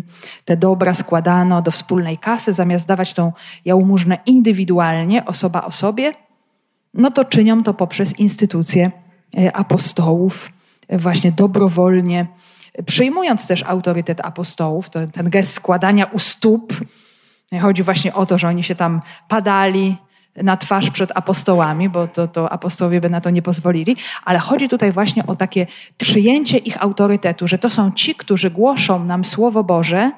te 0.45 0.57
dobra 0.57 0.95
składano 0.95 1.63
do 1.63 1.71
wspólnej 1.71 2.19
kasy, 2.19 2.53
zamiast 2.53 2.89
dawać 2.89 3.15
tą 3.15 3.33
jałmużnę 3.65 4.19
indywidualnie, 4.27 5.25
osoba 5.25 5.65
osobie, 5.65 6.13
no 6.95 7.11
to 7.11 7.25
czynią 7.25 7.63
to 7.63 7.75
poprzez 7.75 8.19
instytucje 8.19 8.91
y, 9.39 9.53
apostołów, 9.53 10.53
y, 10.93 10.99
właśnie 10.99 11.33
dobrowolnie, 11.33 12.27
przyjmując 12.87 13.47
też 13.47 13.63
autorytet 13.63 14.21
apostołów, 14.21 14.91
to 14.91 15.07
ten 15.07 15.31
gest 15.31 15.53
składania 15.53 16.05
u 16.05 16.19
stóp. 16.19 16.75
Chodzi 17.63 17.83
właśnie 17.83 18.15
o 18.15 18.27
to, 18.27 18.39
że 18.39 18.49
oni 18.49 18.63
się 18.63 18.75
tam 18.75 19.01
padali, 19.29 19.97
na 20.43 20.57
twarz 20.57 20.91
przed 20.91 21.11
apostołami, 21.15 21.89
bo 21.89 22.09
to, 22.09 22.29
to 22.29 22.53
apostołowie 22.53 23.01
by 23.01 23.11
na 23.11 23.21
to 23.21 23.31
nie 23.31 23.43
pozwolili, 23.43 23.97
ale 24.25 24.39
chodzi 24.39 24.69
tutaj 24.69 24.93
właśnie 24.93 25.27
o 25.27 25.37
takie 25.37 25.67
przyjęcie 25.99 26.59
ich 26.59 26.83
autorytetu, 26.83 27.49
że 27.49 27.59
to 27.59 27.71
są 27.71 27.93
ci, 27.93 28.15
którzy 28.15 28.51
głoszą 28.51 29.05
nam 29.05 29.25
Słowo 29.25 29.65
Boże, 29.65 30.11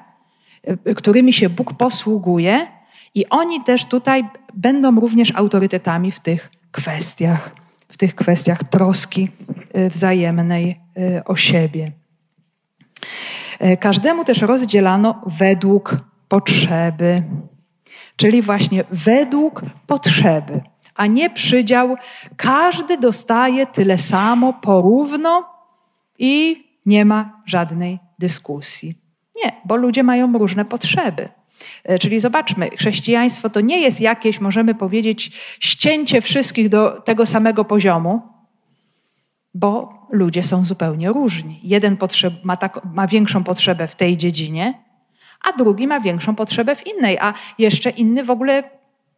y, 0.87 0.95
którymi 0.95 1.33
się 1.33 1.49
Bóg 1.49 1.73
posługuje, 1.73 2.67
i 3.15 3.29
oni 3.29 3.63
też 3.63 3.85
tutaj 3.85 4.23
będą 4.53 4.99
również 4.99 5.35
autorytetami 5.35 6.11
w 6.11 6.19
tych 6.19 6.51
kwestiach, 6.71 7.51
w 7.89 7.97
tych 7.97 8.15
kwestiach 8.15 8.63
troski 8.63 9.29
y, 9.77 9.89
wzajemnej 9.89 10.79
y, 10.97 11.23
o 11.25 11.35
siebie. 11.35 11.91
Każdemu 13.79 14.25
też 14.25 14.41
rozdzielano 14.41 15.21
według 15.25 15.97
potrzeby 16.27 17.23
czyli 18.17 18.41
właśnie 18.41 18.83
według 18.91 19.61
potrzeby, 19.87 20.61
a 20.95 21.07
nie 21.07 21.29
przydział. 21.29 21.95
Każdy 22.37 22.97
dostaje 22.97 23.65
tyle 23.65 23.97
samo, 23.97 24.53
porówno 24.53 25.45
i 26.19 26.63
nie 26.85 27.05
ma 27.05 27.41
żadnej 27.45 27.99
dyskusji. 28.19 28.95
Nie, 29.43 29.51
bo 29.65 29.75
ludzie 29.75 30.03
mają 30.03 30.37
różne 30.37 30.65
potrzeby. 30.65 31.29
E, 31.83 31.99
czyli 31.99 32.19
zobaczmy, 32.19 32.69
chrześcijaństwo 32.69 33.49
to 33.49 33.61
nie 33.61 33.81
jest 33.81 34.01
jakieś, 34.01 34.41
możemy 34.41 34.75
powiedzieć, 34.75 35.31
ścięcie 35.59 36.21
wszystkich 36.21 36.69
do 36.69 37.01
tego 37.01 37.25
samego 37.25 37.65
poziomu, 37.65 38.21
bo 39.53 39.93
ludzie 40.09 40.43
są 40.43 40.65
zupełnie 40.65 41.09
różni. 41.09 41.59
Jeden 41.63 41.97
potrzeb, 41.97 42.33
ma, 42.43 42.55
tak, 42.55 42.85
ma 42.93 43.07
większą 43.07 43.43
potrzebę 43.43 43.87
w 43.87 43.95
tej 43.95 44.17
dziedzinie, 44.17 44.86
a 45.43 45.57
drugi 45.57 45.87
ma 45.87 45.99
większą 45.99 46.35
potrzebę 46.35 46.75
w 46.75 46.87
innej, 46.87 47.17
a 47.17 47.33
jeszcze 47.57 47.89
inny 47.89 48.23
w 48.23 48.29
ogóle 48.29 48.63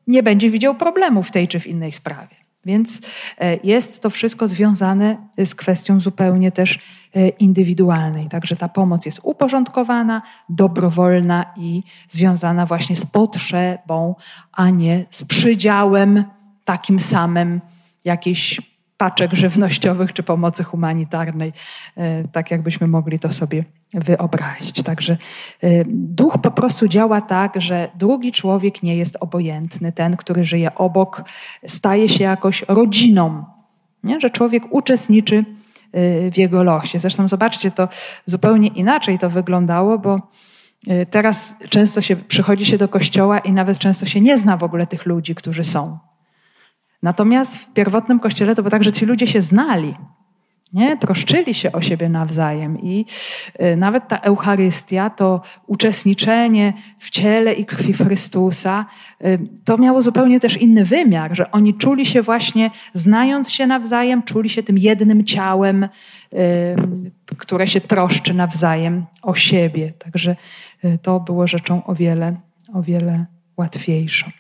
nie 0.08 0.24
będzie 0.24 0.50
widział 0.50 0.76
problemu 0.76 1.24
w 1.24 1.32
tej 1.32 1.48
czy 1.48 1.60
w 1.60 1.68
innej 1.68 1.92
sprawie. 1.92 2.36
Więc 2.66 3.02
e, 3.38 3.58
jest 3.64 4.02
to 4.02 4.10
wszystko 4.10 4.48
związane 4.48 5.18
z 5.46 5.56
kwestią 5.56 6.00
zupełnie 6.00 6.52
też 6.52 6.80
e, 7.16 7.30
indywidualnej. 7.30 8.28
Także 8.28 8.56
ta 8.56 8.70
pomoc 8.70 9.06
jest 9.06 9.20
uporządkowana, 9.24 10.22
dobrowolna 10.50 11.46
i 11.58 11.84
związana 12.08 12.66
właśnie 12.66 12.96
z 12.96 13.06
potrzebą, 13.06 14.16
a 14.52 14.70
nie 14.70 15.06
z 15.10 15.24
przydziałem 15.26 16.24
takim 16.66 17.00
samym 17.00 17.62
jakiejś 18.06 18.62
paczek 19.00 19.34
żywnościowych 19.34 20.14
czy 20.14 20.24
pomocy 20.24 20.64
humanitarnej, 20.64 21.54
e, 21.98 22.28
tak 22.28 22.52
jakbyśmy 22.52 22.88
mogli 22.88 23.20
to 23.20 23.32
sobie 23.32 23.64
wyobrazić. 23.94 24.84
Także 24.84 25.18
e, 25.62 25.68
duch 25.88 26.38
po 26.42 26.52
prostu 26.52 26.88
działa 26.88 27.22
tak, 27.22 27.62
że 27.62 27.90
drugi 27.96 28.32
człowiek 28.32 28.84
nie 28.84 28.96
jest 28.96 29.18
obojętny. 29.20 29.92
Ten, 29.92 30.18
który 30.18 30.44
żyje 30.44 30.76
obok, 30.76 31.24
staje 31.68 32.10
się 32.10 32.24
jakoś 32.24 32.66
rodziną, 32.68 33.46
nie? 34.04 34.20
że 34.20 34.30
człowiek 34.30 34.64
uczestniczy 34.70 35.38
e, 35.38 36.32
w 36.32 36.38
jego 36.38 36.64
losie. 36.64 37.00
Zresztą 37.00 37.28
zobaczcie, 37.28 37.72
to 37.72 37.88
zupełnie 38.26 38.68
inaczej 38.68 39.20
to 39.20 39.30
wyglądało, 39.30 40.00
bo 40.00 40.22
teraz 41.12 41.56
często 41.70 42.02
się 42.02 42.16
przychodzi 42.16 42.66
się 42.66 42.78
do 42.78 42.88
kościoła 42.88 43.40
i 43.40 43.52
nawet 43.52 43.78
często 43.78 44.06
się 44.06 44.22
nie 44.22 44.38
zna 44.38 44.58
w 44.58 44.64
ogóle 44.64 44.88
tych 44.88 45.06
ludzi, 45.06 45.36
którzy 45.36 45.64
są. 45.64 46.09
Natomiast 47.04 47.58
w 47.58 47.74
pierwotnym 47.74 48.20
kościele 48.20 48.56
to 48.56 48.62
było 48.62 48.72
tak, 48.72 48.84
że 48.84 48.92
ci 48.92 49.06
ludzie 49.06 49.28
się 49.28 49.42
znali. 49.42 49.96
Nie? 50.74 50.98
Troszczyli 50.98 51.54
się 51.54 51.72
o 51.72 51.82
siebie 51.82 52.10
nawzajem 52.10 52.82
i 52.82 53.06
y, 53.62 53.76
nawet 53.76 54.08
ta 54.08 54.18
Eucharystia, 54.18 55.10
to 55.10 55.42
uczestniczenie 55.68 56.74
w 57.00 57.10
ciele 57.10 57.54
i 57.54 57.66
krwi 57.66 57.94
Chrystusa, 57.94 58.86
y, 59.26 59.40
to 59.66 59.78
miało 59.78 60.02
zupełnie 60.02 60.40
też 60.40 60.58
inny 60.58 60.86
wymiar, 60.86 61.36
że 61.36 61.52
oni 61.52 61.74
czuli 61.74 62.06
się 62.06 62.22
właśnie, 62.22 62.72
znając 62.94 63.52
się 63.52 63.68
nawzajem, 63.68 64.24
czuli 64.24 64.50
się 64.50 64.64
tym 64.64 64.78
jednym 64.78 65.26
ciałem, 65.26 65.84
y, 65.84 65.88
które 67.38 67.68
się 67.68 67.82
troszczy 67.82 68.34
nawzajem 68.34 69.06
o 69.22 69.36
siebie. 69.36 69.94
Także 70.00 70.36
to 71.02 71.20
było 71.20 71.48
rzeczą 71.48 71.84
o 71.86 71.96
wiele, 71.96 72.36
o 72.74 72.82
wiele 72.82 73.26
łatwiejszą. 73.58 74.32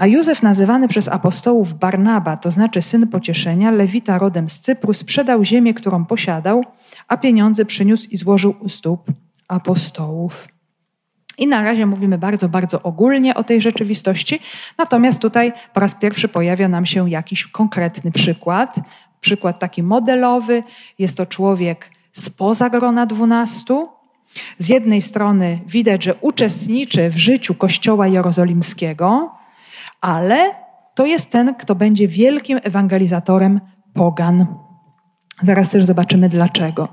A 0.00 0.06
Józef, 0.06 0.42
nazywany 0.42 0.88
przez 0.88 1.08
apostołów 1.08 1.74
Barnaba, 1.74 2.36
to 2.36 2.50
znaczy 2.50 2.82
syn 2.82 3.08
pocieszenia, 3.08 3.70
lewita 3.70 4.18
rodem 4.18 4.50
z 4.50 4.60
Cypru, 4.60 4.94
sprzedał 4.94 5.44
ziemię, 5.44 5.74
którą 5.74 6.04
posiadał, 6.04 6.64
a 7.08 7.16
pieniądze 7.16 7.64
przyniósł 7.64 8.08
i 8.10 8.16
złożył 8.16 8.54
u 8.60 8.68
stóp 8.68 9.10
apostołów. 9.48 10.48
I 11.38 11.46
na 11.46 11.62
razie 11.62 11.86
mówimy 11.86 12.18
bardzo, 12.18 12.48
bardzo 12.48 12.82
ogólnie 12.82 13.34
o 13.34 13.44
tej 13.44 13.60
rzeczywistości, 13.60 14.40
natomiast 14.78 15.20
tutaj 15.20 15.52
po 15.74 15.80
raz 15.80 15.94
pierwszy 15.94 16.28
pojawia 16.28 16.68
nam 16.68 16.86
się 16.86 17.10
jakiś 17.10 17.44
konkretny 17.44 18.12
przykład. 18.12 18.76
Przykład 19.20 19.58
taki 19.58 19.82
modelowy. 19.82 20.62
Jest 20.98 21.16
to 21.16 21.26
człowiek 21.26 21.90
spoza 22.12 22.70
grona 22.70 23.06
dwunastu. 23.06 23.88
Z 24.58 24.68
jednej 24.68 25.02
strony 25.02 25.60
widać, 25.66 26.04
że 26.04 26.14
uczestniczy 26.14 27.10
w 27.10 27.16
życiu 27.16 27.54
Kościoła 27.54 28.06
Jerozolimskiego, 28.06 29.39
ale 30.00 30.54
to 30.94 31.06
jest 31.06 31.30
ten, 31.30 31.54
kto 31.54 31.74
będzie 31.74 32.08
wielkim 32.08 32.60
ewangelizatorem 32.62 33.60
pogan. 33.94 34.46
Zaraz 35.42 35.70
też 35.70 35.84
zobaczymy 35.84 36.28
dlaczego. 36.28 36.88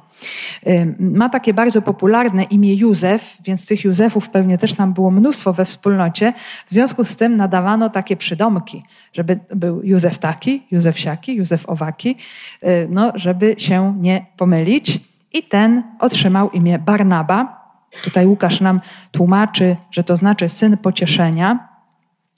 Ma 1.00 1.30
takie 1.30 1.54
bardzo 1.54 1.82
popularne 1.82 2.44
imię 2.44 2.76
Józef, 2.76 3.38
więc 3.44 3.68
tych 3.68 3.84
Józefów 3.84 4.30
pewnie 4.30 4.58
też 4.58 4.74
tam 4.74 4.94
było 4.94 5.12
mnóstwo 5.12 5.54
we 5.54 5.66
wspólnocie. 5.66 6.34
W 6.68 6.74
związku 6.74 7.04
z 7.04 7.16
tym 7.16 7.38
nadawano 7.38 7.90
takie 7.90 8.18
przydomki, 8.18 8.84
żeby 9.14 9.40
był 9.56 9.82
Józef 9.84 10.20
taki, 10.20 10.64
Józef 10.72 11.00
siaki, 11.00 11.36
Józef 11.36 11.70
owaki, 11.70 12.16
y, 12.64 12.88
no, 12.90 13.12
żeby 13.16 13.56
się 13.58 13.98
nie 14.00 14.26
pomylić. 14.38 15.00
I 15.34 15.44
ten 15.44 15.84
otrzymał 16.00 16.50
imię 16.50 16.80
Barnaba. 16.80 17.68
Tutaj 18.04 18.26
Łukasz 18.26 18.62
nam 18.62 18.80
tłumaczy, 19.12 19.76
że 19.92 20.04
to 20.04 20.16
znaczy 20.16 20.50
syn 20.50 20.78
pocieszenia. 20.78 21.67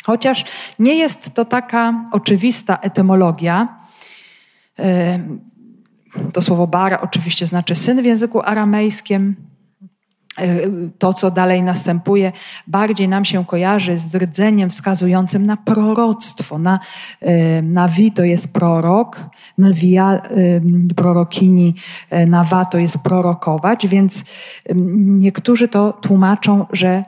Chociaż 0.05 0.45
nie 0.79 0.95
jest 0.95 1.33
to 1.33 1.45
taka 1.45 2.09
oczywista 2.11 2.77
etymologia. 2.77 3.79
E, 4.79 5.19
to 6.33 6.41
słowo 6.41 6.67
bara 6.67 7.01
oczywiście 7.01 7.45
znaczy 7.45 7.75
syn 7.75 8.01
w 8.01 8.05
języku 8.05 8.41
aramejskim. 8.41 9.35
E, 10.37 10.45
to, 10.97 11.13
co 11.13 11.31
dalej 11.31 11.63
następuje, 11.63 12.31
bardziej 12.67 13.07
nam 13.07 13.25
się 13.25 13.45
kojarzy 13.45 13.97
z 13.97 14.15
rdzeniem 14.15 14.69
wskazującym 14.69 15.45
na 15.45 15.57
proroctwo. 15.57 16.59
Na, 16.59 16.79
e, 17.21 17.61
nawi 17.61 18.11
to 18.11 18.23
jest 18.23 18.53
prorok, 18.53 19.29
nawija 19.57 20.21
prorokini, 20.95 21.75
nawa 22.27 22.65
to 22.65 22.77
jest 22.77 22.99
prorokować, 22.99 23.87
więc 23.87 24.25
niektórzy 24.95 25.67
to 25.67 25.93
tłumaczą, 25.93 26.65
że 26.71 27.03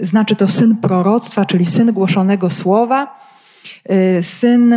znaczy 0.00 0.36
to 0.36 0.48
syn 0.48 0.76
proroctwa, 0.76 1.44
czyli 1.44 1.66
syn 1.66 1.92
głoszonego 1.92 2.50
słowa, 2.50 3.16
y, 4.18 4.22
syn, 4.22 4.72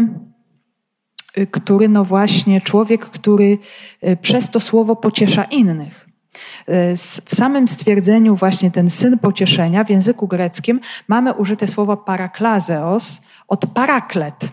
y, 1.38 1.47
który, 1.47 1.89
no 1.89 2.06
właśnie, 2.06 2.62
człowiek, 2.62 3.06
który 3.06 3.58
y, 4.03 4.18
przez 4.22 4.49
to 4.49 4.60
słowo 4.60 4.95
pociesza 4.95 5.43
innych. 5.43 6.06
w 7.26 7.36
samym 7.36 7.68
stwierdzeniu 7.68 8.36
właśnie 8.36 8.72
ten 8.72 8.89
syn 8.89 9.20
pocieszenia 9.20 9.84
w 9.84 9.89
języku 9.89 10.28
greckim 10.28 10.80
mamy 11.08 11.34
użyte 11.34 11.68
słowo 11.68 11.97
paraklazeos 11.97 13.22
od 13.47 13.66
paraklet. 13.66 14.51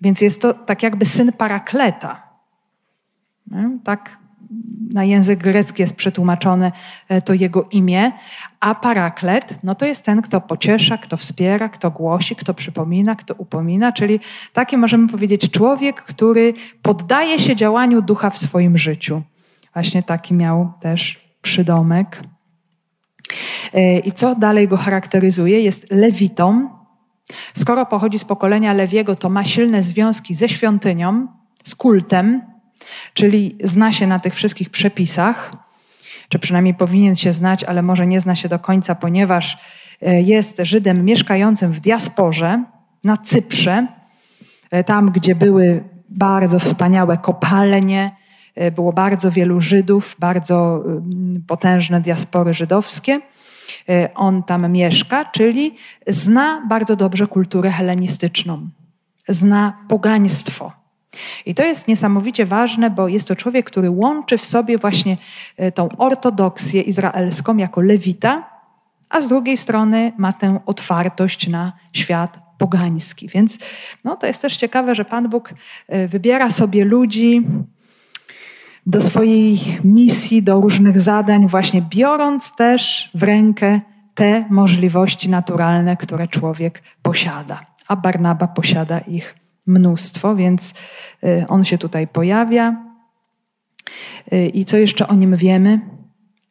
Więc 0.00 0.20
jest 0.20 0.42
to 0.42 0.54
tak 0.54 0.82
jakby 0.82 1.06
syn 1.06 1.32
parakleta. 1.32 2.22
Tak 3.84 4.18
na 4.94 5.04
język 5.04 5.38
grecki 5.38 5.82
jest 5.82 5.96
przetłumaczone 5.96 6.72
e, 7.08 7.22
to 7.22 7.34
jego 7.34 7.68
imię, 7.70 8.12
a 8.64 8.74
paraklet 8.74 9.58
no 9.62 9.74
to 9.74 9.86
jest 9.86 10.04
ten, 10.04 10.22
kto 10.22 10.40
pociesza, 10.40 10.98
kto 10.98 11.16
wspiera, 11.16 11.68
kto 11.68 11.90
głosi, 11.90 12.36
kto 12.36 12.54
przypomina, 12.54 13.16
kto 13.16 13.34
upomina, 13.34 13.92
czyli 13.92 14.20
taki 14.52 14.76
możemy 14.76 15.08
powiedzieć 15.08 15.50
człowiek, 15.50 16.02
który 16.02 16.54
poddaje 16.82 17.38
się 17.38 17.56
działaniu 17.56 18.02
ducha 18.02 18.30
w 18.30 18.38
swoim 18.38 18.78
życiu. 18.78 19.22
Właśnie 19.74 20.02
taki 20.02 20.34
miał 20.34 20.72
też 20.80 21.18
przydomek. 21.42 22.22
E, 23.74 23.98
I 23.98 24.12
co 24.12 24.34
dalej 24.34 24.68
go 24.68 24.76
charakteryzuje? 24.76 25.60
Jest 25.60 25.86
lewitą. 25.90 26.70
Skoro 27.54 27.86
pochodzi 27.86 28.18
z 28.18 28.24
pokolenia 28.24 28.72
Lewiego, 28.72 29.16
to 29.16 29.30
ma 29.30 29.44
silne 29.44 29.82
związki 29.82 30.34
ze 30.34 30.48
świątynią, 30.48 31.26
z 31.64 31.74
kultem, 31.74 32.42
czyli 33.14 33.58
zna 33.64 33.92
się 33.92 34.06
na 34.06 34.20
tych 34.20 34.34
wszystkich 34.34 34.70
przepisach, 34.70 35.63
czy 36.28 36.38
przynajmniej 36.38 36.74
powinien 36.74 37.16
się 37.16 37.32
znać, 37.32 37.64
ale 37.64 37.82
może 37.82 38.06
nie 38.06 38.20
zna 38.20 38.34
się 38.34 38.48
do 38.48 38.58
końca, 38.58 38.94
ponieważ 38.94 39.58
e, 40.02 40.22
jest 40.22 40.60
Żydem 40.62 41.04
mieszkającym 41.04 41.72
w 41.72 41.80
diasporze 41.80 42.64
na 43.04 43.16
Cyprze, 43.16 43.86
e, 44.70 44.84
tam 44.84 45.10
gdzie 45.10 45.34
były 45.34 45.84
bardzo 46.08 46.58
wspaniałe 46.58 47.18
kopalnie, 47.18 48.10
e, 48.54 48.70
było 48.70 48.92
bardzo 48.92 49.30
wielu 49.30 49.60
Żydów, 49.60 50.16
bardzo 50.18 50.82
mm, 50.86 51.42
potężne 51.46 52.00
diaspory 52.00 52.54
żydowskie. 52.54 53.20
On 54.14 54.42
tam 54.42 54.72
mieszka, 54.72 55.24
czyli 55.24 55.74
zna 56.06 56.66
bardzo 56.68 56.96
dobrze 56.96 57.26
kulturę 57.26 57.70
helenistyczną, 57.70 58.68
zna 59.28 59.78
pogaństwo. 59.88 60.83
I 61.46 61.54
to 61.54 61.64
jest 61.64 61.88
niesamowicie 61.88 62.46
ważne, 62.46 62.90
bo 62.90 63.08
jest 63.08 63.28
to 63.28 63.36
człowiek, 63.36 63.66
który 63.66 63.90
łączy 63.90 64.38
w 64.38 64.46
sobie 64.46 64.78
właśnie 64.78 65.16
e, 65.56 65.72
tą 65.72 65.88
ortodoksję 65.98 66.82
izraelską 66.82 67.56
jako 67.56 67.80
lewita, 67.80 68.54
a 69.10 69.20
z 69.20 69.28
drugiej 69.28 69.56
strony 69.56 70.12
ma 70.18 70.32
tę 70.32 70.60
otwartość 70.66 71.48
na 71.48 71.72
świat 71.92 72.38
pogański. 72.58 73.28
Więc 73.28 73.58
no, 74.04 74.16
to 74.16 74.26
jest 74.26 74.42
też 74.42 74.56
ciekawe, 74.56 74.94
że 74.94 75.04
Pan 75.04 75.28
Bóg 75.28 75.54
e, 75.88 76.08
wybiera 76.08 76.50
sobie 76.50 76.84
ludzi 76.84 77.42
do 78.86 79.00
swojej 79.00 79.60
misji, 79.84 80.42
do 80.42 80.60
różnych 80.60 81.00
zadań, 81.00 81.48
właśnie 81.48 81.82
biorąc 81.90 82.56
też 82.56 83.10
w 83.14 83.22
rękę 83.22 83.80
te 84.14 84.44
możliwości 84.50 85.28
naturalne, 85.28 85.96
które 85.96 86.28
człowiek 86.28 86.82
posiada. 87.02 87.66
A 87.88 87.96
Barnaba 87.96 88.48
posiada 88.48 88.98
ich 88.98 89.43
mnóstwo, 89.66 90.36
więc 90.36 90.74
y, 91.24 91.44
on 91.48 91.64
się 91.64 91.78
tutaj 91.78 92.06
pojawia. 92.06 92.76
Y, 94.32 94.46
I 94.46 94.64
co 94.64 94.76
jeszcze 94.76 95.08
o 95.08 95.14
nim 95.14 95.36
wiemy? 95.36 95.80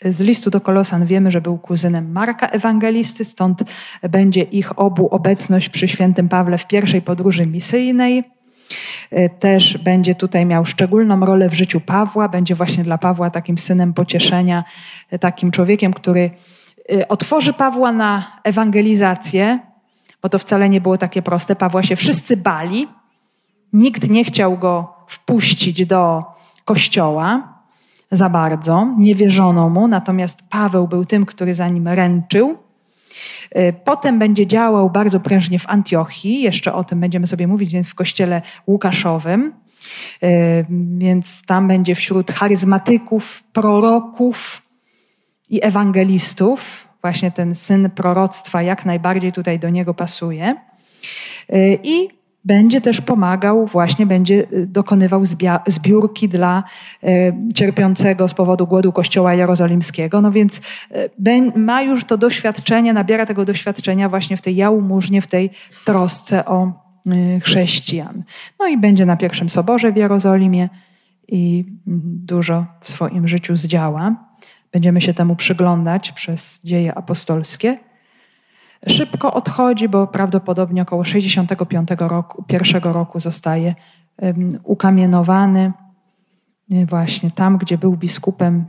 Z 0.05 0.19
listu 0.19 0.49
do 0.49 0.61
Kolosan 0.61 1.05
wiemy, 1.05 1.31
że 1.31 1.41
był 1.41 1.57
kuzynem 1.57 2.11
Marka 2.11 2.47
Ewangelisty, 2.47 3.25
stąd 3.25 3.63
będzie 4.09 4.41
ich 4.41 4.79
obu 4.79 5.07
obecność 5.07 5.69
przy 5.69 5.87
świętym 5.87 6.29
Pawle 6.29 6.57
w 6.57 6.67
pierwszej 6.67 7.01
podróży 7.01 7.45
misyjnej. 7.45 8.23
Y, 9.13 9.29
też 9.39 9.77
będzie 9.77 10.15
tutaj 10.15 10.45
miał 10.45 10.65
szczególną 10.65 11.25
rolę 11.25 11.49
w 11.49 11.53
życiu 11.53 11.79
Pawła, 11.79 12.29
będzie 12.29 12.55
właśnie 12.55 12.83
dla 12.83 12.97
Pawła 12.97 13.29
takim 13.29 13.57
synem 13.57 13.93
pocieszenia, 13.93 14.63
takim 15.19 15.51
człowiekiem, 15.51 15.93
który 15.93 16.31
otworzy 17.09 17.53
Pawła 17.53 17.91
na 17.91 18.39
ewangelizację, 18.43 19.59
bo 20.23 20.29
to 20.29 20.39
wcale 20.39 20.69
nie 20.69 20.81
było 20.81 20.97
takie 20.97 21.21
proste. 21.21 21.55
Pawła 21.55 21.83
się 21.83 21.95
wszyscy 21.95 22.37
bali, 22.37 22.87
Nikt 23.73 24.09
nie 24.09 24.23
chciał 24.23 24.57
go 24.57 24.93
wpuścić 25.07 25.85
do 25.85 26.23
kościoła 26.65 27.53
za 28.11 28.29
bardzo, 28.29 28.87
nie 28.97 29.15
wierzono 29.15 29.69
mu, 29.69 29.87
natomiast 29.87 30.39
Paweł 30.49 30.87
był 30.87 31.05
tym, 31.05 31.25
który 31.25 31.55
za 31.55 31.69
nim 31.69 31.87
ręczył. 31.87 32.57
Y, 33.57 33.73
potem 33.83 34.19
będzie 34.19 34.47
działał 34.47 34.89
bardzo 34.89 35.19
prężnie 35.19 35.59
w 35.59 35.69
Antiochii, 35.69 36.41
jeszcze 36.41 36.73
o 36.73 36.83
tym 36.83 36.99
będziemy 36.99 37.27
sobie 37.27 37.47
mówić, 37.47 37.73
więc 37.73 37.89
w 37.89 37.95
kościele 37.95 38.41
Łukaszowym. 38.67 39.53
Y, 40.23 40.65
więc 40.97 41.45
tam 41.45 41.67
będzie 41.67 41.95
wśród 41.95 42.31
charyzmatyków, 42.31 43.43
proroków 43.53 44.61
i 45.49 45.65
ewangelistów. 45.65 46.87
Właśnie 47.01 47.31
ten 47.31 47.55
syn 47.55 47.89
proroctwa 47.89 48.61
jak 48.61 48.85
najbardziej 48.85 49.31
tutaj 49.31 49.59
do 49.59 49.69
niego 49.69 49.93
pasuje. 49.93 50.55
Y, 51.53 51.79
I 51.83 52.22
będzie 52.45 52.81
też 52.81 53.01
pomagał, 53.01 53.65
właśnie 53.65 54.05
będzie 54.05 54.45
y, 54.53 54.67
dokonywał 54.67 55.23
zbiórki 55.67 56.29
dla 56.29 56.63
y, 57.03 57.33
cierpiącego 57.53 58.27
z 58.27 58.33
powodu 58.33 58.67
głodu 58.67 58.91
Kościoła 58.91 59.33
Jerozolimskiego. 59.33 60.21
No 60.21 60.31
więc 60.31 60.61
y, 61.27 61.51
ma 61.55 61.81
już 61.81 62.05
to 62.05 62.17
doświadczenie, 62.17 62.93
nabiera 62.93 63.25
tego 63.25 63.45
doświadczenia 63.45 64.09
właśnie 64.09 64.37
w 64.37 64.41
tej 64.41 64.55
jałmużnie, 64.55 65.21
w 65.21 65.27
tej 65.27 65.49
trosce 65.85 66.45
o 66.45 66.83
chrześcijan. 67.41 68.23
No 68.59 68.67
i 68.67 68.77
będzie 68.77 69.05
na 69.05 69.17
pierwszym 69.17 69.49
soborze 69.49 69.91
w 69.91 69.95
Jerozolimie 69.95 70.69
i 71.27 71.65
mm, 71.87 72.01
dużo 72.05 72.65
w 72.81 72.89
swoim 72.89 73.27
życiu 73.27 73.55
zdziała. 73.55 74.15
Będziemy 74.71 75.01
się 75.01 75.13
temu 75.13 75.35
przyglądać 75.35 76.11
przez 76.11 76.61
dzieje 76.63 76.95
apostolskie. 76.95 77.77
Szybko 78.87 79.33
odchodzi, 79.33 79.89
bo 79.89 80.07
prawdopodobnie 80.07 80.81
około 80.81 81.03
65 81.03 81.89
roku, 81.99 82.43
pierwszego 82.43 82.93
roku 82.93 83.19
zostaje 83.19 83.75
ukamienowany 84.63 85.71
y, 86.73 86.85
właśnie 86.85 87.31
tam, 87.31 87.57
gdzie 87.57 87.77
był 87.77 87.97
biskupem 87.97 88.65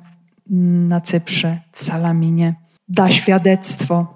mm, 0.51 0.89
na 0.89 1.01
Cyprze, 1.01 1.61
w 1.73 1.83
Salaminie. 1.83 2.55
Da 2.89 3.11
świadectwo 3.11 4.09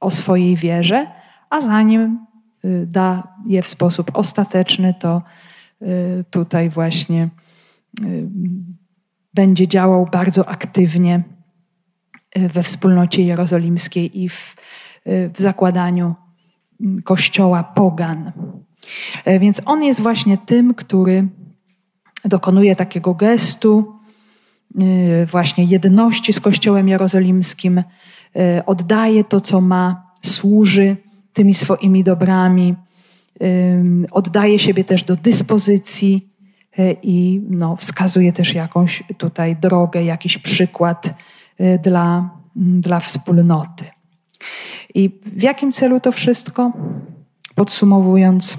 o 0.00 0.10
swojej 0.10 0.56
wierze, 0.56 1.06
a 1.50 1.60
zanim 1.60 2.26
y, 2.64 2.86
da 2.86 3.34
je 3.46 3.62
w 3.62 3.68
sposób 3.68 4.10
ostateczny, 4.14 4.94
to 4.94 5.22
y, 5.82 6.24
tutaj 6.30 6.70
właśnie 6.70 7.28
będzie 9.34 9.68
działał 9.68 10.08
bardzo 10.12 10.48
aktywnie 10.48 11.22
we 12.36 12.62
wspólnocie 12.62 13.22
jerozolimskiej 13.22 14.22
i 14.22 14.28
w 14.28 14.56
w 15.08 15.38
zakładaniu 15.38 16.14
kościoła 17.04 17.62
pogan. 17.62 18.32
E, 19.24 19.38
więc 19.38 19.62
on 19.64 19.82
jest 19.82 20.00
właśnie 20.00 20.38
tym, 20.38 20.74
który 20.74 21.28
dokonuje 22.24 22.76
takiego 22.76 23.14
gestu 23.14 23.98
e, 24.80 25.26
właśnie 25.26 25.64
jedności 25.64 26.32
z 26.32 26.40
kościołem 26.40 26.88
jerozolimskim, 26.88 27.78
e, 28.36 28.66
oddaje 28.66 29.24
to, 29.24 29.40
co 29.40 29.60
ma, 29.60 30.08
służy 30.22 30.96
tymi 31.32 31.54
swoimi 31.54 32.04
dobrami, 32.04 32.74
oddaje 34.10 34.58
siebie 34.58 34.84
też 34.84 35.04
do 35.04 35.16
dyspozycji 35.16 36.28
i 37.02 37.42
no, 37.50 37.76
wskazuje 37.76 38.32
też 38.32 38.54
jakąś 38.54 39.02
tutaj 39.18 39.56
drogę, 39.56 40.04
jakiś 40.04 40.38
przykład 40.38 41.14
dla, 41.82 42.30
dla 42.56 43.00
wspólnoty. 43.00 43.84
I 44.94 45.10
w 45.26 45.42
jakim 45.42 45.72
celu 45.72 46.00
to 46.00 46.12
wszystko? 46.12 46.72
Podsumowując, 47.54 48.58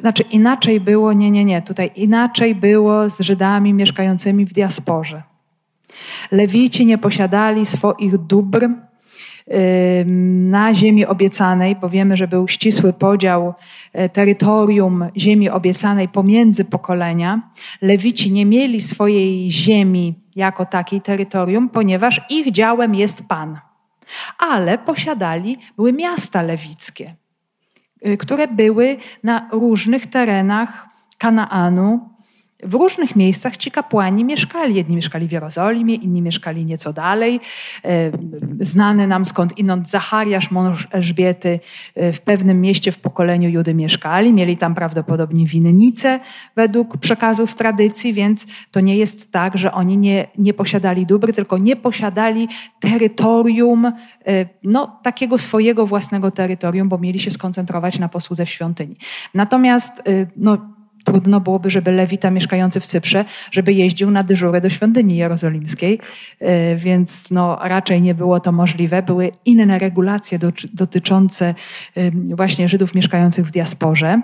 znaczy 0.00 0.22
inaczej 0.22 0.80
było, 0.80 1.12
nie, 1.12 1.30
nie, 1.30 1.44
nie, 1.44 1.62
tutaj 1.62 1.90
inaczej 1.96 2.54
było 2.54 3.10
z 3.10 3.20
Żydami 3.20 3.74
mieszkającymi 3.74 4.44
w 4.44 4.52
diasporze. 4.52 5.22
Lewici 6.30 6.86
nie 6.86 6.98
posiadali 6.98 7.66
swoich 7.66 8.18
dóbr 8.18 8.68
na 10.50 10.74
ziemi 10.74 11.06
obiecanej, 11.06 11.76
bo 11.76 11.88
wiemy, 11.88 12.16
że 12.16 12.28
był 12.28 12.48
ścisły 12.48 12.92
podział 12.92 13.54
e, 13.92 14.08
terytorium 14.08 15.04
ziemi 15.16 15.50
obiecanej 15.50 16.08
pomiędzy 16.08 16.64
pokolenia. 16.64 17.50
Lewici 17.82 18.32
nie 18.32 18.46
mieli 18.46 18.80
swojej 18.80 19.52
ziemi 19.52 20.14
jako 20.36 20.66
takiej 20.66 21.00
terytorium, 21.00 21.68
ponieważ 21.68 22.20
ich 22.30 22.52
działem 22.52 22.94
jest 22.94 23.28
Pan 23.28 23.58
ale 24.38 24.78
posiadali, 24.78 25.58
były 25.76 25.92
miasta 25.92 26.42
lewickie, 26.42 27.14
y, 28.06 28.16
które 28.16 28.48
były 28.48 28.96
na 29.22 29.48
różnych 29.52 30.06
terenach 30.06 30.88
Kanaanu, 31.18 32.09
w 32.62 32.74
różnych 32.74 33.16
miejscach 33.16 33.56
ci 33.56 33.70
kapłani 33.70 34.24
mieszkali. 34.24 34.74
Jedni 34.74 34.96
mieszkali 34.96 35.28
w 35.28 35.32
Jerozolimie, 35.32 35.94
inni 35.94 36.22
mieszkali 36.22 36.64
nieco 36.64 36.92
dalej. 36.92 37.40
E, 37.84 38.10
znany 38.60 39.06
nam 39.06 39.24
skąd 39.24 39.58
inąd 39.58 39.90
Zachariasz, 39.90 40.50
mąż 40.50 40.88
Elżbiety, 40.90 41.60
e, 41.94 42.12
w 42.12 42.20
pewnym 42.20 42.60
mieście 42.60 42.92
w 42.92 42.98
pokoleniu 42.98 43.48
Judy 43.48 43.74
mieszkali. 43.74 44.32
Mieli 44.32 44.56
tam 44.56 44.74
prawdopodobnie 44.74 45.46
winnice 45.46 46.20
według 46.56 46.96
przekazów 46.96 47.54
tradycji, 47.54 48.12
więc 48.12 48.46
to 48.70 48.80
nie 48.80 48.96
jest 48.96 49.32
tak, 49.32 49.58
że 49.58 49.72
oni 49.72 49.98
nie, 49.98 50.26
nie 50.38 50.54
posiadali 50.54 51.06
dóbr, 51.06 51.32
tylko 51.32 51.58
nie 51.58 51.76
posiadali 51.76 52.48
terytorium, 52.80 53.86
e, 53.86 53.92
no 54.62 54.98
takiego 55.02 55.38
swojego 55.38 55.86
własnego 55.86 56.30
terytorium, 56.30 56.88
bo 56.88 56.98
mieli 56.98 57.20
się 57.20 57.30
skoncentrować 57.30 57.98
na 57.98 58.08
posłudze 58.08 58.46
w 58.46 58.50
świątyni. 58.50 58.96
Natomiast 59.34 60.02
no, 60.36 60.58
trudno 61.04 61.40
byłoby, 61.40 61.70
żeby 61.70 61.92
lewita 61.92 62.30
mieszkający 62.30 62.80
w 62.80 62.86
Cyprze, 62.86 63.24
żeby 63.50 63.72
jeździł 63.72 64.10
na 64.10 64.22
dyżurę 64.22 64.60
do 64.60 64.70
świątyni 64.70 65.16
jerozolimskiej, 65.16 65.98
e, 66.40 66.76
więc 66.76 67.30
no, 67.30 67.58
raczej 67.62 68.02
nie 68.02 68.14
było 68.14 68.40
to 68.40 68.52
możliwe. 68.52 69.02
Były 69.02 69.32
inne 69.44 69.78
regulacje 69.78 70.38
dotyczące 70.72 71.54
właśnie 72.34 72.68
Żydów 72.68 72.94
mieszkających 72.94 73.46
w 73.46 73.50
diasporze. 73.50 74.20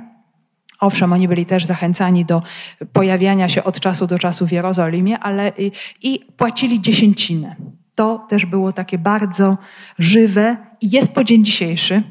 Owszem, 0.81 1.13
oni 1.13 1.29
byli 1.29 1.47
też 1.47 1.67
zachęcani 1.67 2.25
do 2.25 2.43
pojawiania 2.93 3.49
się 3.49 3.65
od 3.65 3.81
czasu 3.81 4.07
do 4.07 4.19
czasu 4.19 4.47
w 4.47 4.53
Jerozolimie, 4.53 5.19
ale 5.19 5.53
i, 5.59 5.73
i 6.03 6.21
płacili 6.37 6.81
dziesięcinę. 6.81 7.57
To 7.95 8.27
też 8.29 8.47
było 8.47 8.73
takie 8.73 8.99
bardzo 8.99 9.59
żywe 9.99 10.57
i 10.81 10.91
jest 10.91 11.15
po 11.15 11.25
dzień 11.25 11.45
dzisiejszy 11.45 12.03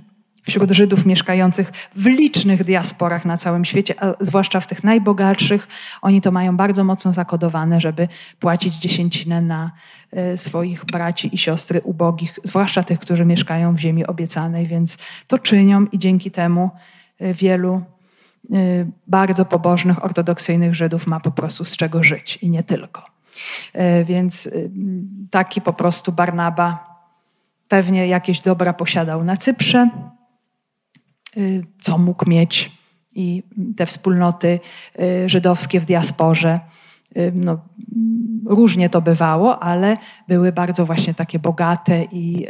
wśród 0.45 0.71
Żydów 0.71 1.05
mieszkających 1.05 1.71
w 1.95 2.05
licznych 2.05 2.63
diasporach 2.63 3.25
na 3.25 3.37
całym 3.37 3.65
świecie, 3.65 3.95
a 4.03 4.13
zwłaszcza 4.19 4.59
w 4.59 4.67
tych 4.67 4.83
najbogatszych, 4.83 5.67
oni 6.01 6.21
to 6.21 6.31
mają 6.31 6.57
bardzo 6.57 6.83
mocno 6.83 7.13
zakodowane, 7.13 7.81
żeby 7.81 8.07
płacić 8.39 8.75
dziesięcinę 8.75 9.41
na 9.41 9.71
e, 10.11 10.37
swoich 10.37 10.85
braci 10.85 11.35
i 11.35 11.37
siostry 11.37 11.81
ubogich, 11.81 12.39
zwłaszcza 12.43 12.83
tych, 12.83 12.99
którzy 12.99 13.25
mieszkają 13.25 13.75
w 13.75 13.79
ziemi 13.79 14.05
obiecanej, 14.05 14.65
więc 14.65 14.97
to 15.27 15.39
czynią 15.39 15.85
i 15.91 15.99
dzięki 15.99 16.31
temu 16.31 16.69
e, 17.19 17.33
wielu 17.33 17.73
e, 17.73 17.81
bardzo 19.07 19.45
pobożnych, 19.45 20.05
ortodoksyjnych 20.05 20.75
Żydów 20.75 21.07
ma 21.07 21.19
po 21.19 21.31
prostu 21.31 21.65
z 21.65 21.77
czego 21.77 22.03
żyć 22.03 22.37
i 22.41 22.49
nie 22.49 22.63
tylko. 22.63 23.05
Więc 24.05 24.49
taki 25.31 25.61
po 25.61 25.73
prostu 25.73 26.11
Barnaba 26.11 26.95
pewnie 27.67 28.07
jakieś 28.07 28.41
dobra 28.41 28.73
posiadał 28.73 29.23
na 29.23 29.37
Cyprze, 29.37 29.89
co 31.81 31.97
mógł 31.97 32.29
mieć 32.29 32.71
i 33.15 33.43
te 33.77 33.86
wspólnoty 33.86 34.59
y, 34.99 35.29
żydowskie 35.29 35.79
w 35.79 35.86
diasporze. 35.86 36.59
Y, 37.17 37.31
no, 37.36 37.59
różnie 38.45 38.89
to 38.89 39.01
bywało, 39.01 39.63
ale 39.63 39.97
były 40.27 40.51
bardzo 40.51 40.86
właśnie 40.86 41.13
takie 41.13 41.39
bogate 41.39 42.03
i 42.03 42.47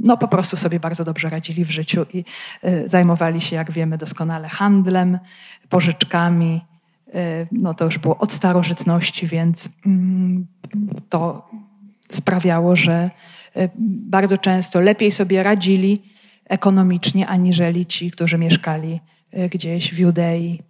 no, 0.00 0.16
po 0.16 0.28
prostu 0.28 0.56
sobie 0.56 0.80
bardzo 0.80 1.04
dobrze 1.04 1.30
radzili 1.30 1.64
w 1.64 1.70
życiu 1.70 2.06
i 2.12 2.24
zajmowali 2.86 3.40
się, 3.40 3.56
jak 3.56 3.70
wiemy 3.70 3.98
doskonale, 3.98 4.48
handlem, 4.48 5.18
pożyczkami. 5.68 6.60
No, 7.52 7.74
to 7.74 7.84
już 7.84 7.98
było 7.98 8.18
od 8.18 8.32
starożytności, 8.32 9.26
więc 9.26 9.68
mm, 9.86 10.46
to 11.08 11.48
sprawiało, 12.10 12.76
że 12.76 13.10
bardzo 14.10 14.38
często 14.38 14.80
lepiej 14.80 15.10
sobie 15.10 15.42
radzili 15.42 16.11
ekonomicznie, 16.52 17.26
aniżeli 17.28 17.86
ci, 17.86 18.10
którzy 18.10 18.38
mieszkali 18.38 19.00
e, 19.30 19.48
gdzieś 19.48 19.94
w 19.94 19.98
Judei, 19.98 20.62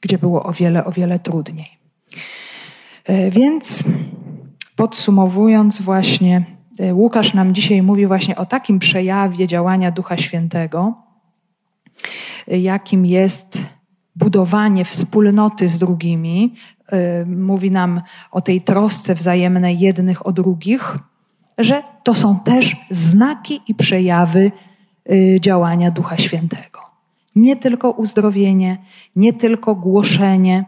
gdzie 0.00 0.18
było 0.18 0.42
o 0.42 0.52
wiele, 0.52 0.84
o 0.84 0.92
wiele 0.92 1.18
trudniej. 1.18 1.78
E, 3.04 3.30
więc 3.30 3.84
podsumowując 4.76 5.82
właśnie, 5.82 6.44
Łukasz 6.92 7.34
nam 7.34 7.54
dzisiaj 7.54 7.82
mówi 7.82 8.06
właśnie 8.06 8.36
o 8.36 8.46
takim 8.46 8.78
przejawie 8.78 9.46
działania 9.46 9.90
Ducha 9.90 10.16
Świętego, 10.16 10.94
jakim 12.46 13.06
jest 13.06 13.62
budowanie 14.16 14.84
wspólnoty 14.84 15.68
z 15.68 15.78
drugimi. 15.78 16.54
Mówi 17.26 17.70
nam 17.70 18.00
o 18.30 18.40
tej 18.40 18.60
trosce 18.60 19.14
wzajemnej 19.14 19.78
jednych 19.78 20.26
o 20.26 20.32
drugich, 20.32 20.98
że 21.58 21.82
to 22.02 22.14
są 22.14 22.40
też 22.40 22.76
znaki 22.90 23.60
i 23.68 23.74
przejawy 23.74 24.52
y, 25.12 25.38
działania 25.40 25.90
Ducha 25.90 26.18
Świętego. 26.18 26.80
Nie 27.36 27.56
tylko 27.56 27.90
uzdrowienie, 27.90 28.78
nie 29.16 29.32
tylko 29.32 29.74
głoszenie. 29.74 30.64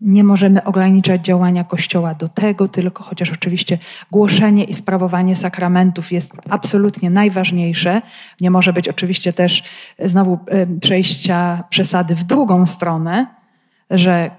Nie 0.00 0.24
możemy 0.24 0.64
ograniczać 0.64 1.24
działania 1.24 1.64
Kościoła 1.64 2.14
do 2.14 2.28
tego, 2.28 2.68
tylko 2.68 3.04
chociaż 3.04 3.32
oczywiście 3.32 3.78
głoszenie 4.10 4.64
i 4.64 4.74
sprawowanie 4.74 5.36
sakramentów 5.36 6.12
jest 6.12 6.32
absolutnie 6.50 7.10
najważniejsze. 7.10 8.02
Nie 8.40 8.50
może 8.50 8.72
być 8.72 8.88
oczywiście 8.88 9.32
też 9.32 9.64
znowu 9.98 10.38
y, 10.76 10.80
przejścia 10.80 11.64
przesady 11.70 12.14
w 12.14 12.24
drugą 12.24 12.66
stronę, 12.66 13.26
że 13.90 14.30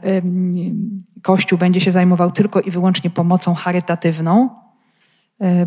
Kościół 1.22 1.60
będzie 1.60 1.82
się 1.82 1.92
zajmował 1.92 2.32
tylko 2.32 2.62
i 2.62 2.72
wyłącznie 2.72 3.10
pomocą 3.10 3.54
charytatywną, 3.54 4.50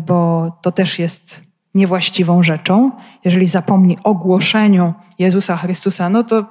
bo 0.07 0.51
to 0.61 0.71
też 0.71 0.99
jest 0.99 1.41
niewłaściwą 1.75 2.43
rzeczą. 2.43 2.91
Jeżeli 3.25 3.47
zapomni 3.47 3.97
o 4.03 4.13
głoszeniu 4.13 4.93
Jezusa 5.19 5.57
Chrystusa, 5.57 6.09
no 6.09 6.23
to 6.23 6.45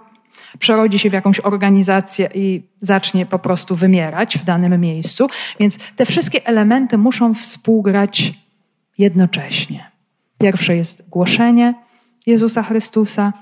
przerodzi 0.58 0.98
się 0.98 1.10
w 1.10 1.12
jakąś 1.12 1.40
organizację 1.40 2.28
i 2.34 2.62
zacznie 2.80 3.26
po 3.26 3.38
prostu 3.38 3.76
wymierać 3.76 4.38
w 4.38 4.44
danym 4.44 4.80
miejscu. 4.80 5.28
Więc 5.60 5.78
te 5.96 6.06
wszystkie 6.06 6.46
elementy 6.46 6.98
muszą 6.98 7.34
współgrać 7.34 8.32
jednocześnie. 8.98 9.90
Pierwsze 10.38 10.76
jest 10.76 11.08
głoszenie 11.08 11.74
Jezusa 12.26 12.62
Chrystusa, 12.62 13.32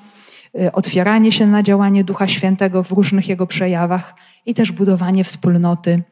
e, 0.61 0.73
otwieranie 0.73 1.33
się 1.33 1.47
na 1.47 1.63
działanie 1.63 2.05
Ducha 2.05 2.29
Świętego 2.29 2.83
w 2.83 2.93
różnych 2.93 3.29
jego 3.29 3.47
przejawach 3.47 4.15
i 4.47 4.55
też 4.55 4.73
budowanie 4.73 5.25
wspólnoty 5.25 6.03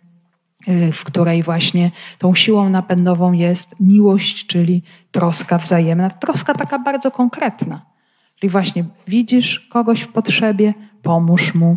w 0.93 1.05
której 1.05 1.43
właśnie 1.43 1.91
tą 2.19 2.35
siłą 2.35 2.69
napędową 2.69 3.33
jest 3.33 3.75
miłość, 3.81 4.47
czyli 4.47 4.83
troska 5.11 5.59
wzajemna. 5.59 6.11
Troska 6.11 6.55
taka 6.55 6.79
bardzo 6.79 7.11
konkretna. 7.11 7.87
Czyli 8.41 8.51
właśnie 8.51 8.85
widzisz 9.09 9.61
kogoś 9.61 10.01
w 10.01 10.09
potrzebie, 10.09 10.75
pomóż 11.03 11.55
mu, 11.55 11.77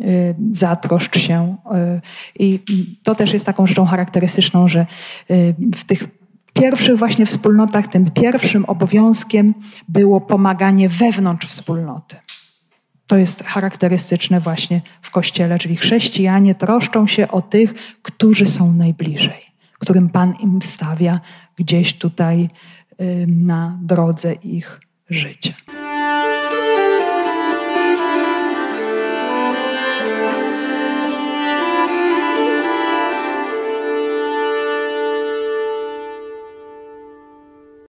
y, 0.00 0.34
zatroszcz 0.52 1.18
się. 1.18 1.56
Y, 1.74 2.00
I 2.38 2.60
to 3.02 3.14
też 3.14 3.32
jest 3.32 3.46
taką 3.46 3.66
rzeczą 3.66 3.84
charakterystyczną, 3.84 4.68
że 4.68 4.86
w 5.74 5.84
tych 5.84 6.08
pierwszych 6.54 6.98
właśnie 6.98 7.26
wspólnotach 7.26 7.88
tym 7.88 8.10
pierwszym 8.10 8.64
obowiązkiem 8.64 9.54
było 9.88 10.20
pomaganie 10.20 10.88
wewnątrz 10.88 11.46
wspólnoty. 11.46 12.16
To 13.06 13.16
jest 13.16 13.44
charakterystyczne 13.44 14.40
właśnie 14.40 14.80
w 15.02 15.10
Kościele, 15.10 15.58
czyli 15.58 15.76
chrześcijanie 15.76 16.54
troszczą 16.54 17.06
się 17.06 17.28
o 17.28 17.42
tych, 17.42 17.74
którzy 18.02 18.46
są 18.46 18.72
najbliżej, 18.72 19.44
którym 19.78 20.08
Pan 20.08 20.34
im 20.40 20.62
stawia 20.62 21.20
gdzieś 21.56 21.98
tutaj 21.98 22.48
na 23.26 23.78
drodze 23.82 24.32
ich 24.32 24.80
życia. 25.10 25.54